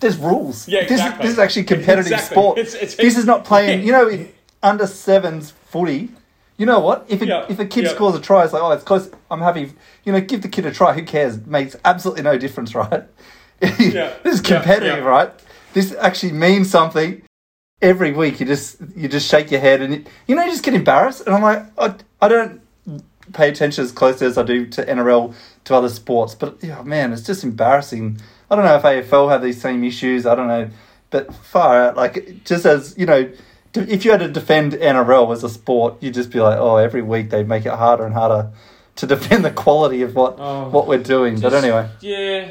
There's 0.00 0.16
rules. 0.16 0.66
Yeah, 0.66 0.80
this, 0.82 0.92
exactly. 0.92 1.24
is, 1.26 1.30
this 1.30 1.32
is 1.34 1.38
actually 1.38 1.64
competitive 1.64 2.12
Exactly. 2.12 2.34
sport. 2.34 2.58
It's- 2.58 2.74
it's- 2.74 2.94
this 2.96 3.18
is 3.18 3.26
not 3.26 3.44
playing. 3.50 3.84
You 3.86 3.92
know, 3.92 4.08
in 4.08 4.32
under 4.62 4.86
sevens 4.86 5.52
footy. 5.68 6.10
You 6.56 6.66
know 6.66 6.78
what? 6.80 7.04
If 7.08 7.20
it, 7.22 7.28
Yeah, 7.28 7.44
if 7.48 7.58
a 7.58 7.66
kid 7.66 7.84
yeah. 7.84 7.90
scores 7.90 8.14
a 8.14 8.20
try, 8.20 8.44
it's 8.44 8.52
like, 8.52 8.62
oh, 8.62 8.70
it's 8.70 8.84
close. 8.84 9.10
I'm 9.30 9.40
happy. 9.40 9.72
You 10.04 10.12
know, 10.12 10.20
give 10.20 10.40
the 10.42 10.48
kid 10.48 10.64
a 10.66 10.70
try. 10.70 10.92
Who 10.94 11.02
cares? 11.02 11.44
Makes 11.46 11.76
absolutely 11.84 12.22
no 12.22 12.38
difference, 12.38 12.74
right? 12.82 13.04
This 13.60 13.78
is 13.80 13.94
yeah, 13.94 14.12
competitive, 14.24 14.98
yeah. 14.98 15.04
right? 15.04 15.30
This 15.74 15.94
actually 16.00 16.32
means 16.32 16.70
something. 16.70 17.22
Every 17.82 18.12
week, 18.12 18.38
you 18.40 18.46
just 18.46 18.76
you 18.96 19.08
just 19.08 19.28
shake 19.28 19.50
your 19.50 19.60
head 19.60 19.82
and 19.82 19.92
you, 19.94 20.04
you 20.28 20.34
know 20.36 20.44
you 20.44 20.50
just 20.52 20.62
get 20.64 20.72
embarrassed. 20.74 21.26
And 21.26 21.34
I'm 21.34 21.42
like, 21.42 21.64
I, 21.76 21.94
I 22.24 22.28
don't 22.28 22.60
pay 23.32 23.48
attention 23.48 23.82
as 23.84 23.90
closely 23.92 24.26
as 24.26 24.38
I 24.38 24.44
do 24.44 24.66
to 24.66 24.84
NRL 24.84 25.34
to 25.64 25.74
other 25.74 25.88
sports, 25.88 26.34
but 26.34 26.58
yeah, 26.62 26.80
man, 26.82 27.12
it's 27.12 27.22
just 27.22 27.42
embarrassing. 27.44 28.20
I 28.50 28.56
don't 28.56 28.64
know 28.64 28.76
if 28.76 28.82
AFL 28.82 29.30
have 29.30 29.42
these 29.42 29.60
same 29.60 29.82
issues. 29.84 30.26
I 30.26 30.34
don't 30.36 30.48
know, 30.48 30.70
but 31.10 31.34
far 31.34 31.82
out 31.82 31.96
like 31.96 32.44
just 32.44 32.64
as 32.66 32.96
you 32.96 33.04
know, 33.06 33.30
if 33.74 34.04
you 34.04 34.10
had 34.12 34.20
to 34.20 34.28
defend 34.28 34.72
NRL 34.74 35.32
as 35.32 35.42
a 35.42 35.48
sport, 35.48 35.96
you'd 36.00 36.14
just 36.14 36.30
be 36.30 36.40
like, 36.40 36.58
oh, 36.58 36.76
every 36.76 37.02
week 37.02 37.30
they 37.30 37.42
make 37.42 37.66
it 37.66 37.72
harder 37.72 38.04
and 38.06 38.14
harder 38.14 38.50
to 38.96 39.06
defend 39.14 39.44
the 39.44 39.50
quality 39.50 40.02
of 40.02 40.14
what 40.14 40.36
Oh, 40.38 40.68
what 40.68 40.86
we're 40.86 41.02
doing. 41.02 41.40
but 41.40 41.52
anyway, 41.52 41.88
Yeah. 42.00 42.50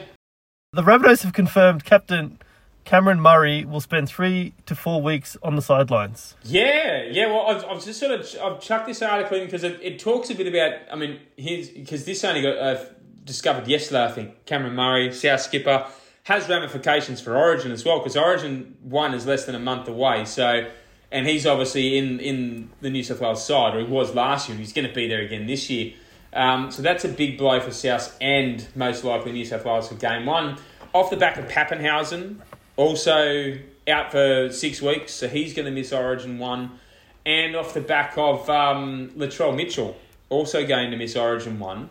The 0.74 0.82
Rabbitohs 0.84 1.24
have 1.24 1.34
confirmed 1.34 1.84
Captain 1.86 2.40
Cameron 2.84 3.20
Murray 3.20 3.66
will 3.66 3.82
spend 3.82 4.10
three 4.10 4.54
to 4.66 4.76
four 4.76 5.02
weeks 5.02 5.38
on 5.44 5.56
the 5.56 5.62
sidelines. 5.62 6.36
Yeah, 6.44 7.04
yeah. 7.04 7.28
Well, 7.28 7.48
I've, 7.48 7.66
I've 7.66 7.84
just 7.84 8.00
sort 8.00 8.12
of 8.12 8.28
I've 8.42 8.62
chucked 8.62 8.88
this 8.88 9.02
article 9.02 9.38
in 9.38 9.46
because 9.46 9.64
it, 9.64 9.80
it 9.82 10.00
talks 10.00 10.30
a 10.30 10.36
bit 10.36 10.48
about. 10.48 10.80
I 10.92 10.96
mean, 10.96 11.20
here's 11.38 11.70
because 11.70 12.06
this 12.06 12.24
only 12.24 12.42
got 12.42 12.58
uh, 12.58 12.84
discovered 13.24 13.68
yesterday. 13.68 14.06
I 14.06 14.12
think 14.12 14.46
Cameron 14.46 14.76
Murray, 14.76 15.14
South 15.14 15.42
skipper, 15.42 15.86
has 16.24 16.50
ramifications 16.50 17.22
for 17.22 17.38
Origin 17.38 17.72
as 17.72 17.86
well 17.86 18.00
because 18.00 18.18
Origin 18.18 18.76
one 18.82 19.14
is 19.14 19.26
less 19.26 19.46
than 19.46 19.56
a 19.56 19.60
month 19.60 19.88
away. 19.88 20.26
So, 20.26 20.68
and 21.12 21.28
he's 21.28 21.46
obviously 21.46 21.98
in 21.98 22.20
in 22.20 22.70
the 22.82 22.90
New 22.90 23.04
South 23.04 23.22
Wales 23.22 23.46
side, 23.46 23.76
or 23.76 23.80
he 23.80 23.86
was 23.86 24.16
last 24.16 24.50
year, 24.50 24.56
and 24.56 24.64
he's 24.64 24.74
going 24.74 24.88
to 24.88 24.94
be 24.94 25.08
there 25.08 25.22
again 25.22 25.46
this 25.46 25.70
year. 25.70 25.94
Um, 26.34 26.72
so 26.72 26.82
that's 26.82 27.04
a 27.04 27.10
big 27.10 27.38
blow 27.38 27.60
for 27.60 27.72
South 27.72 28.18
and 28.22 28.66
most 28.76 29.04
likely 29.04 29.34
New 29.34 29.46
South 29.46 29.66
Wales 29.66 29.90
for 29.90 29.96
game 29.96 30.26
one. 30.26 30.58
Off 30.94 31.10
the 31.10 31.18
back 31.18 31.38
of 31.38 31.46
Papenhuyzen, 31.46 32.38
also 32.78 33.58
out 33.88 34.12
for 34.12 34.50
six 34.52 34.82
weeks, 34.82 35.14
so 35.14 35.28
he's 35.28 35.54
going 35.54 35.66
to 35.66 35.72
miss 35.72 35.92
Origin 35.92 36.40
one. 36.40 36.80
And 37.26 37.56
off 37.56 37.74
the 37.74 37.82
back 37.82 38.14
of 38.18 38.50
um, 38.50 39.10
Latrell 39.16 39.56
Mitchell, 39.56 39.96
also 40.30 40.66
going 40.66 40.90
to 40.92 40.98
miss 40.98 41.16
Origin 41.16 41.60
one. 41.60 41.90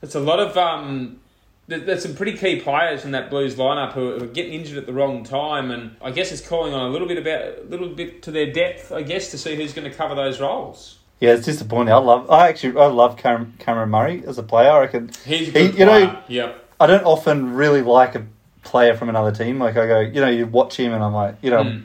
That's 0.00 0.14
a 0.14 0.20
lot 0.20 0.40
of 0.40 0.56
um, 0.56 1.20
there's 1.66 2.02
some 2.02 2.14
pretty 2.14 2.36
key 2.36 2.60
players 2.60 3.04
in 3.04 3.10
that 3.12 3.30
Blues 3.30 3.56
lineup 3.56 3.92
who 3.92 4.14
are 4.22 4.26
getting 4.26 4.52
injured 4.54 4.78
at 4.78 4.86
the 4.86 4.92
wrong 4.92 5.24
time, 5.24 5.70
and 5.70 5.96
I 6.02 6.10
guess 6.10 6.32
it's 6.32 6.46
calling 6.46 6.72
on 6.74 6.86
a 6.86 6.88
little 6.90 7.08
bit 7.08 7.18
about 7.18 7.58
a 7.58 7.64
little 7.68 7.88
bit 7.88 8.22
to 8.24 8.30
their 8.30 8.52
depth, 8.52 8.92
I 8.92 9.02
guess, 9.02 9.30
to 9.32 9.38
see 9.38 9.54
who's 9.56 9.72
going 9.72 9.90
to 9.90 9.96
cover 9.96 10.14
those 10.14 10.40
roles. 10.40 10.98
yeah, 11.20 11.32
it's 11.32 11.46
disappointing. 11.46 11.92
I 11.92 11.98
love. 11.98 12.30
I 12.30 12.48
actually 12.48 12.78
I 12.78 12.86
love 12.86 13.16
Cameron, 13.16 13.54
Cameron 13.58 13.88
Murray 13.90 14.22
as 14.26 14.38
a 14.38 14.42
player. 14.42 14.70
I 14.70 14.80
reckon 14.80 15.10
He's 15.26 15.48
a 15.48 15.58
He- 15.58 15.68
good 15.68 15.78
you 15.78 15.84
know- 15.86 16.06
player. 16.08 16.22
yep. 16.28 16.64
I 16.80 16.86
don't 16.86 17.04
often 17.04 17.54
really 17.54 17.82
like 17.82 18.14
a 18.14 18.24
player 18.68 18.94
from 18.94 19.08
another 19.08 19.32
team. 19.32 19.58
Like 19.58 19.76
I 19.76 19.86
go, 19.86 20.00
you 20.00 20.20
know, 20.20 20.28
you 20.28 20.46
watch 20.46 20.76
him 20.78 20.92
and 20.92 21.02
I'm 21.02 21.14
like, 21.14 21.36
you 21.42 21.50
know, 21.50 21.64
Mm. 21.64 21.82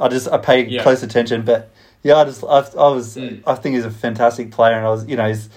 I 0.00 0.08
just 0.08 0.28
I 0.28 0.38
pay 0.38 0.64
Yeah. 0.66 0.82
close 0.82 1.02
attention. 1.02 1.42
But 1.42 1.70
yeah, 2.02 2.16
I 2.16 2.24
just 2.24 2.42
I, 2.44 2.58
I 2.86 2.88
was 2.88 3.16
Mm. 3.16 3.42
I 3.46 3.54
think 3.54 3.76
he's 3.76 3.84
a 3.84 3.90
fantastic 3.90 4.50
player, 4.50 4.74
and 4.74 4.84
I 4.86 4.90
was 4.90 5.06
you 5.06 5.16
know, 5.16 5.28
he's 5.28 5.48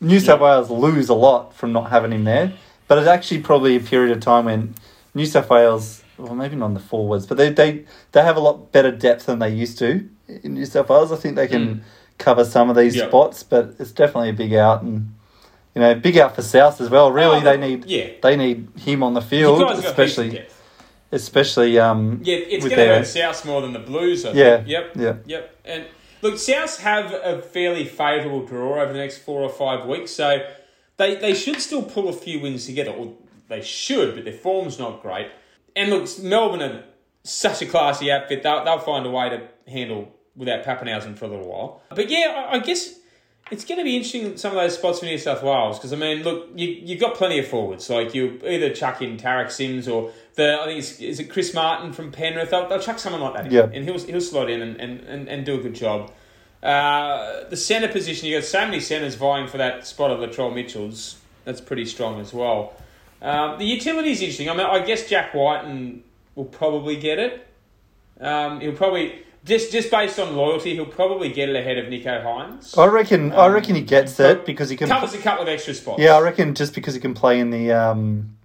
New 0.00 0.20
South 0.20 0.40
Yeah. 0.40 0.46
Wales 0.46 0.70
lose 0.70 1.08
a 1.08 1.14
lot 1.14 1.54
from 1.54 1.72
not 1.72 1.90
having 1.90 2.12
him 2.12 2.24
there. 2.24 2.52
But 2.88 2.98
it's 2.98 3.08
actually 3.08 3.40
probably 3.42 3.76
a 3.76 3.80
period 3.80 4.16
of 4.16 4.20
time 4.22 4.44
when 4.46 4.74
New 5.14 5.26
South 5.26 5.50
Wales, 5.50 6.02
well, 6.16 6.34
maybe 6.34 6.56
not 6.56 6.66
on 6.66 6.74
the 6.74 6.80
forwards, 6.80 7.26
but 7.26 7.36
they 7.36 7.50
they 7.50 7.84
they 8.12 8.22
have 8.22 8.36
a 8.36 8.40
lot 8.40 8.72
better 8.72 8.90
depth 8.90 9.26
than 9.26 9.38
they 9.38 9.50
used 9.50 9.78
to 9.78 10.08
in 10.42 10.54
New 10.54 10.66
South 10.66 10.88
Wales. 10.88 11.12
I 11.12 11.16
think 11.16 11.36
they 11.36 11.48
can 11.48 11.66
Mm. 11.66 11.80
cover 12.18 12.44
some 12.44 12.68
of 12.70 12.76
these 12.76 12.96
Yeah. 12.96 13.08
spots, 13.08 13.42
but 13.42 13.74
it's 13.78 13.92
definitely 13.92 14.30
a 14.30 14.34
big 14.44 14.52
out 14.54 14.82
and. 14.82 15.12
You 15.78 15.84
know, 15.84 15.94
big 15.94 16.18
out 16.18 16.34
for 16.34 16.42
South 16.42 16.80
as 16.80 16.90
well. 16.90 17.12
Really, 17.12 17.36
Oh, 17.36 17.40
they 17.40 17.56
need 17.56 17.84
yeah. 17.84 18.08
they 18.20 18.34
need 18.34 18.68
him 18.80 19.04
on 19.04 19.14
the 19.14 19.20
field, 19.20 19.60
guys 19.60 19.76
got 19.76 19.76
heaps 19.76 19.86
of 19.86 19.90
especially 19.92 20.46
especially 21.12 21.78
um 21.78 22.20
Yeah, 22.24 22.34
it's 22.36 22.64
with 22.64 22.70
going 22.72 22.82
to 22.82 22.84
their- 22.88 22.96
hurt 22.98 23.06
South 23.06 23.44
more 23.46 23.60
than 23.62 23.72
the 23.72 23.78
Blues. 23.78 24.24
I 24.24 24.32
Yeah, 24.32 24.56
think. 24.56 24.68
Yep. 24.68 24.92
yeah. 24.96 25.14
Yep. 25.26 25.56
And 25.66 25.84
look, 26.22 26.34
Souths 26.34 26.80
have 26.80 27.12
a 27.14 27.40
fairly 27.42 27.84
favourable 27.84 28.44
draw 28.44 28.82
over 28.82 28.92
the 28.92 28.98
next 28.98 29.18
four 29.18 29.40
or 29.42 29.48
five 29.48 29.86
weeks, 29.86 30.10
so 30.10 30.44
they 30.96 31.14
they 31.14 31.32
should 31.32 31.60
still 31.60 31.82
pull 31.82 32.08
a 32.08 32.12
few 32.12 32.40
wins 32.40 32.66
together. 32.66 32.90
Or 32.90 33.12
they 33.48 33.60
should, 33.62 34.16
but 34.16 34.24
their 34.24 34.34
form's 34.34 34.80
not 34.80 35.00
great. 35.00 35.28
And 35.76 35.90
look, 35.90 36.08
Melbourne 36.18 36.60
are 36.62 36.82
such 37.22 37.62
a 37.62 37.66
classy 37.66 38.10
outfit. 38.10 38.42
They'll, 38.42 38.64
they'll 38.64 38.80
find 38.80 39.06
a 39.06 39.10
way 39.10 39.28
to 39.28 39.42
handle 39.70 40.12
without 40.34 40.64
Papenhuyzen 40.64 41.16
for 41.16 41.26
a 41.26 41.28
little 41.28 41.46
while. 41.48 41.82
But 41.90 42.10
yeah, 42.10 42.48
I, 42.50 42.56
I 42.56 42.58
guess. 42.58 42.97
It's 43.50 43.64
going 43.64 43.78
to 43.78 43.84
be 43.84 43.96
interesting 43.96 44.36
some 44.36 44.52
of 44.52 44.56
those 44.62 44.74
spots 44.74 44.98
for 45.00 45.06
New 45.06 45.18
South 45.18 45.42
Wales 45.42 45.78
because 45.78 45.92
I 45.92 45.96
mean, 45.96 46.22
look, 46.22 46.48
you 46.54 46.68
you've 46.68 47.00
got 47.00 47.14
plenty 47.14 47.38
of 47.38 47.46
forwards. 47.48 47.88
Like 47.88 48.14
you 48.14 48.40
either 48.46 48.74
chuck 48.74 49.00
in 49.02 49.16
Tariq 49.16 49.50
Sims 49.50 49.88
or 49.88 50.12
the 50.34 50.60
I 50.60 50.66
think 50.66 50.78
it's, 50.80 51.00
is 51.00 51.18
it 51.20 51.30
Chris 51.30 51.54
Martin 51.54 51.92
from 51.92 52.12
Penrith. 52.12 52.50
They'll, 52.50 52.68
they'll 52.68 52.80
chuck 52.80 52.98
someone 52.98 53.22
like 53.22 53.34
that 53.34 53.46
in, 53.46 53.52
Yeah. 53.52 53.68
and 53.72 53.84
he'll 53.84 53.98
he'll 53.98 54.20
slot 54.20 54.50
in 54.50 54.60
and, 54.62 54.80
and, 54.80 55.00
and, 55.00 55.28
and 55.28 55.46
do 55.46 55.58
a 55.58 55.62
good 55.62 55.74
job. 55.74 56.12
Uh, 56.62 57.48
the 57.48 57.56
centre 57.56 57.88
position, 57.88 58.28
you've 58.28 58.42
got 58.42 58.48
so 58.48 58.64
many 58.64 58.80
centres 58.80 59.14
vying 59.14 59.46
for 59.46 59.58
that 59.58 59.86
spot 59.86 60.10
of 60.10 60.18
Latrell 60.18 60.52
Mitchell's. 60.54 61.16
That's 61.44 61.60
pretty 61.60 61.84
strong 61.86 62.20
as 62.20 62.34
well. 62.34 62.74
Um, 63.22 63.58
the 63.58 63.64
utility 63.64 64.10
is 64.10 64.20
interesting. 64.20 64.50
I 64.50 64.54
mean, 64.54 64.66
I 64.66 64.84
guess 64.84 65.08
Jack 65.08 65.34
Wighton 65.34 66.02
will 66.34 66.44
probably 66.44 66.96
get 66.96 67.18
it. 67.18 67.46
Um, 68.20 68.60
he'll 68.60 68.72
probably 68.72 69.22
just 69.44 69.72
just 69.72 69.90
based 69.90 70.18
on 70.18 70.36
loyalty, 70.36 70.74
he'll 70.74 70.86
probably 70.86 71.30
get 71.30 71.48
it 71.48 71.56
ahead 71.56 71.78
of 71.78 71.86
Nicho 71.86 72.22
Hynes. 72.24 72.76
I 72.78 72.86
reckon 72.86 73.32
I 73.32 73.46
Um, 73.46 73.52
reckon 73.52 73.74
he 73.74 73.82
gets 73.82 74.18
it 74.20 74.44
because 74.44 74.68
he 74.68 74.76
can 74.76 74.88
covers 74.88 75.14
a 75.14 75.18
couple 75.18 75.42
of 75.42 75.48
extra 75.48 75.74
spots. 75.74 76.00
Yeah, 76.00 76.16
I 76.16 76.20
reckon 76.20 76.54
just 76.54 76.74
because 76.74 76.94
he 76.94 77.00
can 77.00 77.14
play 77.14 77.38
in 77.40 77.50
the 77.50 77.72
um 77.72 78.36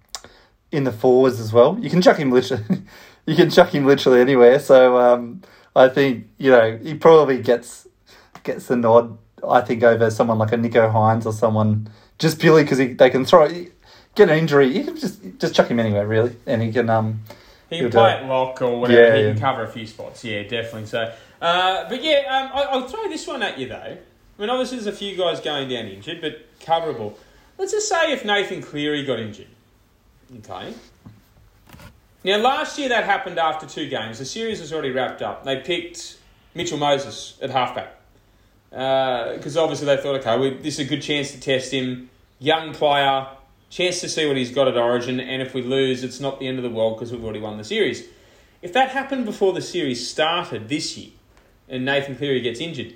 in 0.72 0.84
the 0.84 0.92
forwards 0.92 1.40
as 1.40 1.52
well. 1.52 1.78
You 1.80 1.90
can 1.90 2.02
chuck 2.02 2.16
him 2.16 2.30
literally 2.30 2.64
you 3.26 3.36
can 3.36 3.50
chuck 3.50 3.74
him 3.74 3.86
literally 3.86 4.20
anywhere. 4.20 4.58
So 4.58 4.98
um 4.98 5.42
I 5.76 5.88
think, 5.88 6.28
you 6.38 6.50
know, 6.50 6.78
he 6.82 6.94
probably 6.94 7.42
gets 7.42 7.86
gets 8.42 8.66
the 8.66 8.76
nod 8.76 9.18
I 9.46 9.60
think 9.60 9.82
over 9.82 10.10
someone 10.10 10.38
like 10.38 10.52
a 10.52 10.56
Nicho 10.56 10.92
Hynes 10.92 11.26
or 11.26 11.32
someone 11.32 11.88
just 12.18 12.38
purely 12.38 12.62
because 12.62 12.78
they 12.78 13.10
can 13.10 13.24
throw 13.24 13.48
get 14.14 14.30
an 14.30 14.38
injury. 14.38 14.68
You 14.68 14.84
can 14.84 14.96
just 14.96 15.20
just 15.38 15.54
chuck 15.54 15.68
him 15.68 15.80
anywhere 15.80 16.06
really 16.06 16.36
and 16.46 16.62
he 16.62 16.72
can 16.72 16.88
um 16.88 17.20
He 17.70 17.78
can 17.78 17.90
play 17.90 18.12
uh, 18.12 18.16
at 18.16 18.26
lock 18.26 18.60
or 18.62 18.80
whatever. 18.80 19.00
yeah, 19.00 19.16
he 19.16 19.22
yeah. 19.22 19.32
can 19.32 19.40
cover 19.40 19.64
a 19.64 19.68
few 19.68 19.86
spots. 19.86 20.24
Yeah, 20.24 20.42
definitely. 20.42 20.86
So, 20.86 21.12
uh, 21.40 21.88
but 21.88 22.02
yeah, 22.02 22.20
um, 22.28 22.50
I, 22.54 22.62
I'll 22.70 22.88
throw 22.88 23.08
this 23.08 23.26
one 23.26 23.42
at 23.42 23.58
you 23.58 23.68
though. 23.68 23.96
I 24.36 24.40
mean, 24.40 24.50
obviously 24.50 24.78
there's 24.78 24.94
a 24.94 24.96
few 24.96 25.16
guys 25.16 25.40
going 25.40 25.68
down 25.68 25.86
injured, 25.86 26.20
but 26.20 26.58
coverable. 26.60 27.14
Let's 27.58 27.72
just 27.72 27.88
say 27.88 28.12
if 28.12 28.24
Nathan 28.24 28.62
Cleary 28.62 29.04
got 29.04 29.20
injured. 29.20 29.46
Okay. 30.38 30.74
Now, 32.24 32.38
last 32.38 32.78
year 32.78 32.88
that 32.88 33.04
happened 33.04 33.38
after 33.38 33.66
two 33.66 33.88
games. 33.88 34.18
The 34.18 34.24
series 34.24 34.60
was 34.60 34.72
already 34.72 34.90
wrapped 34.90 35.22
up. 35.22 35.44
They 35.44 35.60
picked 35.60 36.16
Mitchell 36.54 36.78
Moses 36.78 37.38
at 37.42 37.50
halfback 37.50 37.96
because 38.70 39.56
obviously 39.56 39.86
they 39.86 39.98
thought, 39.98 40.16
okay, 40.16 40.38
we, 40.38 40.50
this 40.56 40.78
is 40.78 40.86
a 40.86 40.88
good 40.88 41.02
chance 41.02 41.30
to 41.32 41.40
test 41.40 41.72
him. 41.72 42.10
Young 42.40 42.72
player, 42.72 43.28
chance 43.74 44.00
to 44.00 44.08
see 44.08 44.26
what 44.26 44.36
he's 44.36 44.52
got 44.52 44.68
at 44.68 44.76
Origin, 44.76 45.18
and 45.18 45.42
if 45.42 45.52
we 45.52 45.60
lose, 45.60 46.04
it's 46.04 46.20
not 46.20 46.38
the 46.38 46.46
end 46.46 46.58
of 46.58 46.62
the 46.62 46.70
world 46.70 46.96
because 46.96 47.10
we've 47.12 47.24
already 47.24 47.40
won 47.40 47.58
the 47.58 47.64
series. 47.64 48.06
If 48.62 48.72
that 48.72 48.90
happened 48.90 49.24
before 49.24 49.52
the 49.52 49.60
series 49.60 50.08
started 50.08 50.68
this 50.68 50.96
year, 50.96 51.10
and 51.68 51.84
Nathan 51.84 52.16
Cleary 52.16 52.40
gets 52.40 52.60
injured, 52.60 52.94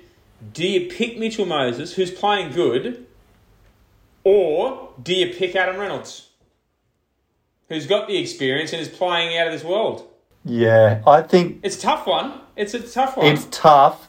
do 0.53 0.65
you 0.65 0.89
pick 0.89 1.17
Mitchell 1.19 1.45
Moses, 1.45 1.93
who's 1.95 2.11
playing 2.11 2.53
good, 2.53 3.05
or 4.23 4.93
do 5.03 5.13
you 5.13 5.33
pick 5.33 5.53
Adam 5.55 5.75
Reynolds, 5.77 6.29
who's 7.67 7.85
got 7.85 8.07
the 8.07 8.17
experience 8.17 8.71
and 8.71 8.81
is 8.81 8.87
playing 8.87 9.37
out 9.37 9.47
of 9.47 9.53
this 9.53 9.63
world? 9.63 10.07
Yeah, 10.45 11.01
I 11.05 11.21
think 11.23 11.59
It's 11.61 11.77
a 11.77 11.81
tough 11.81 12.07
one. 12.07 12.39
It's 12.55 12.73
a 12.73 12.79
tough 12.79 13.17
one. 13.17 13.25
it's 13.25 13.47
tough. 13.51 14.07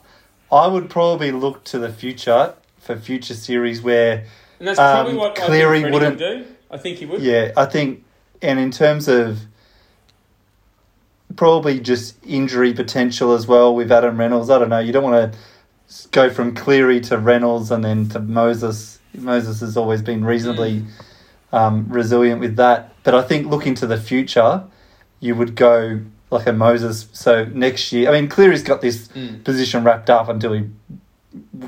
I 0.53 0.69
would 0.69 0.89
probably 0.89 1.33
look 1.33 1.65
to 1.65 1.79
the 1.81 1.93
future 1.93 2.55
for 2.79 2.97
future 2.97 3.35
series 3.35 3.83
where, 3.83 4.25
and 4.61 4.69
that's 4.69 4.79
probably 4.79 5.13
um, 5.13 5.19
what 5.19 5.35
Cleary 5.35 5.81
I 5.81 5.83
think 5.83 5.95
Freddie 5.95 5.95
wouldn't- 6.17 6.21
would 6.21 6.47
do. 6.49 6.55
I 6.71 6.77
think 6.79 6.99
he 6.99 7.07
would. 7.07 7.21
yeah, 7.23 7.53
I 7.57 7.67
think, 7.67 8.05
and 8.43 8.59
in 8.59 8.71
terms 8.71 9.09
of 9.09 9.41
probably 11.37 11.81
just 11.81 12.17
injury 12.27 12.73
potential 12.75 13.33
as 13.33 13.47
well 13.47 13.75
with 13.75 13.91
Adam 13.93 14.19
Reynolds. 14.19 14.51
I 14.51 14.59
don't 14.59 14.69
know. 14.69 14.79
You 14.81 14.93
don't 14.93 15.05
want 15.05 15.33
to 15.33 16.09
go 16.11 16.31
from 16.31 16.55
Cleary 16.55 17.01
to 17.03 17.19
Reynolds 17.19 17.71
and 17.71 17.85
then 17.85 18.09
to 18.11 18.19
Moses. 18.21 18.99
Moses 19.15 19.61
has 19.61 19.77
always 19.77 20.03
been 20.03 20.25
reasonably 20.25 20.85
um, 21.53 21.87
resilient 21.89 22.41
with 22.41 22.57
that. 22.57 22.93
But 23.05 23.15
I 23.15 23.23
think 23.23 23.47
looking 23.49 23.75
to 23.77 23.87
the 23.87 23.97
future, 23.97 24.65
you 25.21 25.35
would 25.37 25.55
go 25.55 26.01
like 26.31 26.47
a 26.47 26.53
Moses. 26.53 27.09
So 27.13 27.45
next 27.45 27.93
year, 27.93 28.09
I 28.09 28.13
mean, 28.21 28.29
Cleary's 28.29 28.63
got 28.63 28.81
this 28.81 29.09
Mm. 29.09 29.43
position 29.45 29.83
wrapped 29.85 30.11
up 30.11 30.29
until 30.29 30.53
he 30.53 30.69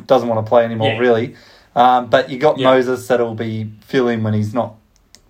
doesn't 0.07 0.29
want 0.29 0.45
to 0.45 0.49
play 0.49 0.65
anymore, 0.65 0.93
Yeah. 0.93 0.99
really. 0.99 1.35
Um, 1.75 2.07
but 2.09 2.31
you 2.31 2.39
got 2.39 2.59
Yeah. 2.59 2.71
Moses 2.71 3.07
that'll 3.09 3.35
be 3.35 3.73
filling 3.81 4.23
when 4.23 4.35
he's 4.35 4.53
not 4.55 4.75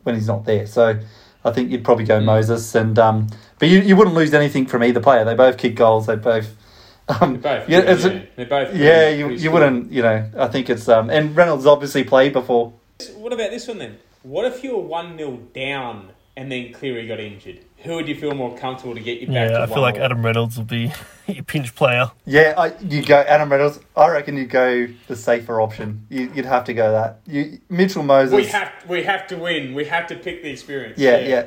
when 0.02 0.14
he's 0.14 0.26
not 0.28 0.44
there. 0.44 0.66
So 0.66 0.98
I 1.44 1.50
think 1.50 1.70
you'd 1.70 1.84
probably 1.84 2.04
go 2.04 2.20
Mm. 2.20 2.24
Moses 2.24 2.74
and 2.74 2.98
um, 2.98 3.28
but 3.58 3.68
you, 3.68 3.80
you 3.80 3.96
wouldn't 3.96 4.16
lose 4.16 4.32
anything 4.34 4.66
from 4.66 4.82
either 4.84 5.00
player. 5.00 5.24
They 5.24 5.34
both 5.34 5.58
kick 5.58 5.74
goals. 5.76 6.06
They 6.06 6.16
both. 6.16 6.56
Um, 7.08 7.40
They're 7.40 7.58
both. 7.60 7.68
yeah, 7.68 7.78
a- 7.80 7.96
yeah. 7.96 8.22
They're 8.36 8.46
both. 8.46 8.68
pretty- 8.68 8.84
yeah, 8.84 9.08
you, 9.08 9.30
you 9.30 9.50
wouldn't, 9.50 9.90
you 9.90 10.02
know, 10.02 10.30
I 10.38 10.46
think 10.46 10.70
it's, 10.70 10.88
um, 10.88 11.10
and 11.10 11.36
Reynolds 11.36 11.66
obviously 11.66 12.04
played 12.04 12.32
before. 12.32 12.72
What 13.16 13.32
about 13.32 13.50
this 13.50 13.66
one 13.66 13.78
then? 13.78 13.98
What 14.22 14.44
if 14.46 14.62
you 14.62 14.76
were 14.76 14.82
one 14.84 15.18
0 15.18 15.38
down 15.52 16.10
and 16.36 16.50
then 16.50 16.72
Cleary 16.72 17.08
got 17.08 17.18
injured? 17.18 17.58
Who 17.84 17.94
would 17.96 18.06
you 18.08 18.14
feel 18.14 18.34
more 18.34 18.56
comfortable 18.56 18.94
to 18.94 19.00
get 19.00 19.20
you 19.20 19.26
back? 19.26 19.50
Yeah, 19.50 19.58
to 19.58 19.62
I 19.62 19.66
feel 19.66 19.80
like 19.80 19.96
1-0? 19.96 20.00
Adam 20.00 20.24
Reynolds 20.24 20.56
will 20.56 20.64
be 20.64 20.92
your 21.26 21.42
pinch 21.44 21.74
player. 21.74 22.10
Yeah, 22.24 22.54
I, 22.56 22.72
you 22.80 23.02
go 23.04 23.16
Adam 23.16 23.50
Reynolds. 23.50 23.80
I 23.96 24.08
reckon 24.10 24.36
you 24.36 24.46
go 24.46 24.86
the 25.08 25.16
safer 25.16 25.60
option. 25.60 26.06
You, 26.08 26.30
you'd 26.34 26.44
have 26.44 26.64
to 26.64 26.74
go 26.74 26.92
that. 26.92 27.20
You 27.26 27.58
Mitchell 27.68 28.02
Moses. 28.02 28.34
We 28.34 28.46
have 28.46 28.72
we 28.88 29.02
have 29.04 29.26
to 29.28 29.36
win. 29.36 29.74
We 29.74 29.84
have 29.86 30.06
to 30.08 30.14
pick 30.16 30.42
the 30.42 30.50
experience. 30.50 30.98
yeah, 30.98 31.18
yeah, 31.18 31.46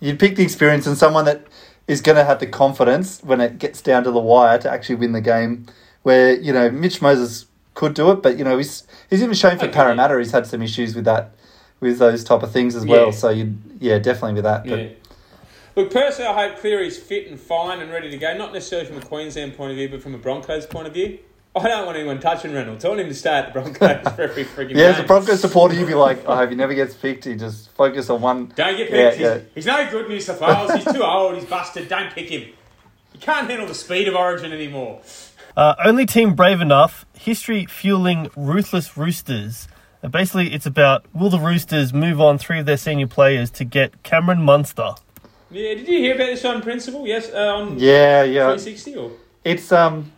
You'd 0.00 0.18
pick 0.18 0.34
the 0.36 0.42
experience 0.42 0.86
and 0.86 0.98
someone 0.98 1.24
that 1.26 1.46
is 1.86 2.00
going 2.00 2.16
to 2.16 2.24
have 2.24 2.40
the 2.40 2.46
confidence 2.46 3.20
when 3.22 3.40
it 3.40 3.58
gets 3.58 3.80
down 3.82 4.04
to 4.04 4.10
the 4.10 4.20
wire 4.20 4.58
to 4.58 4.70
actually 4.70 4.96
win 4.96 5.12
the 5.12 5.20
game. 5.20 5.66
Where 6.02 6.34
you 6.34 6.52
know 6.52 6.68
Mitch 6.70 7.00
Moses 7.00 7.46
could 7.74 7.94
do 7.94 8.10
it, 8.10 8.22
but 8.22 8.36
you 8.36 8.44
know 8.44 8.58
he's 8.58 8.84
he's 9.08 9.22
even 9.22 9.34
shown 9.34 9.58
for 9.58 9.66
Okay. 9.66 9.74
Parramatta 9.74 10.18
he's 10.18 10.32
had 10.32 10.46
some 10.48 10.62
issues 10.62 10.96
with 10.96 11.04
that, 11.04 11.30
with 11.78 11.98
those 11.98 12.24
type 12.24 12.42
of 12.42 12.50
things 12.50 12.74
as 12.74 12.84
well. 12.84 13.12
So 13.12 13.30
you 13.30 13.54
yeah 13.78 13.98
definitely 14.00 14.34
with 14.34 14.44
that. 14.44 14.64
But 14.66 14.78
Yeah. 14.80 14.88
Look, 15.74 15.90
personally, 15.90 16.30
I 16.30 16.48
hope 16.48 16.58
Cleary's 16.58 16.98
fit 16.98 17.28
and 17.28 17.40
fine 17.40 17.80
and 17.80 17.90
ready 17.90 18.10
to 18.10 18.18
go. 18.18 18.36
Not 18.36 18.52
necessarily 18.52 18.86
from 18.86 18.98
a 18.98 19.00
Queensland 19.00 19.56
point 19.56 19.70
of 19.70 19.76
view, 19.76 19.88
but 19.88 20.02
from 20.02 20.14
a 20.14 20.18
Broncos 20.18 20.66
point 20.66 20.86
of 20.86 20.92
view. 20.92 21.18
I 21.54 21.68
don't 21.68 21.84
want 21.84 21.98
anyone 21.98 22.18
touching 22.18 22.54
Reynolds. 22.54 22.84
I 22.84 22.88
want 22.88 23.00
him 23.00 23.08
to 23.08 23.14
stay 23.14 23.30
at 23.30 23.46
the 23.46 23.60
Broncos 23.60 24.14
for 24.14 24.22
every 24.22 24.44
freaking 24.44 24.74
Yeah, 24.74 24.84
as 24.86 24.98
a. 25.00 25.02
Broncos 25.02 25.40
supporter, 25.40 25.74
you'd 25.74 25.86
be 25.86 25.94
like, 25.94 26.26
I 26.26 26.36
hope 26.36 26.50
he 26.50 26.56
never 26.56 26.72
gets 26.74 26.94
picked. 26.94 27.24
He 27.26 27.34
just 27.34 27.70
focus 27.72 28.08
on 28.08 28.22
one. 28.22 28.52
Don't 28.56 28.76
get 28.76 28.90
picked. 28.90 29.20
yeah. 29.20 29.34
He's, 29.38 29.44
he's 29.54 29.66
no 29.66 29.90
good, 29.90 30.08
New 30.08 30.20
South 30.20 30.40
Wales. 30.40 30.72
He's 30.72 30.92
too 30.92 31.02
old. 31.02 31.34
He's 31.34 31.44
busted. 31.44 31.88
Don't 31.88 32.10
pick 32.12 32.30
him. 32.30 32.52
You 33.12 33.20
can't 33.20 33.48
handle 33.48 33.66
the 33.66 33.74
speed 33.74 34.08
of 34.08 34.14
Origin 34.14 34.52
anymore. 34.52 35.02
Uh, 35.54 35.74
only 35.84 36.06
team 36.06 36.34
brave 36.34 36.62
enough. 36.62 37.04
History 37.12 37.66
fueling 37.66 38.30
ruthless 38.34 38.96
Roosters. 38.96 39.68
Uh, 40.02 40.08
basically, 40.08 40.54
it's 40.54 40.64
about 40.64 41.04
will 41.14 41.28
the 41.28 41.38
Roosters 41.38 41.92
move 41.92 42.18
on 42.18 42.38
three 42.38 42.58
of 42.60 42.64
their 42.66 42.78
senior 42.78 43.06
players 43.06 43.50
to 43.50 43.64
get 43.64 44.02
Cameron 44.02 44.42
Munster? 44.42 44.92
Yeah, 45.52 45.74
did 45.74 45.88
you 45.88 45.98
hear 45.98 46.14
about 46.14 46.26
this 46.26 46.44
on 46.44 46.62
principle? 46.62 47.06
Yes, 47.06 47.30
uh, 47.32 47.36
on 47.56 47.78
Yeah, 47.78 48.22
yeah. 48.22 48.44
360 48.56 48.96
or 48.96 49.12
It's 49.44 49.70
um, 49.72 50.10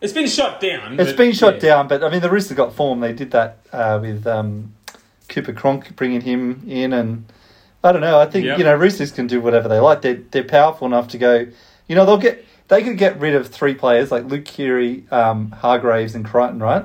it's 0.00 0.12
been 0.12 0.28
shot 0.28 0.60
down. 0.60 0.98
it's 1.00 1.10
but, 1.12 1.16
been 1.16 1.32
shot 1.32 1.54
yeah. 1.54 1.60
down, 1.60 1.88
but 1.88 2.04
I 2.04 2.10
mean 2.10 2.20
the 2.20 2.30
Roosters 2.30 2.56
got 2.56 2.72
form. 2.74 3.00
They 3.00 3.12
did 3.12 3.30
that 3.32 3.58
uh, 3.72 3.98
with 4.00 4.26
um, 4.26 4.74
Cooper 5.28 5.52
Cronk 5.52 5.96
bringing 5.96 6.20
him 6.20 6.62
in, 6.68 6.92
and 6.92 7.24
I 7.82 7.92
don't 7.92 8.00
know. 8.02 8.18
I 8.20 8.26
think 8.26 8.44
Yep. 8.46 8.58
you 8.58 8.64
know 8.64 8.74
Roosters 8.76 9.10
can 9.10 9.26
do 9.26 9.40
whatever 9.40 9.68
they 9.68 9.78
like. 9.80 10.02
They're 10.02 10.20
they're 10.30 10.44
powerful 10.44 10.86
enough 10.86 11.08
to 11.08 11.18
go. 11.18 11.46
You 11.88 11.94
know 11.96 12.04
they'll 12.06 12.18
get 12.18 12.44
they 12.68 12.82
could 12.82 12.98
get 12.98 13.18
rid 13.18 13.34
of 13.34 13.48
three 13.48 13.74
players 13.74 14.10
like 14.12 14.24
Luke 14.26 14.44
Keary, 14.44 15.04
um, 15.10 15.50
Hargreaves, 15.52 16.14
and 16.14 16.24
Crichton, 16.24 16.60
right? 16.60 16.84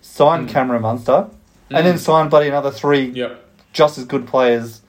Sign 0.00 0.46
Cameron 0.48 0.82
Munster, 0.82 1.28
and 1.70 1.86
then 1.86 1.94
Mm. 1.94 1.98
sign 1.98 2.28
bloody 2.28 2.48
another 2.48 2.70
three 2.70 3.06
Yep. 3.06 3.42
just 3.72 3.98
as 3.98 4.04
good 4.04 4.26
players 4.28 4.81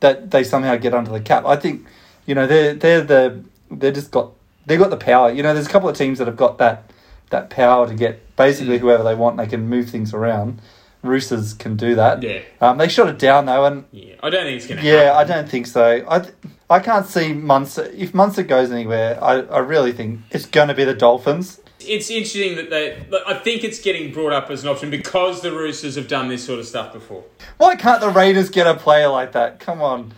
that 0.00 0.30
they 0.30 0.42
somehow 0.44 0.76
get 0.76 0.94
under 0.94 1.10
the 1.10 1.20
cap. 1.20 1.44
I 1.44 1.56
think 1.56 1.86
you 2.26 2.34
know 2.34 2.46
they're 2.46 2.74
they're 2.74 3.02
the 3.02 3.42
they 3.70 3.92
just 3.92 4.10
got 4.10 4.32
they 4.66 4.76
got 4.76 4.90
the 4.90 4.96
power. 4.96 5.30
You 5.30 5.42
know, 5.42 5.54
there's 5.54 5.66
a 5.66 5.70
couple 5.70 5.88
of 5.88 5.96
teams 5.96 6.18
that 6.18 6.26
have 6.26 6.36
got 6.36 6.58
that 6.58 6.90
that 7.30 7.50
power 7.50 7.86
to 7.86 7.94
get 7.94 8.36
basically 8.36 8.78
Mm. 8.78 8.80
whoever 8.80 9.04
they 9.04 9.14
want. 9.14 9.36
They 9.36 9.46
can 9.46 9.68
move 9.68 9.88
things 9.90 10.12
around. 10.12 10.60
Roosters 11.02 11.54
can 11.54 11.76
do 11.76 11.94
that. 11.94 12.22
Yeah. 12.22 12.40
Um, 12.60 12.76
they 12.76 12.88
shot 12.88 13.08
it 13.08 13.18
down 13.18 13.46
though, 13.46 13.64
and 13.64 13.84
Yeah. 13.90 14.16
I 14.22 14.28
don't 14.30 14.44
think 14.44 14.56
it's 14.58 14.66
going 14.66 14.80
to 14.80 14.86
yeah, 14.86 15.14
I 15.16 15.24
don't 15.24 15.48
think 15.48 15.66
so. 15.66 16.04
I 16.06 16.18
th- 16.18 16.34
I 16.68 16.78
can't 16.78 17.06
see 17.06 17.32
Munster 17.32 17.90
if 17.96 18.12
Munster 18.12 18.42
goes 18.42 18.70
anywhere. 18.70 19.18
I, 19.22 19.40
I 19.42 19.58
really 19.60 19.92
think 19.92 20.20
it's 20.30 20.44
going 20.46 20.68
to 20.68 20.74
be 20.74 20.84
the 20.84 20.92
Dolphins. 20.94 21.60
It's 21.86 22.10
interesting 22.10 22.56
that 22.56 22.70
they. 22.70 23.06
look, 23.10 23.22
I 23.26 23.34
think 23.34 23.64
it's 23.64 23.80
getting 23.80 24.12
brought 24.12 24.32
up 24.32 24.50
as 24.50 24.62
an 24.62 24.68
option 24.68 24.90
because 24.90 25.40
the 25.40 25.50
Roosters 25.52 25.96
have 25.96 26.08
done 26.08 26.28
this 26.28 26.44
sort 26.44 26.58
of 26.58 26.66
stuff 26.66 26.92
before. 26.92 27.24
Why 27.58 27.74
can't 27.76 28.00
the 28.00 28.10
Raiders 28.10 28.50
get 28.50 28.66
a 28.66 28.74
player 28.74 29.08
like 29.08 29.32
that? 29.32 29.60
Come 29.60 29.80
on, 29.82 30.12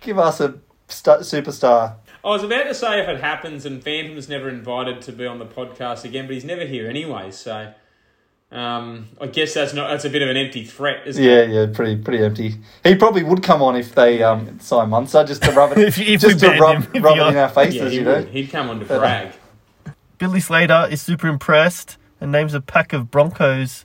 give 0.00 0.18
us 0.18 0.40
a 0.40 0.54
st- 0.88 1.20
superstar. 1.20 1.96
I 2.24 2.28
was 2.28 2.42
about 2.42 2.64
to 2.64 2.74
say 2.74 3.00
if 3.00 3.08
it 3.08 3.20
happens 3.20 3.64
and 3.64 3.82
Phantom's 3.82 4.28
never 4.28 4.48
invited 4.48 5.00
to 5.02 5.12
be 5.12 5.24
on 5.26 5.38
the 5.38 5.46
podcast 5.46 6.04
again, 6.04 6.26
but 6.26 6.34
he's 6.34 6.44
never 6.44 6.64
here 6.66 6.88
anyway, 6.88 7.30
so 7.30 7.72
um, 8.50 9.08
I 9.20 9.26
guess 9.26 9.54
that's 9.54 9.74
not 9.74 9.88
that's 9.88 10.04
a 10.04 10.10
bit 10.10 10.22
of 10.22 10.28
an 10.30 10.36
empty 10.36 10.64
threat, 10.64 11.06
isn't 11.06 11.22
Yeah, 11.22 11.40
it? 11.42 11.50
yeah, 11.50 11.66
pretty 11.74 11.96
pretty 12.02 12.24
empty. 12.24 12.56
He 12.82 12.94
probably 12.96 13.22
would 13.22 13.42
come 13.42 13.60
on 13.62 13.76
if 13.76 13.94
they 13.94 14.22
um, 14.22 14.58
sign 14.60 14.88
Munster 14.90 15.22
just 15.24 15.42
to 15.42 15.52
rub 15.52 15.72
it, 15.72 15.78
If- 15.88 15.98
if 15.98 16.20
just 16.20 16.40
to 16.40 16.50
rub, 16.58 16.82
him, 16.84 17.02
rub 17.02 17.18
it 17.18 17.26
in 17.28 17.36
our 17.36 17.48
faces, 17.50 17.74
Yeah, 17.76 17.88
he 17.90 17.96
you 17.96 18.04
know. 18.04 18.22
He'd 18.22 18.50
come 18.50 18.70
on 18.70 18.80
to 18.80 18.86
brag. 18.86 19.32
Billy 20.18 20.40
Slater 20.40 20.86
is 20.90 21.00
super 21.00 21.28
impressed 21.28 21.96
and 22.20 22.32
names 22.32 22.54
a 22.54 22.60
pack 22.60 22.92
of 22.92 23.10
Broncos 23.10 23.84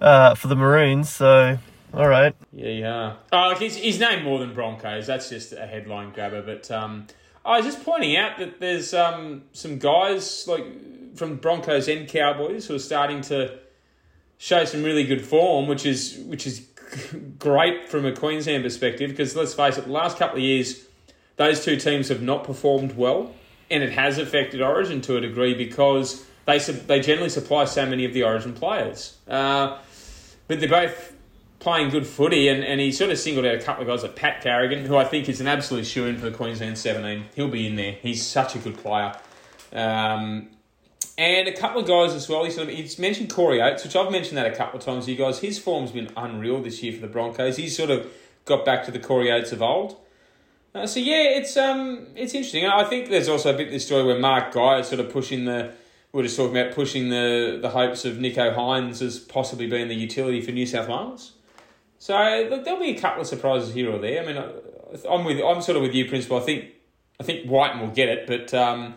uh, 0.00 0.34
for 0.34 0.48
the 0.48 0.56
Maroons. 0.56 1.10
So, 1.10 1.58
all 1.92 2.08
right. 2.08 2.34
Yeah, 2.52 2.68
yeah. 2.68 3.14
Oh, 3.32 3.48
look, 3.50 3.58
he's, 3.58 3.76
he's 3.76 4.00
named 4.00 4.24
more 4.24 4.38
than 4.38 4.54
Broncos. 4.54 5.06
That's 5.06 5.28
just 5.28 5.52
a 5.52 5.66
headline 5.66 6.12
grabber. 6.12 6.42
But 6.42 6.70
um, 6.70 7.06
I 7.44 7.58
was 7.58 7.66
just 7.66 7.84
pointing 7.84 8.16
out 8.16 8.38
that 8.38 8.60
there's 8.60 8.94
um, 8.94 9.42
some 9.52 9.78
guys 9.78 10.46
like 10.48 10.64
from 11.16 11.36
Broncos 11.36 11.88
and 11.88 12.08
Cowboys 12.08 12.66
who 12.66 12.74
are 12.74 12.80
starting 12.80 13.20
to 13.22 13.58
show 14.38 14.64
some 14.64 14.82
really 14.82 15.04
good 15.04 15.24
form, 15.24 15.66
which 15.66 15.84
is 15.84 16.18
which 16.26 16.46
is 16.46 16.66
great 17.38 17.88
from 17.88 18.06
a 18.06 18.12
Queensland 18.12 18.64
perspective. 18.64 19.10
Because 19.10 19.36
let's 19.36 19.54
face 19.54 19.76
it, 19.76 19.84
the 19.84 19.92
last 19.92 20.18
couple 20.18 20.38
of 20.38 20.42
years, 20.42 20.86
those 21.36 21.64
two 21.64 21.76
teams 21.76 22.08
have 22.08 22.22
not 22.22 22.44
performed 22.44 22.96
well, 22.96 23.34
and 23.72 23.82
it 23.82 23.92
has 23.92 24.18
affected 24.18 24.60
Origin 24.60 25.00
to 25.02 25.16
a 25.16 25.20
degree 25.20 25.54
because 25.54 26.24
they 26.46 26.58
they 26.58 27.00
generally 27.00 27.30
supply 27.30 27.64
so 27.64 27.86
many 27.86 28.04
of 28.04 28.12
the 28.12 28.22
Origin 28.22 28.52
players. 28.52 29.16
Uh, 29.28 29.78
but 30.48 30.60
they're 30.60 30.68
both 30.68 31.14
playing 31.58 31.90
good 31.90 32.06
footy, 32.06 32.48
and, 32.48 32.64
and 32.64 32.80
he 32.80 32.90
sort 32.90 33.10
of 33.10 33.18
singled 33.18 33.46
out 33.46 33.54
a 33.54 33.60
couple 33.60 33.82
of 33.82 33.88
guys 33.88 34.02
like 34.02 34.16
Pat 34.16 34.42
Carrigan, 34.42 34.84
who 34.84 34.96
I 34.96 35.04
think 35.04 35.28
is 35.28 35.40
an 35.40 35.46
absolute 35.46 35.86
shoe 35.86 36.06
in 36.06 36.18
for 36.18 36.28
the 36.28 36.36
Queensland 36.36 36.76
17. 36.76 37.26
He'll 37.36 37.48
be 37.48 37.66
in 37.66 37.76
there. 37.76 37.92
He's 37.92 38.26
such 38.26 38.56
a 38.56 38.58
good 38.58 38.76
player. 38.76 39.14
Um, 39.72 40.48
and 41.16 41.46
a 41.46 41.52
couple 41.52 41.80
of 41.80 41.86
guys 41.86 42.14
as 42.14 42.28
well. 42.28 42.44
He 42.44 42.50
sort 42.50 42.68
of 42.68 42.74
he's 42.74 42.98
mentioned 42.98 43.30
Corey 43.30 43.62
Oates, 43.62 43.84
which 43.84 43.94
I've 43.94 44.10
mentioned 44.10 44.38
that 44.38 44.46
a 44.46 44.56
couple 44.56 44.78
of 44.78 44.84
times. 44.84 45.08
You 45.08 45.16
guys, 45.16 45.38
his 45.38 45.58
form's 45.58 45.92
been 45.92 46.10
unreal 46.16 46.60
this 46.62 46.82
year 46.82 46.92
for 46.92 47.00
the 47.00 47.06
Broncos. 47.06 47.56
He's 47.56 47.76
sort 47.76 47.90
of 47.90 48.10
got 48.44 48.64
back 48.64 48.84
to 48.86 48.90
the 48.90 48.98
Corey 48.98 49.30
Oates 49.30 49.52
of 49.52 49.62
old. 49.62 49.96
Uh, 50.74 50.86
so 50.86 51.00
yeah, 51.00 51.22
it's 51.38 51.56
um 51.56 52.06
it's 52.16 52.34
interesting. 52.34 52.66
I 52.66 52.84
think 52.84 53.10
there's 53.10 53.28
also 53.28 53.52
a 53.52 53.56
bit 53.56 53.66
of 53.66 53.72
this 53.72 53.84
story 53.84 54.04
where 54.04 54.18
Mark 54.18 54.52
Guy 54.52 54.78
is 54.78 54.88
sort 54.88 55.00
of 55.00 55.12
pushing 55.12 55.44
the 55.44 55.72
we 56.12 56.18
we're 56.18 56.22
just 56.24 56.36
talking 56.36 56.56
about 56.56 56.74
pushing 56.74 57.10
the 57.10 57.58
the 57.60 57.70
hopes 57.70 58.04
of 58.04 58.16
Nicho 58.16 58.54
Hynes 58.54 59.02
as 59.02 59.18
possibly 59.18 59.66
being 59.66 59.88
the 59.88 59.94
utility 59.94 60.40
for 60.40 60.50
New 60.50 60.66
South 60.66 60.88
Wales. 60.88 61.32
So 61.98 62.14
look, 62.50 62.64
there'll 62.64 62.80
be 62.80 62.96
a 62.96 63.00
couple 63.00 63.20
of 63.20 63.26
surprises 63.26 63.74
here 63.74 63.90
or 63.90 63.98
there. 63.98 64.22
I 64.22 64.26
mean, 64.26 64.36
I- 64.38 65.08
I'm 65.08 65.24
with 65.24 65.40
I'm 65.40 65.60
sort 65.62 65.76
of 65.76 65.82
with 65.82 65.94
you, 65.94 66.08
Principal. 66.08 66.38
I 66.38 66.40
think 66.42 66.66
I 67.20 67.22
think 67.24 67.50
Wighton 67.50 67.80
will 67.80 67.94
get 67.94 68.08
it, 68.08 68.26
but 68.26 68.52
um, 68.54 68.94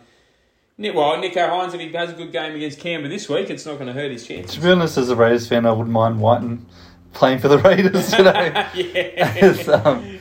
well, 0.78 1.16
Nicho 1.18 1.36
Hynes 1.50 1.74
if 1.74 1.80
he 1.80 1.92
has 1.92 2.10
a 2.10 2.14
good 2.14 2.32
game 2.32 2.56
against 2.56 2.80
Canberra 2.80 3.10
this 3.10 3.30
week, 3.30 3.50
it's 3.50 3.66
not 3.66 3.76
going 3.76 3.88
to 3.88 3.94
hurt 3.94 4.12
his 4.12 4.26
chances. 4.26 4.56
To 4.56 4.62
be 4.62 4.72
honest, 4.72 4.98
as 4.98 5.10
a 5.10 5.16
Raiders 5.16 5.48
fan, 5.48 5.66
I 5.66 5.72
wouldn't 5.72 5.90
mind 5.94 6.20
Wighton 6.20 6.66
playing 7.14 7.40
for 7.40 7.48
the 7.48 7.60
Raiders. 7.60 8.12
today. 8.12 8.52
yeah. 8.76 9.34
It's, 9.46 9.68
um, 9.70 10.15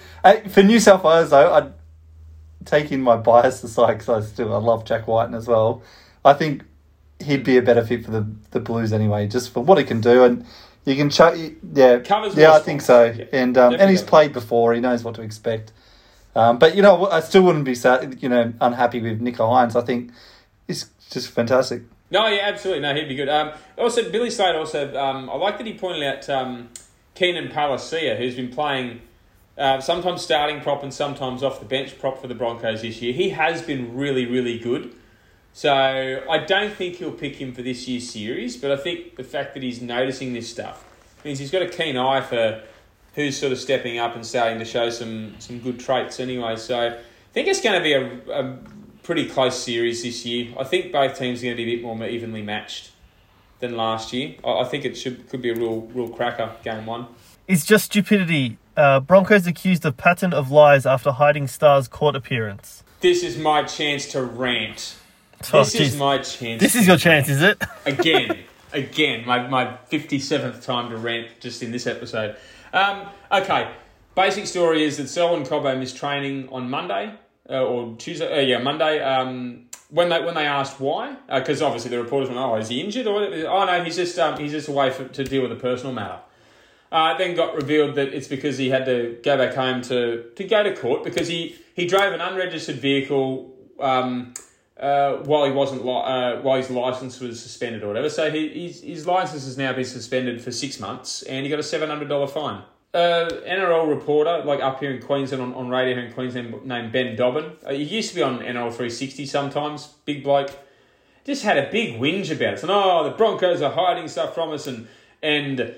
for 0.49 0.63
New 0.63 0.81
South 0.81 1.05
Wales 1.05 1.31
though, 1.31 1.53
I'd 1.53 1.73
taking 2.65 3.03
my 3.03 3.17
bias 3.17 3.63
aside 3.63 3.99
because 3.99 4.09
I 4.09 4.27
still 4.27 4.55
I 4.55 4.59
love 4.59 4.85
Jack 4.85 5.07
Wighton 5.07 5.35
as 5.35 5.47
well. 5.47 5.83
I 6.25 6.33
think 6.33 6.63
he'd 7.21 7.45
be 7.45 7.59
a 7.59 7.63
better 7.63 7.85
fit 7.85 8.05
for 8.05 8.11
the 8.11 8.27
the 8.51 8.61
Blues 8.61 8.93
anyway, 8.93 9.29
just 9.29 9.53
for 9.53 9.61
what 9.61 9.79
he 9.79 9.85
can 9.85 10.01
do 10.01 10.25
and. 10.25 10.45
You 10.87 10.97
can 10.97 11.09
chuck, 11.09 11.35
yeah, 11.73 12.01
Covers 12.01 12.37
yeah, 12.37 12.53
I 12.53 12.59
think 12.59 12.83
so. 12.83 13.05
Yeah, 13.05 13.25
and 13.33 13.57
um, 13.57 13.73
and 13.73 13.89
he's 13.89 14.03
played 14.03 14.35
before. 14.35 14.75
He 14.75 14.81
knows 14.81 15.03
what 15.03 15.15
to 15.15 15.23
expect. 15.23 15.73
Um, 16.37 16.59
but 16.59 16.77
you 16.77 16.83
know, 16.83 17.09
I 17.09 17.21
still 17.21 17.43
wouldn't 17.43 17.65
be 17.65 17.75
sad, 17.75 18.23
you 18.23 18.29
know 18.29 18.53
unhappy 18.61 19.01
with 19.01 19.19
Nicho 19.23 19.49
Hynes. 19.49 19.81
I 19.81 19.85
think 19.85 20.11
he's 20.67 20.91
just 21.11 21.31
fantastic. 21.31 21.85
No, 22.11 22.27
yeah, 22.27 22.43
absolutely. 22.45 22.83
No, 22.83 22.95
he'd 22.95 23.09
be 23.09 23.15
good. 23.15 23.29
Um, 23.29 23.53
also, 23.79 24.11
Billy 24.11 24.31
Slade 24.31 24.57
also, 24.57 24.95
um, 24.97 25.31
I 25.31 25.37
like 25.37 25.59
that 25.59 25.67
he 25.67 25.75
pointed 25.75 26.03
out 26.03 26.29
um, 26.29 26.69
Keenan 27.15 27.49
Palasia, 27.49 28.19
who's 28.19 28.37
been 28.37 28.51
playing 28.51 29.01
uh, 29.57 29.81
sometimes 29.81 30.23
starting 30.23 30.61
prop 30.61 30.83
and 30.83 30.93
sometimes 30.93 31.43
off 31.43 31.61
the 31.61 31.67
bench 31.67 31.99
prop 31.99 32.21
for 32.21 32.27
the 32.27 32.35
Broncos 32.35 32.83
this 32.83 33.01
year. 33.01 33.13
He 33.13 33.31
has 33.31 33.63
been 33.63 33.97
really, 33.97 34.27
really 34.27 34.59
good. 34.59 34.95
So 35.53 35.73
I 36.29 36.39
don't 36.39 36.73
think 36.73 36.97
he'll 36.97 37.13
pick 37.13 37.37
him 37.37 37.53
for 37.53 37.63
this 37.63 37.87
year's 37.87 38.11
series, 38.11 38.57
but 38.57 38.73
I 38.73 38.77
think 38.77 39.15
the 39.15 39.23
fact 39.23 39.55
that 39.55 39.63
he's 39.63 39.81
noticing 39.81 40.33
this 40.33 40.51
stuff 40.51 40.85
means 41.25 41.39
he's 41.39 41.53
got 41.53 41.63
a 41.63 41.69
keen 41.69 41.97
eye 41.97 42.21
for 42.21 42.63
who's 43.15 43.39
sort 43.39 43.53
of 43.53 43.59
stepping 43.59 43.99
up 43.99 44.17
and 44.17 44.27
starting 44.27 44.59
to 44.59 44.65
show 44.65 44.91
some, 44.91 45.37
some 45.39 45.61
good 45.61 45.79
traits 45.79 46.19
anyway. 46.19 46.57
So 46.57 46.89
I 46.89 46.99
think 47.33 47.47
it's 47.47 47.61
going 47.61 47.79
to 47.79 47.83
be 47.85 47.93
a, 47.93 48.41
a 48.43 48.59
pretty 49.05 49.29
close 49.29 49.57
series 49.63 50.03
this 50.03 50.27
year. 50.27 50.53
I 50.59 50.65
think 50.65 50.91
both 50.91 51.17
teams 51.17 51.41
are 51.41 51.47
going 51.47 51.57
to 51.57 51.65
be 51.65 51.75
a 51.75 51.77
bit 51.77 51.85
more 51.85 52.05
evenly 52.05 52.43
matched 52.43 52.91
than 53.61 53.77
last 53.77 54.13
year. 54.13 54.35
I, 54.45 54.61
I 54.61 54.65
think 54.65 54.85
it 54.85 54.97
should 54.97 55.29
could 55.29 55.41
be 55.41 55.51
a 55.51 55.55
real 55.55 55.83
real 55.95 56.09
cracker 56.09 56.51
game 56.65 56.87
one. 56.87 57.07
It's 57.47 57.67
just 57.67 57.87
stupidity. 57.87 58.57
Uh, 58.77 59.01
Broncos 59.01 59.47
accused 59.47 59.85
of 59.85 59.97
pattern 59.97 60.33
of 60.33 60.51
lies 60.51 60.87
after 60.87 61.13
hiding 61.13 61.47
Star's 61.47 61.89
court 61.89 62.17
appearance. 62.17 62.83
This 63.01 63.23
is 63.23 63.37
my 63.37 63.63
chance 63.65 64.07
to 64.13 64.23
rant. 64.23 64.97
Oh, 65.53 65.59
This 65.59 65.75
is 65.75 65.97
my 65.99 66.17
chance. 66.19 66.59
This 66.59 66.75
is 66.75 66.87
your 66.87 66.97
chance, 66.97 67.29
is 67.29 67.43
it? 67.43 67.63
again, 67.85 68.45
again, 68.73 69.27
my, 69.27 69.47
my 69.47 69.77
57th 69.93 70.65
time 70.65 70.89
to 70.89 70.97
rant 70.97 71.39
just 71.39 71.63
in 71.63 71.71
this 71.71 71.87
episode. 71.87 72.37
Um, 72.73 73.09
okay, 73.31 73.71
basic 74.15 74.47
story 74.47 74.85
is 74.85 74.97
that 74.97 75.09
Selwyn 75.09 75.43
Cobbo 75.43 75.79
missed 75.79 75.99
training 75.99 76.49
on 76.51 76.71
Monday, 76.71 77.13
uh, 77.51 77.63
or 77.63 77.95
Tuesday, 77.97 78.39
uh, 78.39 78.41
yeah, 78.41 78.57
Monday. 78.57 79.03
Um, 79.03 79.67
when 79.91 80.09
they 80.09 80.25
when 80.25 80.35
they 80.35 80.47
asked 80.47 80.81
why, 80.81 81.15
because 81.31 81.61
obviously 81.61 81.91
the 81.91 82.03
reporters 82.03 82.31
went, 82.31 82.41
"Oh, 82.41 82.57
is 82.57 82.69
he 82.69 82.81
injured?" 82.81 83.07
or 83.07 83.23
"Oh 83.23 83.67
no, 83.67 83.85
he's 83.85 83.97
just 83.97 84.19
um, 84.19 84.39
he's 84.39 84.53
just 84.53 84.69
away 84.69 84.91
for, 84.91 85.07
to 85.09 85.25
deal 85.25 85.43
with 85.43 85.53
a 85.53 85.57
personal 85.57 85.93
matter." 85.93 86.21
Uh, 86.95 87.19
then 87.19 87.35
got 87.35 87.57
revealed 87.57 87.97
that 87.97 88.15
it's 88.15 88.29
because 88.29 88.57
he 88.57 88.71
had 88.71 88.87
to 88.87 89.19
go 89.25 89.37
back 89.37 89.53
home 89.53 89.83
to, 89.83 90.31
to 90.37 90.45
go 90.45 90.63
to 90.63 90.77
court 90.77 91.03
because 91.03 91.27
he, 91.27 91.57
he 91.75 91.89
drove 91.89 92.13
an 92.13 92.21
unregistered 92.21 92.77
vehicle 92.77 93.53
um, 93.81 94.33
uh, 94.79 95.15
while 95.25 95.45
he 95.45 95.51
wasn't 95.51 95.85
li- 95.85 96.03
uh, 96.05 96.41
while 96.43 96.57
his 96.57 96.71
license 96.71 97.19
was 97.19 97.43
suspended 97.43 97.83
or 97.83 97.89
whatever. 97.89 98.09
So 98.09 98.31
he, 98.31 98.69
his, 98.69 98.81
his 98.81 99.07
license 99.09 99.45
has 99.45 99.59
now 99.59 99.73
been 99.73 99.85
suspended 99.85 100.41
for 100.41 100.53
six 100.53 100.79
months, 100.79 101.23
and 101.23 101.45
he 101.45 101.51
got 101.51 101.59
a 101.59 101.65
seven 101.65 101.89
hundred 101.89 102.09
dollar 102.09 102.29
fine. 102.29 102.63
Uh, 102.95 103.29
NRL 103.45 103.89
reporter, 103.89 104.45
like 104.45 104.61
up 104.61 104.79
here 104.79 104.93
in 104.93 105.03
Queensland 105.03 105.43
on, 105.43 105.53
on 105.55 105.69
radio 105.69 105.97
here 105.97 106.05
in 106.05 106.13
Queensland, 106.13 106.65
named 106.65 106.93
Ben 106.93 107.17
Dobbin. 107.17 107.57
Uh, 107.67 107.73
he 107.73 107.83
used 107.83 108.11
to 108.11 108.15
be 108.15 108.23
on 108.23 108.39
NRL 108.39 108.73
three 108.73 108.89
sixty 108.89 109.27
sometimes. 109.27 109.89
Big 110.05 110.23
bloke 110.23 110.57
just 111.25 111.43
had 111.43 111.59
a 111.59 111.69
big 111.73 111.99
whinge 111.99 112.31
about 112.31 112.55
it. 112.55 112.63
And 112.63 112.71
oh, 112.71 113.03
the 113.03 113.11
Broncos 113.11 113.63
are 113.63 113.73
hiding 113.73 114.07
stuff 114.07 114.33
from 114.33 114.51
us 114.51 114.69
and 114.69 114.87
and 115.25 115.75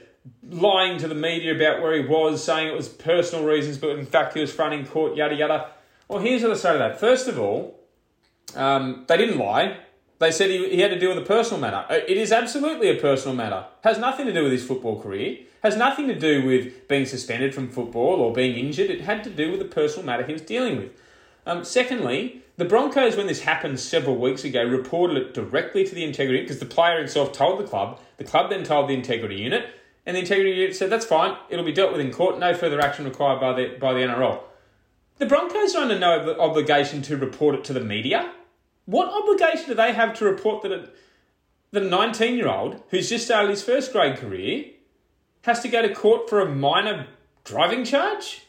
lying 0.49 0.99
to 0.99 1.09
the 1.09 1.15
media 1.15 1.55
about 1.55 1.83
where 1.83 1.95
he 1.95 2.07
was, 2.07 2.43
saying 2.43 2.69
it 2.69 2.77
was 2.77 2.89
personal 2.89 3.45
reasons, 3.45 3.79
but 3.79 3.91
in 3.91 4.07
fact 4.07 4.35
he 4.35 4.41
was 4.41 4.53
fronting 4.53 4.87
court, 4.87 5.17
yada 5.17 5.35
yada. 5.35 5.71
Well, 6.09 6.21
here's 6.21 6.43
what 6.43 6.53
I 6.53 6.55
say 6.57 6.73
to 6.73 6.79
that. 6.79 7.01
First 7.01 7.29
of 7.29 7.39
all, 7.39 7.81
um, 8.55 9.05
they 9.09 9.17
didn't 9.17 9.39
lie. 9.39 9.79
They 10.19 10.31
said 10.31 10.51
he, 10.51 10.71
he 10.71 10.81
had 10.81 10.93
to 10.93 10.99
deal 10.99 11.11
with 11.15 11.19
a 11.19 11.27
personal 11.27 11.61
matter. 11.61 11.85
Uh, 11.91 11.99
It 12.07 12.17
is 12.17 12.33
absolutely 12.33 12.89
a 12.89 13.01
personal 13.01 13.37
matter. 13.37 13.67
Has 13.83 13.99
nothing 13.99 14.27
to 14.27 14.33
do 14.33 14.45
with 14.45 14.53
his 14.53 14.65
football 14.65 15.01
career. 15.01 15.39
Has 15.63 15.77
nothing 15.77 16.07
to 16.09 16.19
do 16.19 16.47
with 16.47 16.89
being 16.89 17.07
suspended 17.07 17.55
from 17.55 17.69
football 17.69 18.21
or 18.21 18.33
being 18.33 18.57
injured. 18.57 18.89
It 18.89 19.01
had 19.03 19.25
to 19.25 19.31
do 19.31 19.51
with 19.51 19.59
the 19.59 19.67
personal 19.67 20.07
matter 20.07 20.23
he 20.25 20.33
was 20.33 20.43
dealing 20.43 20.77
with. 20.77 20.91
Um, 21.45 21.65
secondly, 21.65 22.43
the 22.57 22.65
Broncos, 22.65 23.17
when 23.17 23.27
this 23.27 23.43
happened 23.43 23.79
several 23.79 24.17
weeks 24.17 24.45
ago, 24.45 24.65
reported 24.65 25.17
it 25.19 25.35
directly 25.35 25.85
to 25.85 25.95
the 25.95 26.05
integrity 26.05 26.41
because 26.41 26.61
the 26.61 26.67
player 26.67 26.99
himself 26.99 27.33
told 27.33 27.61
the 27.61 27.69
club. 27.69 28.01
The 28.17 28.25
club 28.25 28.49
then 28.49 28.65
told 28.65 28.89
the 28.89 28.95
integrity 28.95 29.37
unit, 29.37 29.67
and 30.07 30.17
the 30.17 30.21
integrity 30.21 30.53
unit 30.53 30.77
said 30.77 30.89
that's 30.89 31.05
fine. 31.05 31.37
It'll 31.51 31.65
be 31.65 31.73
dealt 31.73 31.93
with 31.93 32.01
in 32.01 32.13
court. 32.13 32.39
No 32.39 32.55
further 32.55 32.81
action 32.81 33.05
required 33.05 33.41
by 33.41 33.53
the 33.53 33.77
by 33.79 33.93
the 33.93 34.01
NRL. 34.01 34.41
The 35.19 35.27
Broncos 35.27 35.75
are 35.75 35.83
under 35.83 35.99
no 35.99 36.21
ob- 36.21 36.39
obligation 36.39 37.03
to 37.03 37.17
report 37.17 37.55
it 37.55 37.65
to 37.65 37.73
the 37.73 37.81
media. 37.81 38.33
What 38.85 39.09
obligation 39.09 39.67
do 39.67 39.75
they 39.75 39.93
have 39.93 40.15
to 40.19 40.25
report 40.25 40.63
that 40.63 40.73
a, 40.73 40.89
that 41.73 41.83
a 41.83 41.87
19 41.87 42.37
year 42.37 42.49
old 42.49 42.83
who's 42.91 43.09
just 43.09 43.25
started 43.25 43.51
his 43.51 43.65
first 43.65 43.93
grade 43.93 44.17
career 44.17 44.67
has 45.43 45.61
to 45.61 45.69
go 45.69 45.83
to 45.83 45.93
court 45.93 46.31
for 46.31 46.41
a 46.41 46.55
minor 46.55 47.09
driving 47.45 47.85
charge? 47.85 48.43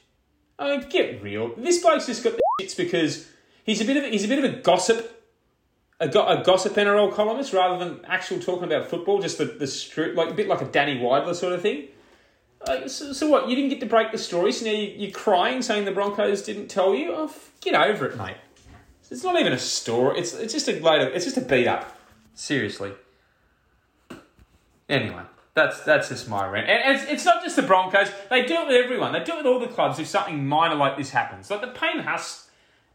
I 0.60 0.78
mean, 0.78 0.90
get 0.90 1.22
real. 1.24 1.54
This 1.56 1.82
bloke's 1.82 2.06
just 2.06 2.24
got 2.24 2.34
the 2.34 2.42
shits 2.62 2.76
because 2.76 3.28
he's 3.64 3.82
a 3.82 3.86
bit 3.86 3.98
of 3.98 4.04
a, 4.04 4.10
he's 4.10 4.26
a 4.26 4.28
bit 4.28 4.44
of 4.44 4.46
a 4.46 4.62
gossip, 4.62 5.17
a, 6.00 6.08
go, 6.08 6.26
a 6.28 6.44
gossip 6.44 6.74
NRL 6.74 7.14
columnist 7.14 7.54
rather 7.54 7.84
than 7.84 8.04
actual 8.06 8.40
talking 8.40 8.66
about 8.66 8.88
football. 8.88 9.22
Just 9.22 9.38
the 9.38 9.46
the 9.46 9.66
stru- 9.66 10.16
like 10.16 10.30
a 10.30 10.34
bit 10.34 10.48
like 10.48 10.62
a 10.62 10.66
Danny 10.66 11.00
Weidler 11.00 11.36
sort 11.36 11.54
of 11.54 11.62
thing. 11.62 11.88
Like, 12.68 12.90
so, 12.90 13.14
so 13.14 13.28
what? 13.30 13.50
You 13.50 13.56
didn't 13.56 13.70
get 13.70 13.80
to 13.82 13.86
break 13.86 14.12
the 14.12 14.18
story, 14.18 14.52
so 14.52 14.66
now 14.66 14.72
you, 14.72 14.94
you're 14.98 15.12
crying, 15.12 15.62
saying 15.62 15.86
the 15.86 15.92
Broncos 15.92 16.42
didn't 16.42 16.68
tell 16.68 16.94
you. 16.94 17.14
Oh, 17.14 17.26
f- 17.26 17.52
get 17.62 17.76
over 17.76 18.06
it, 18.06 18.18
mate. 18.18 18.38
It's 19.10 19.24
not 19.24 19.40
even 19.40 19.54
a 19.54 19.60
story. 19.60 20.20
It's 20.20 20.34
it's 20.34 20.54
just 20.54 20.68
a 20.68 20.80
load 20.80 21.02
of, 21.02 21.14
It's 21.14 21.26
just 21.26 21.38
a 21.38 21.42
beat 21.42 21.68
up. 21.68 21.98
Seriously. 22.34 22.92
Anyway, 24.90 25.24
that's 25.54 25.82
that's 25.82 26.10
just 26.10 26.30
my 26.30 26.48
rant. 26.48 26.70
And 26.70 26.96
it's, 26.96 27.10
it's 27.10 27.26
not 27.26 27.44
just 27.44 27.56
the 27.56 27.62
Broncos. 27.62 28.10
They 28.30 28.46
do 28.46 28.56
it 28.56 28.68
with 28.68 28.76
everyone. 28.76 29.14
They 29.14 29.24
do 29.24 29.34
it 29.34 29.38
with 29.38 29.46
all 29.46 29.60
the 29.60 29.68
clubs 29.68 29.98
if 30.00 30.08
something 30.08 30.46
minor 30.46 30.76
like 30.76 30.98
this 30.98 31.10
happens. 31.10 31.50
Like 31.50 31.62
the 31.62 31.68
Payne 31.68 32.00
Haas 32.00 32.47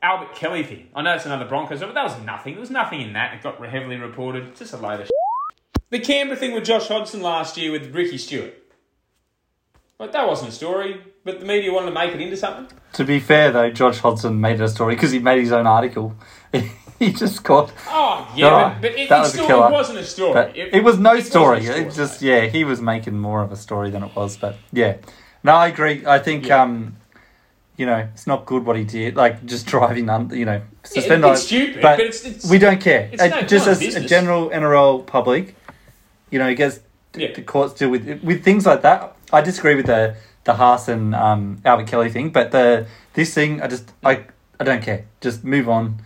Albert 0.03 0.35
Kelly 0.35 0.65
thing. 0.65 0.89
I 0.95 1.03
know 1.03 1.15
it's 1.15 1.27
another 1.27 1.45
Broncos, 1.45 1.81
but 1.81 1.95
that 1.95 2.05
was 2.05 2.21
nothing. 2.25 2.55
There 2.55 2.61
was 2.61 2.71
nothing 2.71 3.01
in 3.01 3.13
that. 3.13 3.35
It 3.35 3.43
got 3.43 3.65
heavily 3.65 3.97
reported. 3.97 4.49
It's 4.49 4.59
just 4.59 4.73
a 4.75 4.77
load 4.77 5.01
of 5.01 5.11
The 5.91 6.01
Canberra 6.01 6.37
thing 6.37 6.53
with 6.53 6.65
Josh 6.65 6.89
Hodgson 6.89 7.23
last 7.23 7.57
year 7.57 7.71
with 7.71 7.95
Ricky 7.95 8.19
Stuart. 8.19 8.55
Like 9.99 10.11
that 10.13 10.27
wasn't 10.27 10.51
a 10.51 10.53
story, 10.53 11.01
but 11.25 11.39
the 11.39 11.47
media 11.47 11.73
wanted 11.73 11.87
to 11.87 11.93
make 11.93 12.13
it 12.13 12.21
into 12.21 12.37
something. 12.37 12.77
To 12.95 13.05
be 13.05 13.21
fair, 13.21 13.53
though, 13.53 13.71
Josh 13.71 13.99
Hodgson 13.99 14.41
made 14.41 14.55
it 14.55 14.65
a 14.65 14.69
story 14.69 14.97
because 14.97 15.13
he 15.13 15.21
made 15.21 15.41
his 15.41 15.53
own 15.53 15.69
article. 15.69 16.17
he 16.99 17.13
just 17.13 17.45
got. 17.45 17.73
Oh 17.87 18.29
yeah, 18.35 18.71
but, 18.81 18.83
but 18.83 18.99
it, 18.99 19.09
that 19.09 19.19
it 19.19 19.21
was 19.21 19.33
still 19.33 19.47
killer. 19.47 19.71
wasn't 19.71 19.99
a 20.01 20.05
story. 20.05 20.33
But 20.33 20.57
it, 20.57 20.83
was 20.83 20.99
no 20.99 21.21
story. 21.21 21.61
wasn't 21.61 21.87
It 21.87 21.95
just 21.95 22.21
yeah, 22.21 22.47
he 22.47 22.65
was 22.65 22.81
making 22.81 23.17
more 23.17 23.43
of 23.43 23.53
a 23.53 23.57
story 23.57 23.91
than 23.91 24.03
it 24.03 24.17
was. 24.17 24.37
But 24.37 24.57
yeah, 24.73 24.97
no, 25.45 25.53
I 25.53 25.69
agree. 25.69 26.05
I 26.05 26.19
think 26.19 26.49
Yeah. 26.49 26.63
um, 26.63 26.97
you 27.77 27.87
know, 27.87 28.09
it's 28.15 28.27
not 28.27 28.45
good 28.47 28.65
what 28.67 28.77
he 28.77 28.85
did. 28.85 29.17
Like 29.17 29.45
just 29.47 29.67
driving 29.67 30.09
under, 30.11 30.37
you 30.37 30.45
know, 30.45 30.61
Yeah, 30.61 30.61
suspend. 30.85 31.25
it's 31.25 31.43
stupid, 31.43 31.83
but 31.83 32.01
it's, 32.01 32.25
it's 32.25 32.51
we 32.51 32.59
don't 32.59 32.81
care. 32.81 33.09
it's 33.13 33.23
Uh, 33.23 33.29
no- 33.29 33.43
just 33.43 33.67
as 33.67 33.81
a 33.83 34.01
general 34.01 34.51
NRL 34.51 35.07
public, 35.07 35.57
you 36.31 36.39
know, 36.39 36.49
it 36.49 36.55
gets 36.57 36.81
Yeah. 37.15 37.33
the 37.35 37.43
courts 37.43 37.75
deal 37.75 37.91
with 37.91 38.07
with 38.23 38.43
things 38.45 38.67
like 38.67 38.83
that. 38.83 39.17
I 39.33 39.41
disagree 39.41 39.75
with 39.75 39.87
the 39.87 40.15
the 40.45 40.55
Haas 40.55 40.89
and 40.89 41.15
um, 41.15 41.61
Albert 41.65 41.87
Kelly 41.87 42.11
thing, 42.11 42.31
but 42.31 42.51
the 42.51 42.87
this 43.15 43.33
thing, 43.35 43.61
I 43.63 43.67
just 43.69 43.93
I 44.05 44.25
I 44.61 44.65
don't 44.65 44.83
care. 44.83 45.05
Just 45.21 45.45
move 45.45 45.69
on. 45.69 45.99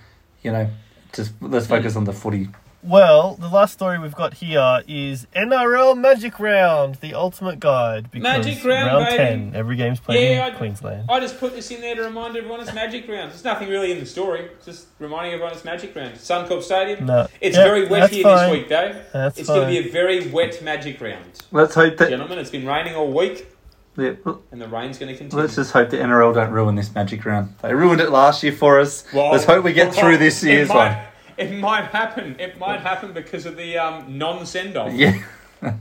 You 0.43 0.53
know, 0.53 0.69
just 1.13 1.33
let's 1.41 1.67
focus 1.67 1.97
on 1.97 2.05
the 2.05 2.13
footy. 2.13 2.49
Well, 2.87 3.35
the 3.35 3.49
last 3.49 3.73
story 3.73 3.99
we've 3.99 4.15
got 4.15 4.35
here 4.35 4.81
is 4.87 5.27
NRL 5.35 5.99
Magic 5.99 6.39
Round, 6.39 6.95
the 6.97 7.15
ultimate 7.15 7.59
guide. 7.59 8.13
Because 8.13 8.23
Magic 8.23 8.65
Round, 8.65 9.05
baby. 9.07 9.17
10, 9.17 9.53
every 9.57 9.75
game's 9.75 9.99
played 9.99 10.23
Yeah, 10.23 10.47
in 10.47 10.55
I- 10.55 10.57
Queensland. 10.57 11.05
I 11.09 11.19
just 11.19 11.41
put 11.41 11.55
this 11.57 11.69
in 11.73 11.81
there 11.81 11.97
to 11.97 12.03
remind 12.05 12.37
everyone 12.37 12.61
it's 12.61 12.73
Magic 12.73 13.09
Round. 13.09 13.33
There's 13.33 13.43
nothing 13.43 13.69
really 13.71 13.91
in 13.91 13.99
the 13.99 14.07
story. 14.07 14.49
Just 14.65 14.87
reminding 15.01 15.33
everyone 15.33 15.53
it's 15.53 15.65
Magic 15.65 15.97
Round. 15.97 16.15
Suncorp 16.15 16.63
Stadium. 16.63 17.07
No. 17.07 17.27
It's 17.41 17.57
Yeah, 17.57 17.65
very 17.65 17.89
wet 17.89 18.09
here 18.11 18.23
fine. 18.23 18.51
this 18.51 18.59
week, 18.59 18.69
though. 18.69 18.95
That's 19.13 19.37
it's 19.41 19.49
going 19.49 19.63
to 19.63 19.67
be 19.83 19.89
a 19.89 19.91
very 19.91 20.29
wet 20.29 20.63
Magic 20.63 21.01
Round. 21.01 21.41
Let's 21.51 21.75
hope 21.75 21.97
that. 21.97 22.09
Gentlemen, 22.11 22.39
it's 22.39 22.51
been 22.51 22.67
raining 22.67 22.95
all 22.95 23.13
week, 23.13 23.49
Yeah, 23.97 24.13
and 24.53 24.61
the 24.63 24.69
rain's 24.69 24.97
going 24.99 25.11
to 25.11 25.19
continue. 25.19 25.43
let's 25.43 25.57
just 25.57 25.73
hope 25.73 25.91
the 25.91 25.97
NRL 25.97 26.33
don't 26.35 26.53
ruin 26.53 26.77
this 26.77 26.95
magic 26.95 27.25
round. 27.25 27.53
They 27.63 27.75
ruined 27.75 28.01
it 28.01 28.11
last 28.11 28.45
year 28.45 28.53
for 28.53 28.79
us. 28.79 29.05
Well, 29.13 29.33
let's 29.33 29.45
hope 29.45 29.65
we 29.65 29.73
get 29.73 29.93
through 29.93 30.19
this 30.19 30.41
it 30.45 30.51
year's 30.53 30.69
might, 30.69 30.95
one. 30.95 31.07
It 31.39 31.53
might 31.53 31.85
happen. 31.87 32.37
It 32.39 32.59
might 32.59 32.81
happen 32.81 33.13
because 33.13 33.45
of 33.47 33.57
the 33.57 33.77
um, 33.79 34.17
non-send-off. 34.19 34.93
Yeah, 34.93 35.19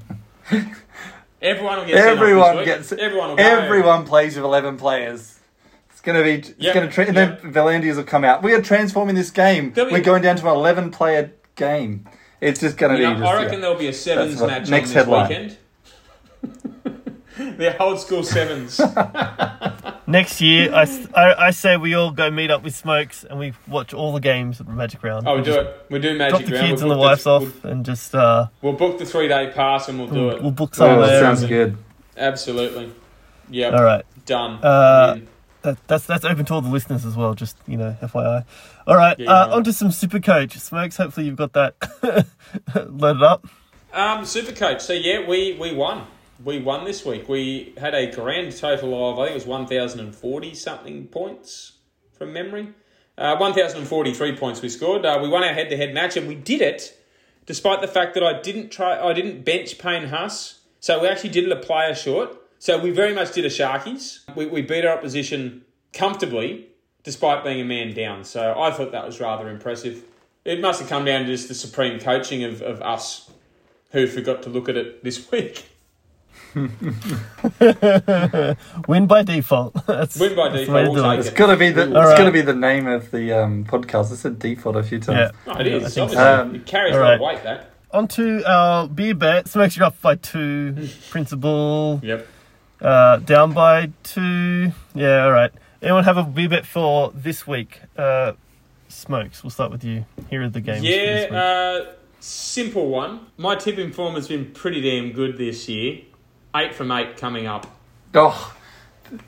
Everyone 1.41 1.77
will 1.79 1.85
get 1.85 1.95
sent 1.97 2.07
off 2.09 2.17
everyone 2.17 2.65
gets. 2.65 2.91
Everyone 2.91 3.29
will. 3.31 3.39
Everyone 3.39 4.05
plays 4.05 4.35
with 4.35 4.45
eleven 4.45 4.77
players. 4.77 5.39
It's 5.91 6.01
gonna 6.01 6.23
be. 6.23 6.33
It's 6.35 6.53
Yep, 6.57 6.73
gonna. 6.73 6.91
Tra- 6.91 7.05
and 7.05 7.15
yep. 7.15 7.41
then 7.41 7.53
V'landys 7.53 7.95
will 7.95 8.03
come 8.03 8.23
out. 8.23 8.41
We 8.43 8.53
are 8.53 8.61
transforming 8.61 9.15
this 9.15 9.31
game. 9.31 9.69
Be- 9.71 9.83
We're 9.83 10.01
going 10.01 10.21
down 10.23 10.35
to 10.37 10.47
an 10.49 10.55
eleven-player 10.55 11.31
game. 11.55 12.05
It's 12.41 12.59
just 12.59 12.77
gonna 12.77 12.95
You 12.97 13.03
know, 13.03 13.13
be. 13.15 13.19
Just, 13.21 13.31
I 13.31 13.35
reckon 13.35 13.53
yeah. 13.55 13.59
there'll 13.61 13.77
be 13.77 13.87
a 13.87 13.93
sevens 13.93 14.41
match 14.41 14.69
next 14.69 14.89
on 14.89 14.93
this 14.93 14.93
headline. 14.93 15.29
weekend. 15.29 15.57
the 17.57 17.75
old 17.81 17.99
school 17.99 18.23
sevens. 18.23 18.79
Next 20.07 20.39
year, 20.39 20.71
I 20.73 20.85
I 21.15 21.51
say 21.51 21.77
we 21.77 21.95
all 21.95 22.11
go 22.11 22.29
meet 22.29 22.51
up 22.51 22.63
with 22.63 22.75
Smokes 22.75 23.23
and 23.23 23.39
we 23.39 23.53
watch 23.67 23.93
all 23.93 24.13
the 24.13 24.19
games 24.19 24.59
at 24.61 24.67
the 24.67 24.71
Magic 24.73 25.01
Round. 25.03 25.27
Oh, 25.27 25.33
we 25.33 25.39
We 25.39 25.43
do 25.45 25.53
it. 25.55 25.85
We 25.89 25.99
do 25.99 26.17
Drop 26.17 26.31
magic 26.31 26.47
the 26.47 26.53
round. 26.53 26.67
kids 26.67 26.83
We'll 26.83 26.91
and 26.91 26.99
the 26.99 27.03
book 27.03 27.09
wives 27.09 27.25
we'll- 27.25 27.35
off 27.35 27.65
and 27.65 27.85
just 27.85 28.13
uh, 28.15 28.47
We'll 28.61 28.73
book 28.73 28.99
the 28.99 29.05
three 29.05 29.27
day 29.27 29.51
pass 29.53 29.89
and 29.89 29.97
we'll 29.99 30.07
do 30.09 30.29
it. 30.29 30.41
we'll 30.43 30.51
book 30.51 30.71
Oh, 30.75 30.77
somewhere. 30.77 31.07
that 31.07 31.19
sounds 31.21 31.43
good. 31.45 31.77
Absolutely. 32.15 32.91
Yeah. 33.49 33.69
All 33.69 33.83
right. 33.83 34.05
Done. 34.25 34.63
Uh, 34.63 35.19
That, 35.63 35.77
that's 35.87 36.05
that's 36.05 36.23
open 36.23 36.45
to 36.45 36.53
all 36.53 36.61
the 36.61 36.69
listeners 36.69 37.03
as 37.05 37.15
well. 37.15 37.33
Just 37.33 37.57
you 37.67 37.75
know, 37.75 37.95
FYI. 37.99 38.45
All 38.85 38.95
right, 38.95 39.17
Yeah, 39.17 39.31
uh, 39.31 39.47
yeah. 39.47 39.53
on 39.55 39.63
to 39.63 39.73
some 39.73 39.89
super 39.91 40.19
coach 40.19 40.55
smokes. 40.59 40.97
Hopefully 40.97 41.25
you've 41.25 41.35
got 41.37 41.53
that 41.53 41.73
loaded 42.75 43.23
up. 43.23 43.47
Um, 43.91 44.23
Super 44.25 44.51
Coach. 44.51 44.81
So 44.81 44.93
yeah, 44.93 45.27
we 45.27 45.53
we 45.59 45.73
won. 45.73 46.05
We 46.43 46.59
won 46.59 46.83
this 46.83 47.05
week. 47.05 47.29
We 47.29 47.73
had 47.77 47.93
a 47.93 48.11
grand 48.11 48.55
total 48.55 49.09
of 49.09 49.19
I 49.19 49.25
think 49.25 49.31
it 49.31 49.35
was 49.35 49.45
one 49.45 49.67
thousand 49.67 50.01
and 50.01 50.13
forty 50.13 50.53
something 50.53 51.07
points 51.07 51.73
from 52.17 52.33
memory. 52.33 52.69
Uh, 53.17 53.37
one 53.37 53.53
thousand 53.53 53.79
and 53.79 53.87
forty 53.87 54.13
three 54.13 54.35
points 54.35 54.61
we 54.61 54.69
scored. 54.69 55.05
Uh, 55.05 55.19
we 55.21 55.29
won 55.29 55.43
our 55.43 55.53
head 55.53 55.69
to 55.69 55.77
head 55.77 55.93
match 55.93 56.17
and 56.17 56.27
we 56.27 56.35
did 56.35 56.61
it 56.61 56.99
despite 57.45 57.81
the 57.81 57.87
fact 57.87 58.13
that 58.15 58.23
I 58.23 58.41
didn't 58.41 58.69
try. 58.69 58.99
I 58.99 59.13
didn't 59.13 59.45
bench 59.45 59.77
Payne 59.77 60.07
Haas. 60.07 60.59
So 60.79 61.01
we 61.01 61.07
actually 61.07 61.29
did 61.29 61.45
it 61.45 61.51
a 61.51 61.55
player 61.55 61.95
short. 61.95 62.37
So 62.59 62.77
we 62.77 62.91
very 62.91 63.13
much 63.13 63.33
did 63.33 63.45
a 63.45 63.49
Sharkies. 63.49 64.19
We 64.35 64.45
we 64.45 64.61
beat 64.61 64.85
our 64.85 64.97
opposition 64.97 65.63
comfortably 65.93 66.67
despite 67.03 67.43
being 67.43 67.61
a 67.61 67.65
man 67.65 67.93
down. 67.93 68.23
So 68.23 68.59
I 68.59 68.71
thought 68.71 68.91
that 68.91 69.05
was 69.05 69.19
rather 69.19 69.47
impressive. 69.49 70.03
It 70.43 70.59
must 70.59 70.79
have 70.81 70.89
come 70.89 71.05
down 71.05 71.21
to 71.21 71.27
just 71.27 71.47
the 71.47 71.53
supreme 71.53 71.99
coaching 71.99 72.43
of, 72.43 72.61
of 72.61 72.81
us 72.81 73.31
who 73.91 74.07
forgot 74.07 74.43
to 74.43 74.49
look 74.49 74.67
at 74.67 74.75
it 74.75 75.03
this 75.03 75.31
week. 75.31 75.65
Win 78.87 79.07
by 79.07 79.23
default. 79.23 79.73
that's, 79.87 80.19
Win 80.19 80.35
by 80.35 80.49
that's 80.49 80.67
the 80.67 80.73
way 80.73 80.83
to 80.83 80.85
default, 80.85 80.85
do 80.85 80.91
we'll 80.93 81.05
it. 81.11 81.15
take 81.15 81.19
It's 81.19 81.27
it. 81.29 81.35
gonna 81.35 81.57
be 81.57 81.69
the 81.71 81.81
All 81.83 81.87
it's 81.89 81.95
right. 82.09 82.17
gonna 82.17 82.31
be 82.31 82.41
the 82.41 82.55
name 82.55 82.87
of 82.87 83.11
the 83.11 83.31
um, 83.33 83.65
podcast. 83.65 84.11
It's 84.11 84.25
a 84.25 84.29
default 84.31 84.75
a 84.77 84.83
few 84.83 84.99
times. 84.99 85.31
Yeah. 85.47 85.53
Oh, 85.53 85.59
it 85.59 85.67
is. 85.67 85.97
Obviously. 85.97 86.15
so. 86.15 86.41
Um, 86.41 86.55
it 86.55 86.65
carries 86.65 86.95
all 86.95 87.01
a 87.01 87.03
lot 87.03 87.13
of 87.15 87.19
right. 87.21 87.35
weight, 87.35 87.43
that. 87.43 87.71
On 87.91 88.07
to 88.09 88.43
our 88.49 88.87
beer 88.87 89.15
bet. 89.15 89.47
Smokes 89.47 89.77
you're 89.77 89.85
up 89.85 90.01
by 90.01 90.15
two. 90.15 90.87
Principal 91.09 91.99
Yep. 92.03 92.27
uh, 92.81 93.17
down 93.17 93.53
by 93.53 93.91
two. 94.03 94.71
Yeah. 94.93 95.25
All 95.25 95.31
right. 95.31 95.51
Anyone 95.81 96.03
have 96.05 96.17
a 96.17 96.23
beer 96.23 96.49
bet 96.49 96.65
for 96.65 97.11
this 97.13 97.45
week? 97.45 97.81
Uh, 97.97 98.33
Smokes. 98.87 99.43
We'll 99.43 99.51
start 99.51 99.71
with 99.71 99.83
you. 99.83 100.05
Here 100.29 100.41
are 100.43 100.49
the 100.49 100.61
games. 100.61 100.79
for 100.79 100.83
this 100.83 101.23
week. 101.25 101.31
Yeah, 101.31 101.37
uh, 101.37 101.85
simple 102.19 102.87
one. 102.87 103.27
My 103.37 103.55
tipping 103.55 103.91
form 103.91 104.15
has 104.15 104.27
been 104.27 104.51
pretty 104.51 104.81
damn 104.81 105.11
good 105.11 105.37
this 105.37 105.67
year. 105.69 105.99
Eight 106.55 106.73
from 106.73 106.91
eight 106.91 107.17
coming 107.17 107.47
up. 107.47 107.67
Oh, 108.13 108.55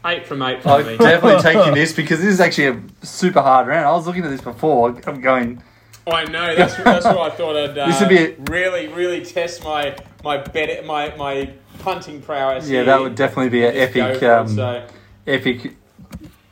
Eight 0.06 0.26
from 0.26 0.42
eight 0.42 0.64
for 0.64 0.70
I'm 0.70 0.88
me. 0.88 0.98
definitely 0.98 1.42
taking 1.54 1.74
this 1.74 1.94
because 1.94 2.20
this 2.20 2.30
is 2.30 2.40
actually 2.40 2.68
a 2.68 2.82
super 3.06 3.42
hard 3.42 3.68
round. 3.68 3.86
I 3.86 3.92
was 3.92 4.08
looking 4.08 4.24
at 4.24 4.30
this 4.32 4.42
before. 4.42 5.00
I'm 5.06 5.22
going. 5.22 5.62
I 6.08 6.24
know. 6.24 6.56
That's, 6.56 6.76
that's 6.78 7.06
what 7.06 7.32
I 7.32 7.36
thought 7.36 7.56
I'd 7.58 7.78
uh, 7.78 7.88
This 7.88 8.00
would 8.00 8.10
be 8.10 8.18
a- 8.18 8.36
really, 8.52 8.88
really 8.88 9.24
test 9.24 9.64
my 9.64 9.96
my 10.24 10.38
bet, 10.38 10.86
my 10.86 11.16
my 11.16 11.52
punting 11.80 12.22
prowess. 12.22 12.66
Yeah, 12.66 12.78
here. 12.78 12.86
that 12.86 13.02
would 13.02 13.16
definitely 13.16 13.50
be 13.50 13.66
an 13.66 13.74
Just 13.76 13.94
go 13.94 14.06
epic, 14.06 14.20
for 14.20 14.26
it, 14.26 14.32
um, 14.32 14.48
so. 14.48 14.88
epic. 15.28 15.76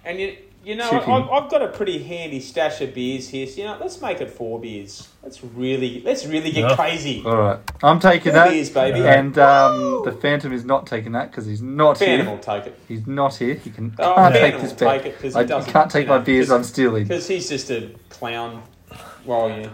And 0.04 0.20
you, 0.20 0.38
you 0.66 0.76
know, 0.76 0.90
I've, 0.90 1.30
I've 1.30 1.50
got 1.52 1.62
a 1.62 1.68
pretty 1.68 2.02
handy 2.02 2.40
stash 2.40 2.82
of 2.82 2.94
beers 2.96 3.30
here. 3.30 3.46
So 3.46 3.58
you 3.62 3.64
know, 3.66 3.78
let's 3.80 4.02
make 4.02 4.20
it 4.20 4.32
four 4.32 4.60
beers. 4.60 5.08
Let's 5.22 5.44
really, 5.44 6.02
let's 6.04 6.26
really 6.26 6.50
get 6.52 6.70
Yeah. 6.70 6.76
crazy. 6.76 7.22
All 7.26 7.36
right, 7.38 7.60
I'm 7.84 8.00
taking 8.00 8.32
Four 8.34 8.44
that. 8.46 8.50
beers, 8.50 8.70
baby. 8.72 9.02
And 9.06 9.38
um, 9.38 10.02
the 10.04 10.12
Phantom 10.12 10.52
is 10.52 10.66
not 10.66 10.88
taking 10.88 11.12
that 11.12 11.30
because 11.30 11.46
he's 11.46 11.62
not 11.62 12.00
Phantom 12.00 12.26
here. 12.26 12.36
will 12.36 12.42
take 12.42 12.66
it 12.66 12.80
He's 12.88 13.06
not 13.06 13.36
here. 13.36 13.54
He 13.56 13.70
can 13.70 13.96
Oh, 14.00 14.16
can't 14.16 14.34
Phantom 14.34 14.42
take 14.52 14.62
this 14.62 14.72
will 14.72 14.80
bet. 14.90 15.04
take 15.04 15.14
it 15.14 15.22
'cause 15.22 15.34
he 15.36 15.40
I 15.40 15.44
doesn't, 15.44 15.72
can't 15.72 15.92
take 15.92 16.06
you 16.06 16.10
my 16.10 16.18
know, 16.18 16.24
beers. 16.24 16.48
'cause- 16.48 16.56
I'm 16.58 16.64
stealing. 16.64 17.04
because 17.04 17.28
he's 17.28 17.48
just 17.48 17.70
a 17.70 17.92
clown. 18.10 18.64
Well, 19.24 19.50
yeah. 19.50 19.70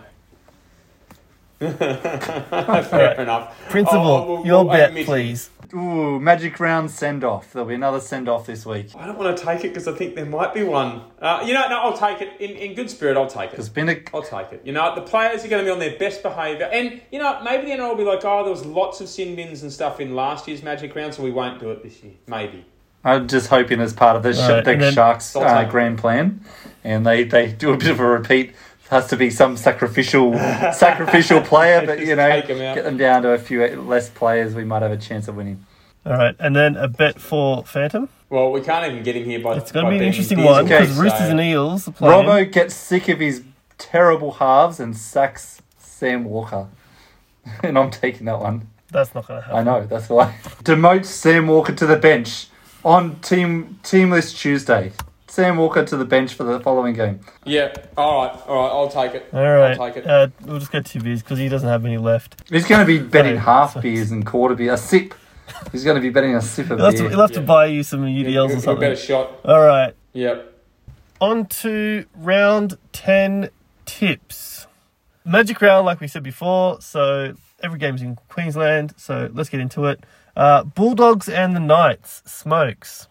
Fair 2.89 3.13
enough. 3.21 3.57
Principal, 3.69 3.99
Oh, 4.01 4.25
we'll- 4.37 4.45
your 4.45 4.63
we'll 4.65 4.73
bet, 4.73 4.89
admit 4.89 5.05
please. 5.05 5.49
Ooh, 5.73 6.19
magic 6.19 6.59
round 6.59 6.91
send 6.91 7.23
off. 7.23 7.53
There'll 7.53 7.67
be 7.67 7.75
another 7.75 8.01
send 8.01 8.27
off 8.27 8.45
this 8.45 8.65
week. 8.65 8.87
I 8.93 9.05
don't 9.05 9.17
want 9.17 9.37
to 9.37 9.41
take 9.45 9.59
it 9.63 9.69
because 9.69 9.87
I 9.87 9.93
think 9.93 10.15
there 10.15 10.25
might 10.25 10.53
be 10.53 10.63
one. 10.63 11.01
Uh, 11.21 11.43
you 11.45 11.53
know, 11.53 11.65
no, 11.69 11.79
I'll 11.79 11.95
take 11.97 12.19
it. 12.21 12.41
In, 12.41 12.57
in 12.57 12.73
good 12.75 12.89
spirit, 12.89 13.15
I'll 13.15 13.25
take 13.27 13.51
There's 13.51 13.67
it. 13.67 13.73
been 13.73 13.87
a 13.87 14.01
I'll 14.13 14.21
take 14.21 14.51
it. 14.51 14.63
You 14.65 14.73
know, 14.73 14.93
the 14.95 15.01
players 15.01 15.45
are 15.45 15.47
going 15.47 15.63
to 15.63 15.65
be 15.65 15.71
on 15.71 15.79
their 15.79 15.97
best 15.97 16.23
behaviour. 16.23 16.65
And, 16.65 16.99
you 17.09 17.19
know, 17.19 17.41
maybe 17.41 17.67
the 17.67 17.71
NRL 17.71 17.89
will 17.91 17.95
be 17.95 18.03
like, 18.03 18.25
oh, 18.25 18.43
there 18.43 18.51
was 18.51 18.65
lots 18.65 18.99
of 18.99 19.07
sin 19.07 19.33
bins 19.37 19.63
and 19.63 19.71
stuff 19.71 20.01
in 20.01 20.13
last 20.13 20.45
year's 20.47 20.61
Magic 20.61 20.93
Round, 20.93 21.13
so 21.13 21.23
we 21.23 21.31
won't 21.31 21.59
do 21.61 21.71
it 21.71 21.83
this 21.83 22.03
year. 22.03 22.13
Maybe. 22.27 22.65
I'm 23.05 23.29
just 23.29 23.47
hoping 23.47 23.79
as 23.79 23.93
part 23.93 24.17
of 24.17 24.23
the, 24.23 24.33
sh- 24.33 24.39
Alright, 24.39 24.65
the 24.65 24.75
then- 24.75 24.93
Sharks 24.93 25.33
uh, 25.37 25.63
grand 25.71 25.99
plan, 25.99 26.43
and 26.83 27.05
they, 27.05 27.23
they 27.23 27.49
do 27.53 27.71
a 27.71 27.77
bit 27.77 27.91
of 27.91 27.99
a 28.01 28.05
repeat. 28.05 28.53
Has 28.91 29.07
to 29.07 29.15
be 29.15 29.29
some 29.29 29.55
sacrificial 29.55 30.33
sacrificial 30.73 31.39
player, 31.41 31.85
but 31.85 31.99
you 32.05 32.13
know, 32.15 32.29
take 32.29 32.49
'em 32.49 32.57
get 32.57 32.83
them 32.83 32.97
down 32.97 33.21
to 33.23 33.29
a 33.31 33.37
few 33.37 33.65
less 33.81 34.09
players. 34.09 34.53
We 34.53 34.65
might 34.65 34.81
have 34.81 34.91
a 34.91 34.97
chance 34.97 35.29
of 35.29 35.37
winning. 35.37 35.65
All 36.05 36.11
right, 36.13 36.35
and 36.39 36.53
then 36.53 36.75
a 36.75 36.89
bet 36.89 37.17
for 37.19 37.63
Phantom. 37.63 38.09
Well, 38.29 38.51
we 38.51 38.59
can't 38.59 38.91
even 38.91 39.01
get 39.01 39.15
him 39.15 39.23
here 39.23 39.39
by 39.39 39.55
It's 39.55 39.71
going 39.71 39.85
to 39.85 39.91
be 39.91 39.97
an 39.97 40.03
interesting 40.03 40.43
one 40.43 40.65
because 40.65 40.93
so- 40.93 41.01
Roosters 41.03 41.29
and 41.29 41.39
Eels 41.39 41.87
are 41.87 41.91
playing. 41.93 42.25
Robbo 42.27 42.51
gets 42.51 42.75
sick 42.75 43.07
of 43.07 43.19
his 43.19 43.43
terrible 43.77 44.31
halves 44.33 44.79
and 44.81 44.97
sacks 44.97 45.61
Sam 45.77 46.25
Walker, 46.25 46.67
and 47.63 47.77
I'm 47.79 47.91
taking 47.91 48.25
that 48.25 48.39
one. 48.41 48.67
That's 48.91 49.15
not 49.15 49.25
going 49.25 49.39
to 49.41 49.47
happen. 49.47 49.59
I 49.59 49.63
know 49.63 49.85
that's 49.87 50.09
why. 50.09 50.35
Demote 50.63 51.05
Sam 51.05 51.47
Walker 51.47 51.71
to 51.73 51.85
the 51.85 51.95
bench 51.95 52.47
on 52.83 53.15
team 53.21 53.79
teamless 53.83 54.37
Tuesday. 54.37 54.91
Sam 55.31 55.55
Walker 55.55 55.85
to 55.85 55.95
the 55.95 56.03
bench 56.03 56.33
for 56.33 56.43
the 56.43 56.59
following 56.59 56.93
game. 56.93 57.21
Yeah, 57.45 57.73
all 57.95 58.25
right, 58.25 58.37
all 58.47 58.55
right, 58.63 58.67
I'll 58.69 58.89
take 58.89 59.15
it. 59.15 59.29
All 59.31 59.39
right, 59.41 59.79
I'll 59.79 59.87
take 59.87 60.03
it. 60.03 60.05
uh, 60.05 60.27
we'll 60.41 60.59
just 60.59 60.73
go 60.73 60.81
two 60.81 60.99
beers 60.99 61.23
because 61.23 61.39
he 61.39 61.47
doesn't 61.47 61.69
have 61.69 61.85
any 61.85 61.97
left. 61.97 62.35
He's 62.49 62.67
going 62.67 62.81
to 62.81 62.85
be 62.85 62.99
betting 62.99 63.35
Sorry, 63.35 63.45
half 63.45 63.73
sorry. 63.73 63.83
beers 63.83 64.11
and 64.11 64.25
quarter 64.25 64.55
beer, 64.55 64.73
a 64.73 64.77
sip. 64.77 65.13
He's 65.71 65.85
going 65.85 65.95
to 65.95 66.01
be 66.01 66.09
betting 66.09 66.35
a 66.35 66.41
sip 66.41 66.69
of 66.69 66.79
He'll 66.79 66.85
have, 66.87 66.95
to, 66.95 67.01
beer. 67.03 67.09
he'll 67.11 67.21
have 67.21 67.31
to 67.31 67.41
buy 67.41 67.67
you 67.67 67.81
some 67.83 68.01
UDLs 68.01 68.25
We'll- 68.25 68.43
or 68.43 68.47
we'll 68.49 68.59
something. 68.61 68.79
bet 68.81 68.91
a 68.91 68.95
shot. 68.97 69.31
All 69.45 69.61
right, 69.61 69.93
Yep. 70.11 70.53
on 71.21 71.45
to 71.45 72.03
round 72.15 72.77
10 72.91 73.49
tips. 73.85 74.67
Magic 75.23 75.61
round, 75.61 75.85
like 75.85 76.01
we 76.01 76.09
said 76.09 76.23
before, 76.23 76.81
so 76.81 77.35
every 77.63 77.79
game's 77.79 78.01
in 78.01 78.17
Queensland, 78.27 78.95
so 78.97 79.29
let's 79.33 79.47
get 79.49 79.61
into 79.61 79.85
it. 79.85 80.03
Uh, 80.35 80.65
Bulldogs 80.65 81.29
and 81.29 81.55
the 81.55 81.59
Knights, 81.61 82.21
Smokes. 82.25 83.07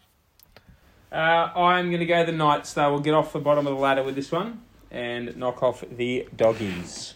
Uh, 1.13 1.51
I'm 1.57 1.89
going 1.89 2.01
to 2.01 2.07
go 2.07 2.25
the 2.25 2.33
Knights, 2.33 2.73
though. 2.73 2.91
We'll 2.93 3.01
get 3.01 3.15
off 3.15 3.33
the 3.33 3.41
bottom 3.41 3.67
of 3.67 3.75
the 3.75 3.81
ladder 3.81 4.03
with 4.03 4.15
this 4.15 4.31
one 4.31 4.63
and 4.91 5.37
knock 5.37 5.63
off 5.63 5.85
the 5.91 6.29
Doggies. 6.37 7.15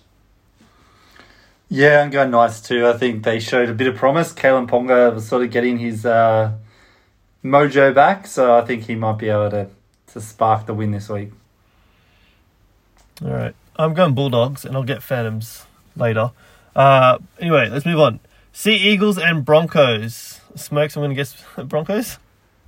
Yeah, 1.68 2.03
I'm 2.03 2.11
going 2.11 2.30
nice 2.30 2.61
too. 2.61 2.86
I 2.86 2.92
think 2.92 3.24
they 3.24 3.40
showed 3.40 3.68
a 3.68 3.74
bit 3.74 3.86
of 3.86 3.97
promise. 3.97 4.32
Kalyn 4.32 4.68
Ponga 4.68 5.14
was 5.14 5.26
sort 5.26 5.42
of 5.42 5.51
getting 5.51 5.78
his 5.78 6.05
uh, 6.05 6.53
mojo 7.45 7.95
back, 7.95 8.26
so 8.26 8.57
I 8.57 8.62
think 8.62 8.84
he 8.84 8.95
might 8.95 9.18
be 9.18 9.28
able 9.28 9.51
to, 9.51 9.68
to 10.09 10.20
spark 10.20 10.66
the 10.66 10.74
win 10.74 10.90
this 10.90 11.09
week. 11.09 11.32
All 13.24 13.32
right, 13.32 13.55
I'm 13.76 13.95
going 13.95 14.14
Bulldogs, 14.14 14.64
and 14.64 14.76
I'll 14.76 14.84
get 14.84 15.03
Phantoms 15.03 15.64
later. 15.97 16.32
Uh, 16.76 17.18
anyway, 17.40 17.68
let's 17.68 17.86
move 17.86 17.99
on. 17.99 18.20
Sea 18.53 18.76
Eagles 18.76 19.18
and 19.18 19.45
Broncos. 19.45 20.40
Smokes, 20.55 20.97
I'm 20.97 21.01
going 21.01 21.11
to 21.11 21.16
guess 21.16 21.42
Broncos. 21.66 22.18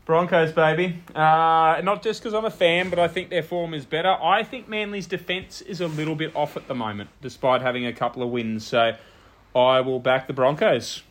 Broncos, 0.07 0.52
baby. 0.52 1.02
Uh, 1.16 1.80
not 1.82 2.00
just 2.00 2.22
because 2.22 2.32
I'm 2.32 2.44
a 2.44 2.50
fan, 2.50 2.90
but 2.90 3.00
I 3.00 3.09
think 3.09 3.28
their 3.28 3.42
form 3.42 3.74
is 3.74 3.84
better. 3.84 4.16
I 4.22 4.44
think 4.44 4.68
Manly's 4.68 5.09
defence 5.09 5.61
is 5.61 5.80
a 5.80 5.88
little 5.88 6.14
bit 6.14 6.34
off 6.36 6.57
at 6.57 6.68
the 6.68 6.76
moment, 6.76 7.11
despite 7.20 7.61
having 7.61 7.84
a 7.84 7.92
couple 7.92 8.22
of 8.22 8.30
wins. 8.30 8.64
So 8.64 8.94
I 9.54 9.80
will 9.80 9.98
back 9.98 10.28
the 10.28 10.32
Broncos. 10.32 11.02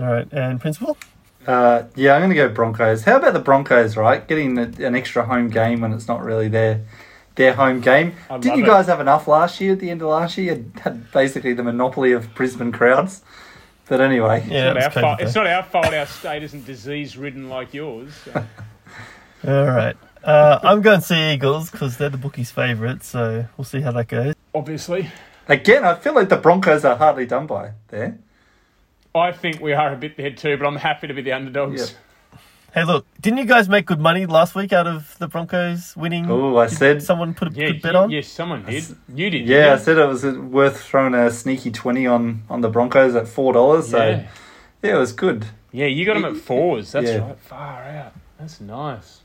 All 0.00 0.06
right, 0.06 0.26
and 0.32 0.58
Principal? 0.60 0.96
Uh, 1.46 1.82
yeah, 1.94 2.14
I'm 2.14 2.22
going 2.22 2.30
to 2.30 2.36
go 2.36 2.48
Broncos. 2.48 3.04
How 3.04 3.16
about 3.18 3.34
the 3.34 3.38
Broncos, 3.38 3.98
right? 3.98 4.26
Getting 4.26 4.56
a, 4.56 4.62
an 4.62 4.94
extra 4.94 5.26
home 5.26 5.50
game 5.50 5.82
when 5.82 5.92
it's 5.92 6.08
not 6.08 6.24
really 6.24 6.48
their 6.48 6.80
their 7.34 7.52
home 7.52 7.80
game. 7.80 8.14
Didn't 8.30 8.46
love 8.46 8.58
you 8.58 8.64
it. 8.64 8.66
guys 8.66 8.86
have 8.86 9.00
enough 9.00 9.28
last 9.28 9.60
year 9.60 9.72
at 9.72 9.80
the 9.80 9.90
end 9.90 10.00
of 10.00 10.08
last 10.08 10.38
year? 10.38 10.54
You 10.54 10.72
had 10.80 11.10
basically 11.12 11.52
the 11.52 11.64
monopoly 11.64 12.12
of 12.12 12.34
Brisbane 12.34 12.72
crowds. 12.72 13.22
But 13.86 14.00
anyway, 14.00 14.44
Yeah, 14.48 14.72
Not 14.72 14.82
our 14.82 14.90
fault. 14.90 15.20
It's 15.20 15.34
not 15.34 15.46
our 15.46 15.62
fault 15.62 15.92
our 15.92 16.06
state 16.06 16.42
isn't 16.42 16.64
disease 16.64 17.16
ridden 17.16 17.48
like 17.48 17.74
yours. 17.74 18.12
So. 18.24 18.32
All 19.46 19.66
right. 19.66 19.96
Uh, 20.22 20.58
I'm 20.62 20.80
going 20.80 21.00
to 21.00 21.06
Sea 21.06 21.34
Eagles 21.34 21.70
because 21.70 21.98
they're 21.98 22.08
the 22.08 22.16
bookies' 22.16 22.50
favourite, 22.50 23.04
so 23.04 23.46
we'll 23.58 23.66
see 23.66 23.82
how 23.82 23.92
that 23.92 24.08
goes. 24.08 24.34
Obviously. 24.54 25.10
again, 25.48 25.84
I 25.84 25.96
feel 25.96 26.14
like 26.14 26.30
the 26.30 26.38
Broncos 26.38 26.84
are 26.84 26.96
hardly 26.96 27.26
done 27.26 27.46
by 27.46 27.72
there. 27.88 28.18
I 29.14 29.32
think 29.32 29.60
we 29.60 29.74
are 29.74 29.92
a 29.92 29.96
bit 29.96 30.16
there 30.16 30.30
too, 30.30 30.56
but 30.56 30.66
I'm 30.66 30.76
happy 30.76 31.06
to 31.06 31.14
be 31.14 31.22
the 31.22 31.32
underdogs. 31.32 31.90
Yep. 31.90 32.00
Hey, 32.74 32.82
look, 32.84 33.06
didn't 33.20 33.38
you 33.38 33.44
guys 33.44 33.68
make 33.68 33.86
good 33.86 34.00
money 34.00 34.26
last 34.26 34.56
week 34.56 34.72
out 34.72 34.88
of 34.88 35.16
the 35.18 35.28
Broncos 35.28 35.96
winning? 35.96 36.28
Oh, 36.28 36.56
I 36.56 36.66
Did 36.66 36.76
said 36.76 37.02
someone 37.04 37.32
put 37.32 37.48
a 37.48 37.50
Yeah, 37.54 37.68
good 37.68 37.82
bet 37.82 37.94
on. 37.94 38.10
yes, 38.10 38.26
someone 38.26 38.64
did. 38.64 38.84
You 39.14 39.30
did. 39.30 39.46
Yeah, 39.46 39.74
I 39.74 39.76
said 39.76 39.96
it 39.96 40.06
was 40.06 40.24
worth 40.24 40.80
throwing 40.82 41.14
a 41.14 41.30
sneaky 41.30 41.70
twenty 41.70 42.04
on 42.06 42.42
on 42.50 42.62
the 42.62 42.68
Broncos 42.68 43.14
at 43.14 43.28
four 43.28 43.52
dollars. 43.52 43.86
you? 43.86 43.90
So 43.92 43.98
yeah. 44.08 44.26
Yeah, 44.82 44.96
it 44.96 44.98
was 44.98 45.12
good. 45.12 45.46
Yeah, 45.70 45.86
you 45.86 46.04
got 46.04 46.14
them 46.14 46.24
at 46.24 46.36
fours. 46.36 46.90
That's 46.92 47.08
Yeah. 47.10 47.18
right. 47.18 47.38
Far 47.38 47.84
out. 47.84 48.12
That's 48.40 48.60
nice. 48.60 49.20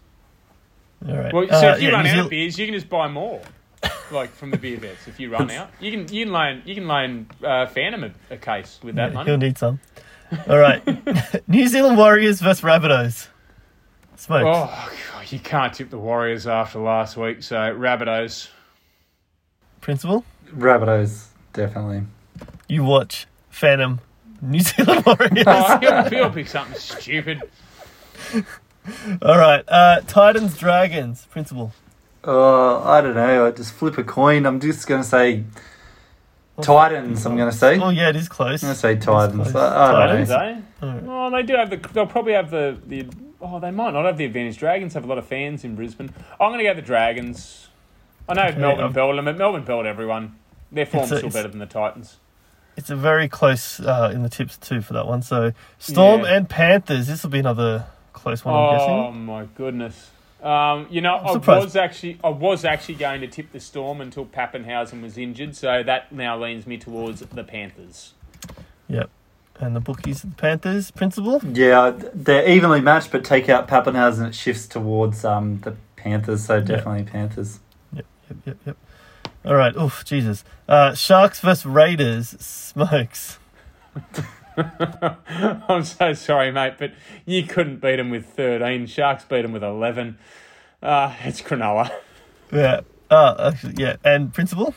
All 1.08 1.18
right. 1.18 1.34
Well, 1.34 1.48
so 1.50 1.70
Uh, 1.70 1.74
if 1.76 1.82
you 1.82 1.88
yeah, 1.90 1.96
run 1.96 2.06
out 2.06 2.14
Zeal- 2.14 2.24
of 2.26 2.30
beers, 2.30 2.60
you 2.60 2.66
can 2.68 2.76
just 2.76 2.88
buy 2.90 3.08
more, 3.08 3.42
like 4.12 4.30
from 4.30 4.52
the 4.52 4.58
beer 4.58 4.78
vets. 4.78 5.08
If 5.08 5.20
you 5.20 5.32
run 5.32 5.50
out, 5.60 5.72
you 5.80 5.90
can 5.90 6.02
you 6.14 6.26
can 6.26 6.32
loan 6.34 6.62
you 6.66 6.76
can 6.76 6.88
loan 6.88 7.26
uh, 7.44 7.66
Phantom 7.66 8.04
a, 8.04 8.12
a 8.34 8.38
case 8.38 8.80
with 8.84 8.94
that 8.96 9.10
Yeah, 9.10 9.14
money. 9.16 9.30
He'll 9.32 9.38
need 9.40 9.58
some. 9.58 9.80
All 10.48 10.60
right. 10.60 10.84
New 11.48 11.68
Zealand 11.68 11.98
Warriors 11.98 12.40
versus 12.42 12.64
Rabbitohs. 12.64 13.28
Smokes. 14.20 14.44
Oh, 14.46 14.92
God, 15.14 15.32
you 15.32 15.40
can't 15.40 15.74
tip 15.74 15.90
the 15.90 15.98
Warriors 15.98 16.46
after 16.46 16.80
last 16.80 17.16
week. 17.16 17.42
So 17.42 17.56
Rabbitohs. 17.56 18.50
Principal, 19.82 20.26
Rabbitohs, 20.54 21.28
definitely. 21.54 22.04
you 22.68 22.84
watch 22.84 23.28
Phantom 23.50 24.02
New 24.42 24.60
Zealand 24.60 25.06
Warriors. 25.06 25.44
Oh, 25.48 25.78
he'll, 25.80 26.04
he'll 26.10 26.30
pick 26.32 26.48
something 26.48 26.76
stupid. 26.78 27.42
All 29.22 29.38
right. 29.38 29.64
Uh, 29.68 30.02
Titans 30.06 30.58
Dragons. 30.58 31.26
Principal. 31.32 31.72
Uh, 32.28 32.82
I 32.84 33.00
don't 33.00 33.16
know. 33.16 33.48
I 33.48 33.52
just 33.52 33.72
flip 33.74 33.98
a 33.98 34.04
coin. 34.04 34.46
I'm 34.46 34.60
just 34.60 34.86
going 34.86 35.02
to 35.02 35.08
say 35.08 35.46
Titans. 36.62 37.26
I'm 37.26 37.38
going 37.38 37.50
to 37.50 37.56
say. 37.58 37.80
Oh 37.80 37.90
yeah, 37.90 38.10
it 38.10 38.18
is 38.18 38.28
close. 38.28 38.62
I'm 38.64 38.68
going 38.68 38.76
to 38.76 38.80
say 38.80 38.92
It 38.94 39.00
is 39.00 39.06
Titans. 39.06 39.52
close. 39.52 39.56
I, 39.56 39.86
I 39.86 40.08
don't 40.08 40.28
Titans? 40.28 40.30
know. 40.30 40.38
Eh? 40.38 40.62
All 40.82 40.90
right. 40.90 41.04
Oh, 41.08 41.32
they 41.38 41.44
do 41.44 41.54
have 41.56 41.70
the. 41.70 41.78
They'll 41.94 42.06
probably 42.06 42.34
have 42.34 42.52
the 42.52 42.78
the. 42.86 43.08
Oh, 43.42 43.60
they 43.60 43.72
might 43.72 43.92
not 43.92 44.06
have 44.06 44.18
the 44.18 44.26
advantage. 44.26 44.58
Dragons 44.58 44.94
have 44.94 45.04
a 45.06 45.08
lot 45.08 45.18
of 45.18 45.26
fans 45.26 45.64
in 45.64 45.76
Brisbane. 45.76 46.10
I'm 46.40 46.50
going 46.52 46.60
to 46.60 46.64
go 46.66 46.74
the 46.74 46.82
Dragons. 46.82 47.68
I 48.28 48.34
know 48.34 48.44
Melbourne 48.60 48.84
I'm- 48.98 49.16
them, 49.16 49.26
but 49.26 49.38
Melbourne 49.38 49.64
belled 49.64 49.86
everyone. 49.86 50.36
Their 50.72 50.86
form's 50.86 51.12
a- 51.12 51.18
still 51.18 51.30
better 51.30 51.48
than 51.48 51.60
the 51.60 51.66
Titans. 51.66 52.18
It's 52.78 52.90
a 52.90 52.96
very 52.96 53.28
close 53.28 53.80
uh, 53.80 54.12
in 54.14 54.24
the 54.24 54.30
tips 54.30 54.58
too 54.58 54.82
for 54.82 54.94
that 54.94 55.06
one. 55.08 55.22
So 55.22 55.52
Storm 55.80 56.22
Yeah. 56.22 56.36
and 56.38 56.50
Panthers. 56.50 57.08
This 57.08 57.24
will 57.24 57.30
be 57.30 57.40
another 57.40 57.88
close 58.14 58.46
one. 58.46 58.56
I'm 58.56 58.62
Oh 58.62 58.78
guessing. 59.08 59.26
my 59.26 59.46
goodness. 59.56 60.12
Um, 60.42 60.88
you 60.90 61.02
know, 61.02 61.16
I 61.16 61.36
was 61.36 61.76
actually 61.76 62.18
I 62.24 62.30
was 62.30 62.64
actually 62.64 62.96
going 62.96 63.20
to 63.22 63.28
tip 63.28 63.52
the 63.52 63.60
Storm 63.60 64.00
until 64.00 64.26
Papenhuyzen 64.26 65.02
was 65.02 65.18
injured, 65.18 65.58
so 65.58 65.84
that 65.84 66.14
now 66.14 66.38
leans 66.42 66.66
me 66.66 66.78
towards 66.78 67.20
the 67.20 67.44
Panthers. 67.44 68.14
Yep. 68.88 69.10
And 69.60 69.76
the 69.76 69.82
bookies, 69.82 70.22
the 70.22 70.28
Panthers. 70.28 70.92
Principal. 70.92 71.42
Yeah, 71.44 71.94
they're 72.14 72.48
evenly 72.48 72.80
matched, 72.82 73.12
but 73.12 73.26
take 73.26 73.50
out 73.50 73.68
Papenhuyzen, 73.68 74.30
it 74.30 74.36
shifts 74.36 74.68
towards 74.68 75.26
um, 75.26 75.60
the 75.60 75.76
Panthers. 75.98 76.46
So 76.46 76.62
definitely 76.62 77.04
Panthers. 77.04 77.60
Yep. 77.94 78.06
Yep. 78.46 78.58
Yep. 78.66 78.78
All 79.46 79.56
right. 79.56 79.76
Oof. 79.76 80.06
Jesus. 80.06 80.44
Uh, 80.68 80.94
Sharks 80.94 81.42
versus 81.42 81.66
Raiders. 81.66 82.30
Smokes. 82.40 83.40
I'm 84.58 85.84
so 85.84 86.14
sorry, 86.14 86.52
mate, 86.52 86.74
but 86.78 86.92
you 87.26 87.44
couldn't 87.44 87.82
beat 87.82 87.98
them 87.98 88.10
with 88.10 88.26
13. 88.26 88.88
Sharks 88.88 89.26
beat 89.26 89.42
them 89.44 89.52
with 89.52 89.64
11. 89.64 90.18
Uh, 90.82 91.14
it's 91.24 91.42
Cronulla. 91.42 91.92
Yeah. 92.52 92.82
Uh, 93.10 93.52
actually, 93.52 93.76
yeah. 93.78 93.98
And 94.04 94.34
principal. 94.34 94.74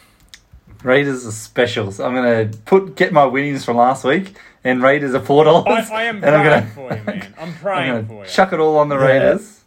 Raiders 0.83 1.27
are 1.27 1.33
specials. 1.33 2.01
I'm 2.01 2.15
going 2.15 2.51
to 2.51 2.59
put 2.59 2.97
get 2.97 3.13
my 3.13 3.25
winnings 3.25 3.65
from 3.65 3.77
last 3.77 4.05
week, 4.05 4.37
and 4.65 4.83
Raiders 4.83 5.15
are 5.15 5.21
four 5.21 5.45
dollars. 5.45 5.91
I, 5.91 5.95
I 5.95 6.03
am 6.05 6.17
and 6.25 6.35
I'm 6.35 6.43
praying 6.43 6.61
gonna- 6.61 6.71
for 6.75 6.97
you, 6.97 7.05
man. 7.05 7.35
I'm 7.39 7.49
I'm 7.49 7.55
praying 7.55 8.07
for 8.07 8.25
you. 8.25 8.31
chuck 8.31 8.53
it 8.53 8.61
all 8.61 8.79
on 8.79 8.89
the 8.89 8.99
Yeah. 8.99 9.07
Raiders. 9.07 9.61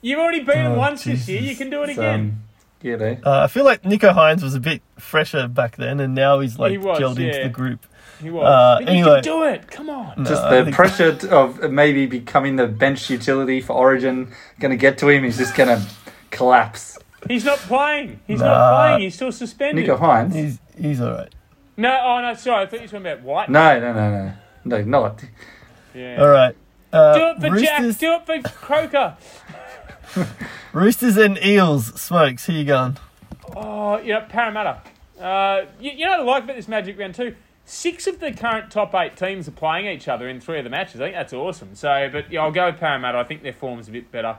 You've 0.00 0.18
already 0.20 0.40
beaten 0.40 0.64
them 0.64 0.72
Oh, 0.72 0.78
once 0.78 1.04
this 1.04 1.28
year. 1.28 1.40
You 1.40 1.56
can 1.56 1.70
do 1.70 1.82
it 1.82 1.86
So, 1.96 2.00
again. 2.02 2.20
um, 2.20 2.42
you 2.82 2.96
know, 2.96 3.16
Uh, 3.26 3.40
I 3.42 3.46
feel 3.48 3.64
like 3.64 3.82
Nicho 3.82 4.14
Hynes 4.14 4.42
was 4.44 4.54
a 4.54 4.60
bit 4.60 4.80
fresher 4.96 5.48
back 5.48 5.76
then, 5.76 5.98
and 5.98 6.14
now 6.14 6.38
he's 6.38 6.56
like 6.58 6.70
He 6.70 6.78
was, 6.78 6.98
gelled 7.00 7.18
into 7.18 7.42
the 7.42 7.48
group. 7.48 7.84
He 8.22 8.30
was. 8.30 8.44
Uh, 8.44 8.84
but 8.84 8.94
you 8.94 9.04
can 9.04 9.22
do 9.22 9.42
it. 9.44 9.68
Come 9.68 9.90
on. 9.90 10.14
No, 10.18 10.24
just 10.24 10.42
the 10.42 10.70
pressure 10.72 11.14
t- 11.16 11.28
of 11.28 11.70
maybe 11.72 12.06
becoming 12.06 12.54
the 12.56 12.66
bench 12.68 13.10
utility 13.10 13.60
for 13.60 13.72
Origin 13.74 14.32
going 14.60 14.70
to 14.70 14.76
get 14.76 14.98
to 14.98 15.08
him. 15.08 15.24
He's 15.24 15.36
just 15.38 15.56
going 15.56 15.68
to 15.68 15.84
collapse. 16.30 16.96
He's 17.28 17.44
not 17.44 17.58
playing. 17.58 18.20
He's 18.26 18.38
Nah. 18.40 18.46
not 18.46 18.80
playing. 18.86 19.00
He's 19.02 19.14
still 19.16 19.32
suspended. 19.32 19.84
Nicho 19.86 19.98
Hynes. 19.98 20.34
He's 20.34 20.58
he's 20.80 21.00
all 21.00 21.10
right. 21.12 21.34
No, 21.78 21.98
oh 22.04 22.20
no, 22.20 22.34
sorry. 22.34 22.64
I 22.64 22.66
thought 22.66 22.76
you 22.80 22.82
were 22.82 22.86
talking 22.88 23.06
about 23.06 23.22
White. 23.22 23.48
No, 23.48 23.78
no, 23.80 23.92
no, 23.92 24.10
no, 24.10 24.34
no, 24.64 24.82
not. 24.82 25.24
Yeah. 25.94 26.20
All 26.20 26.28
right. 26.28 26.54
Uh, 26.92 27.14
Do 27.14 27.26
it 27.28 27.40
for 27.40 27.50
Roosters, 27.52 27.98
Jack. 27.98 28.26
Do 28.26 28.32
it 28.34 28.42
for 28.42 28.48
Croker. 28.50 29.16
Roosters 30.72 31.16
and 31.16 31.38
Eels. 31.44 32.00
Smokes. 32.00 32.46
Who 32.46 32.52
you 32.54 32.64
going? 32.64 32.96
Oh, 33.56 33.98
yeah, 33.98 34.20
Parramatta. 34.20 34.82
Uh, 35.20 35.66
you, 35.80 35.92
you 35.92 36.04
know 36.04 36.10
what 36.10 36.20
I 36.20 36.22
like 36.24 36.44
about 36.44 36.56
this 36.56 36.68
Magic 36.68 36.98
Round 36.98 37.14
too? 37.14 37.34
Six 37.64 38.06
of 38.06 38.18
the 38.20 38.32
current 38.32 38.70
top 38.70 38.94
eight 38.94 39.16
teams 39.16 39.46
are 39.46 39.52
playing 39.52 39.86
each 39.86 40.08
other 40.08 40.28
in 40.28 40.40
three 40.40 40.58
of 40.58 40.64
the 40.64 40.70
matches. 40.70 41.00
I 41.00 41.04
think 41.04 41.14
that's 41.16 41.32
awesome. 41.32 41.74
So, 41.74 42.08
but 42.10 42.32
yeah, 42.32 42.42
I'll 42.42 42.50
go 42.50 42.66
with 42.66 42.78
Parramatta. 42.80 43.18
I 43.18 43.24
think 43.24 43.42
their 43.42 43.52
form's 43.52 43.88
a 43.88 43.90
bit 43.92 44.10
better 44.10 44.36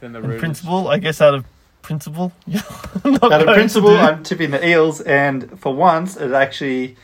than 0.00 0.12
the 0.12 0.18
And 0.18 0.28
Roosters. 0.28 0.40
principal. 0.40 0.88
I 0.88 0.98
guess 0.98 1.20
out 1.20 1.34
of 1.34 1.44
principal. 1.88 2.32
Not 2.46 2.64
Out 3.04 3.20
going 3.30 3.48
of 3.48 3.54
principle, 3.54 3.96
I'm 3.96 4.22
tipping 4.22 4.50
the 4.50 4.64
Eels, 4.68 5.00
and 5.00 5.58
for 5.58 5.74
once, 5.74 6.16
it 6.18 6.32
actually, 6.32 6.96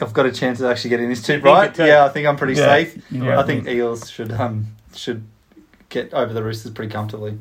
I've 0.00 0.12
got 0.12 0.26
a 0.26 0.32
chance 0.32 0.60
of 0.60 0.66
actually 0.70 0.90
getting 0.90 1.08
this 1.08 1.22
tip 1.22 1.44
right. 1.44 1.76
Yeah, 1.78 2.04
I 2.04 2.08
think 2.08 2.26
I'm 2.26 2.36
pretty 2.36 2.54
Yeah, 2.54 2.66
safe. 2.66 3.02
you 3.10 3.24
Yeah, 3.24 3.30
are. 3.30 3.36
I 3.38 3.42
think 3.44 3.68
Eels 3.68 4.10
should 4.10 4.32
um 4.32 4.66
should 4.94 5.24
get 5.88 6.12
over 6.12 6.32
the 6.32 6.42
Roosters 6.42 6.72
pretty 6.72 6.92
comfortably. 6.92 7.38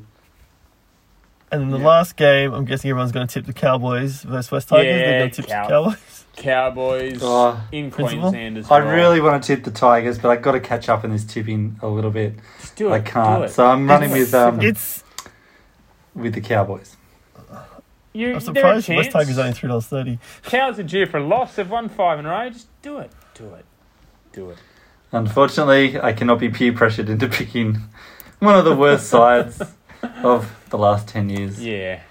And 1.51 1.63
in 1.63 1.69
the 1.71 1.79
Yeah. 1.79 1.87
last 1.87 2.15
game, 2.15 2.53
I'm 2.53 2.65
guessing 2.65 2.91
everyone's 2.91 3.11
going 3.11 3.25
to 3.25 3.33
tip 3.33 3.47
the 3.47 3.53
Cowboys 3.53 4.21
versus 4.21 4.51
West 4.51 4.69
Tigers. 4.69 4.85
They're 4.85 5.11
Yeah, 5.13 5.19
going 5.19 5.31
to 5.31 5.35
tip 5.41 5.47
Cow- 5.49 5.63
the 5.63 5.69
Cowboys. 5.69 6.25
Cowboys 6.35 7.19
Oh, 7.23 7.59
in 7.71 7.89
Principal? 7.89 8.29
Queensland 8.29 8.57
as 8.59 8.69
I 8.71 8.77
really 8.77 9.19
want 9.19 9.41
to 9.43 9.55
tip 9.55 9.63
the 9.65 9.71
Tigers, 9.71 10.19
but 10.19 10.29
I've 10.29 10.43
got 10.43 10.51
to 10.51 10.59
catch 10.59 10.87
up 10.87 11.03
in 11.03 11.11
this 11.11 11.23
tipping 11.25 11.77
a 11.81 11.87
little 11.87 12.11
bit. 12.11 12.35
Just 12.61 12.75
do 12.75 12.89
it. 12.89 12.91
I 12.93 12.99
can't, 12.99 13.45
it. 13.45 13.49
so 13.51 13.65
I'm 13.65 13.87
running 13.89 14.11
It's- 14.11 14.25
with 14.31 14.35
um 14.35 14.61
It's. 14.61 15.03
With 16.19 16.33
the 16.33 16.41
Cowboys. 16.41 16.95
You, 18.11 18.27
I'm 18.27 18.31
they're 18.31 18.37
a 18.37 18.41
surprised 18.41 18.89
West 18.89 19.11
chance. 19.11 19.13
Tigers 19.13 19.37
only 19.37 19.53
three 19.53 19.67
dollars 19.69 19.85
thirty. 19.87 20.19
Cows 20.43 20.79
are 20.79 20.83
due 20.83 21.05
for 21.05 21.17
a 21.17 21.23
loss. 21.23 21.55
They've 21.55 21.69
won 21.69 21.89
five 21.89 22.17
in 22.19 22.25
a 22.25 22.29
row. 22.29 22.49
Just 22.49 22.67
do 22.81 22.97
it. 22.97 23.11
Do 23.35 23.53
it. 23.53 23.65
Do 24.33 24.49
it. 24.49 24.57
Unfortunately, 25.11 25.99
I 25.99 26.13
cannot 26.13 26.39
be 26.39 26.49
peer 26.49 26.73
pressured 26.73 27.09
into 27.09 27.27
picking 27.29 27.77
one 28.39 28.55
of 28.55 28.65
the 28.65 28.75
worst 28.75 29.07
sides 29.09 29.61
of 30.23 30.51
the 30.69 30.77
last 30.77 31.07
ten 31.07 31.29
years. 31.29 31.63
Yeah. 31.63 32.01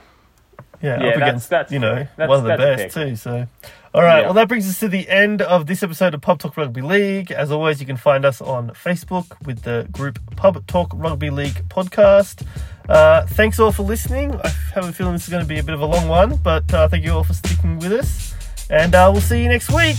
Yeah, 0.80 0.90
Yeah, 0.90 0.92
up 0.94 1.00
that's- 1.00 1.16
against 1.28 1.50
that's 1.50 1.72
you 1.72 1.78
know. 1.80 2.06
That's- 2.16 2.28
one 2.28 2.38
of 2.38 2.44
the 2.44 2.56
best 2.56 2.94
too. 2.94 3.16
So, 3.16 3.46
all 3.92 4.02
right. 4.02 4.20
Yeah. 4.20 4.24
Well, 4.26 4.34
that 4.34 4.46
brings 4.46 4.68
us 4.68 4.78
to 4.80 4.88
the 4.88 5.08
end 5.08 5.42
of 5.42 5.66
this 5.66 5.82
episode 5.82 6.14
of 6.14 6.20
Pub 6.20 6.38
Talk 6.38 6.56
Rugby 6.56 6.80
League. 6.82 7.32
As 7.32 7.50
always, 7.50 7.80
you 7.80 7.86
can 7.86 7.96
find 7.96 8.24
us 8.24 8.40
on 8.40 8.70
Facebook 8.70 9.44
with 9.44 9.62
the 9.62 9.88
group 9.90 10.20
Pub 10.36 10.64
Talk 10.68 10.92
Rugby 10.94 11.30
League 11.30 11.68
podcast. 11.68 12.46
Uh, 12.88 13.26
thanks 13.26 13.58
all 13.58 13.70
for 13.70 13.82
listening. 13.82 14.34
I 14.42 14.48
have 14.74 14.84
a 14.84 14.92
feeling 14.92 15.12
this 15.12 15.24
is 15.24 15.28
going 15.28 15.42
to 15.42 15.48
be 15.48 15.58
a 15.58 15.62
bit 15.62 15.74
of 15.74 15.80
a 15.82 15.86
long 15.86 16.08
one, 16.08 16.36
but 16.36 16.72
uh, 16.72 16.88
thank 16.88 17.04
you 17.04 17.12
all 17.12 17.24
for 17.24 17.34
sticking 17.34 17.78
with 17.78 17.92
us, 17.92 18.34
and 18.70 18.94
uh, 18.94 19.10
we'll 19.12 19.20
see 19.20 19.42
you 19.42 19.48
next 19.48 19.70
week. 19.70 19.96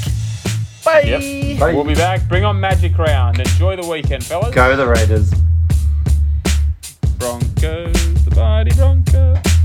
Bye. 0.84 1.02
Yep. 1.02 1.60
Bye. 1.60 1.74
We'll 1.74 1.84
be 1.84 1.94
back. 1.94 2.28
Bring 2.28 2.46
on 2.46 2.60
Magic 2.60 2.98
Round. 2.98 3.40
Enjoy 3.40 3.76
the 3.76 3.88
weekend, 3.88 4.24
fellas. 4.24 4.56
Go 4.56 4.76
the 4.76 4.88
Raiders. 4.88 5.32
Broncos, 7.20 8.26
the 8.26 8.36
mighty 8.36 8.74
Broncos. 8.76 9.59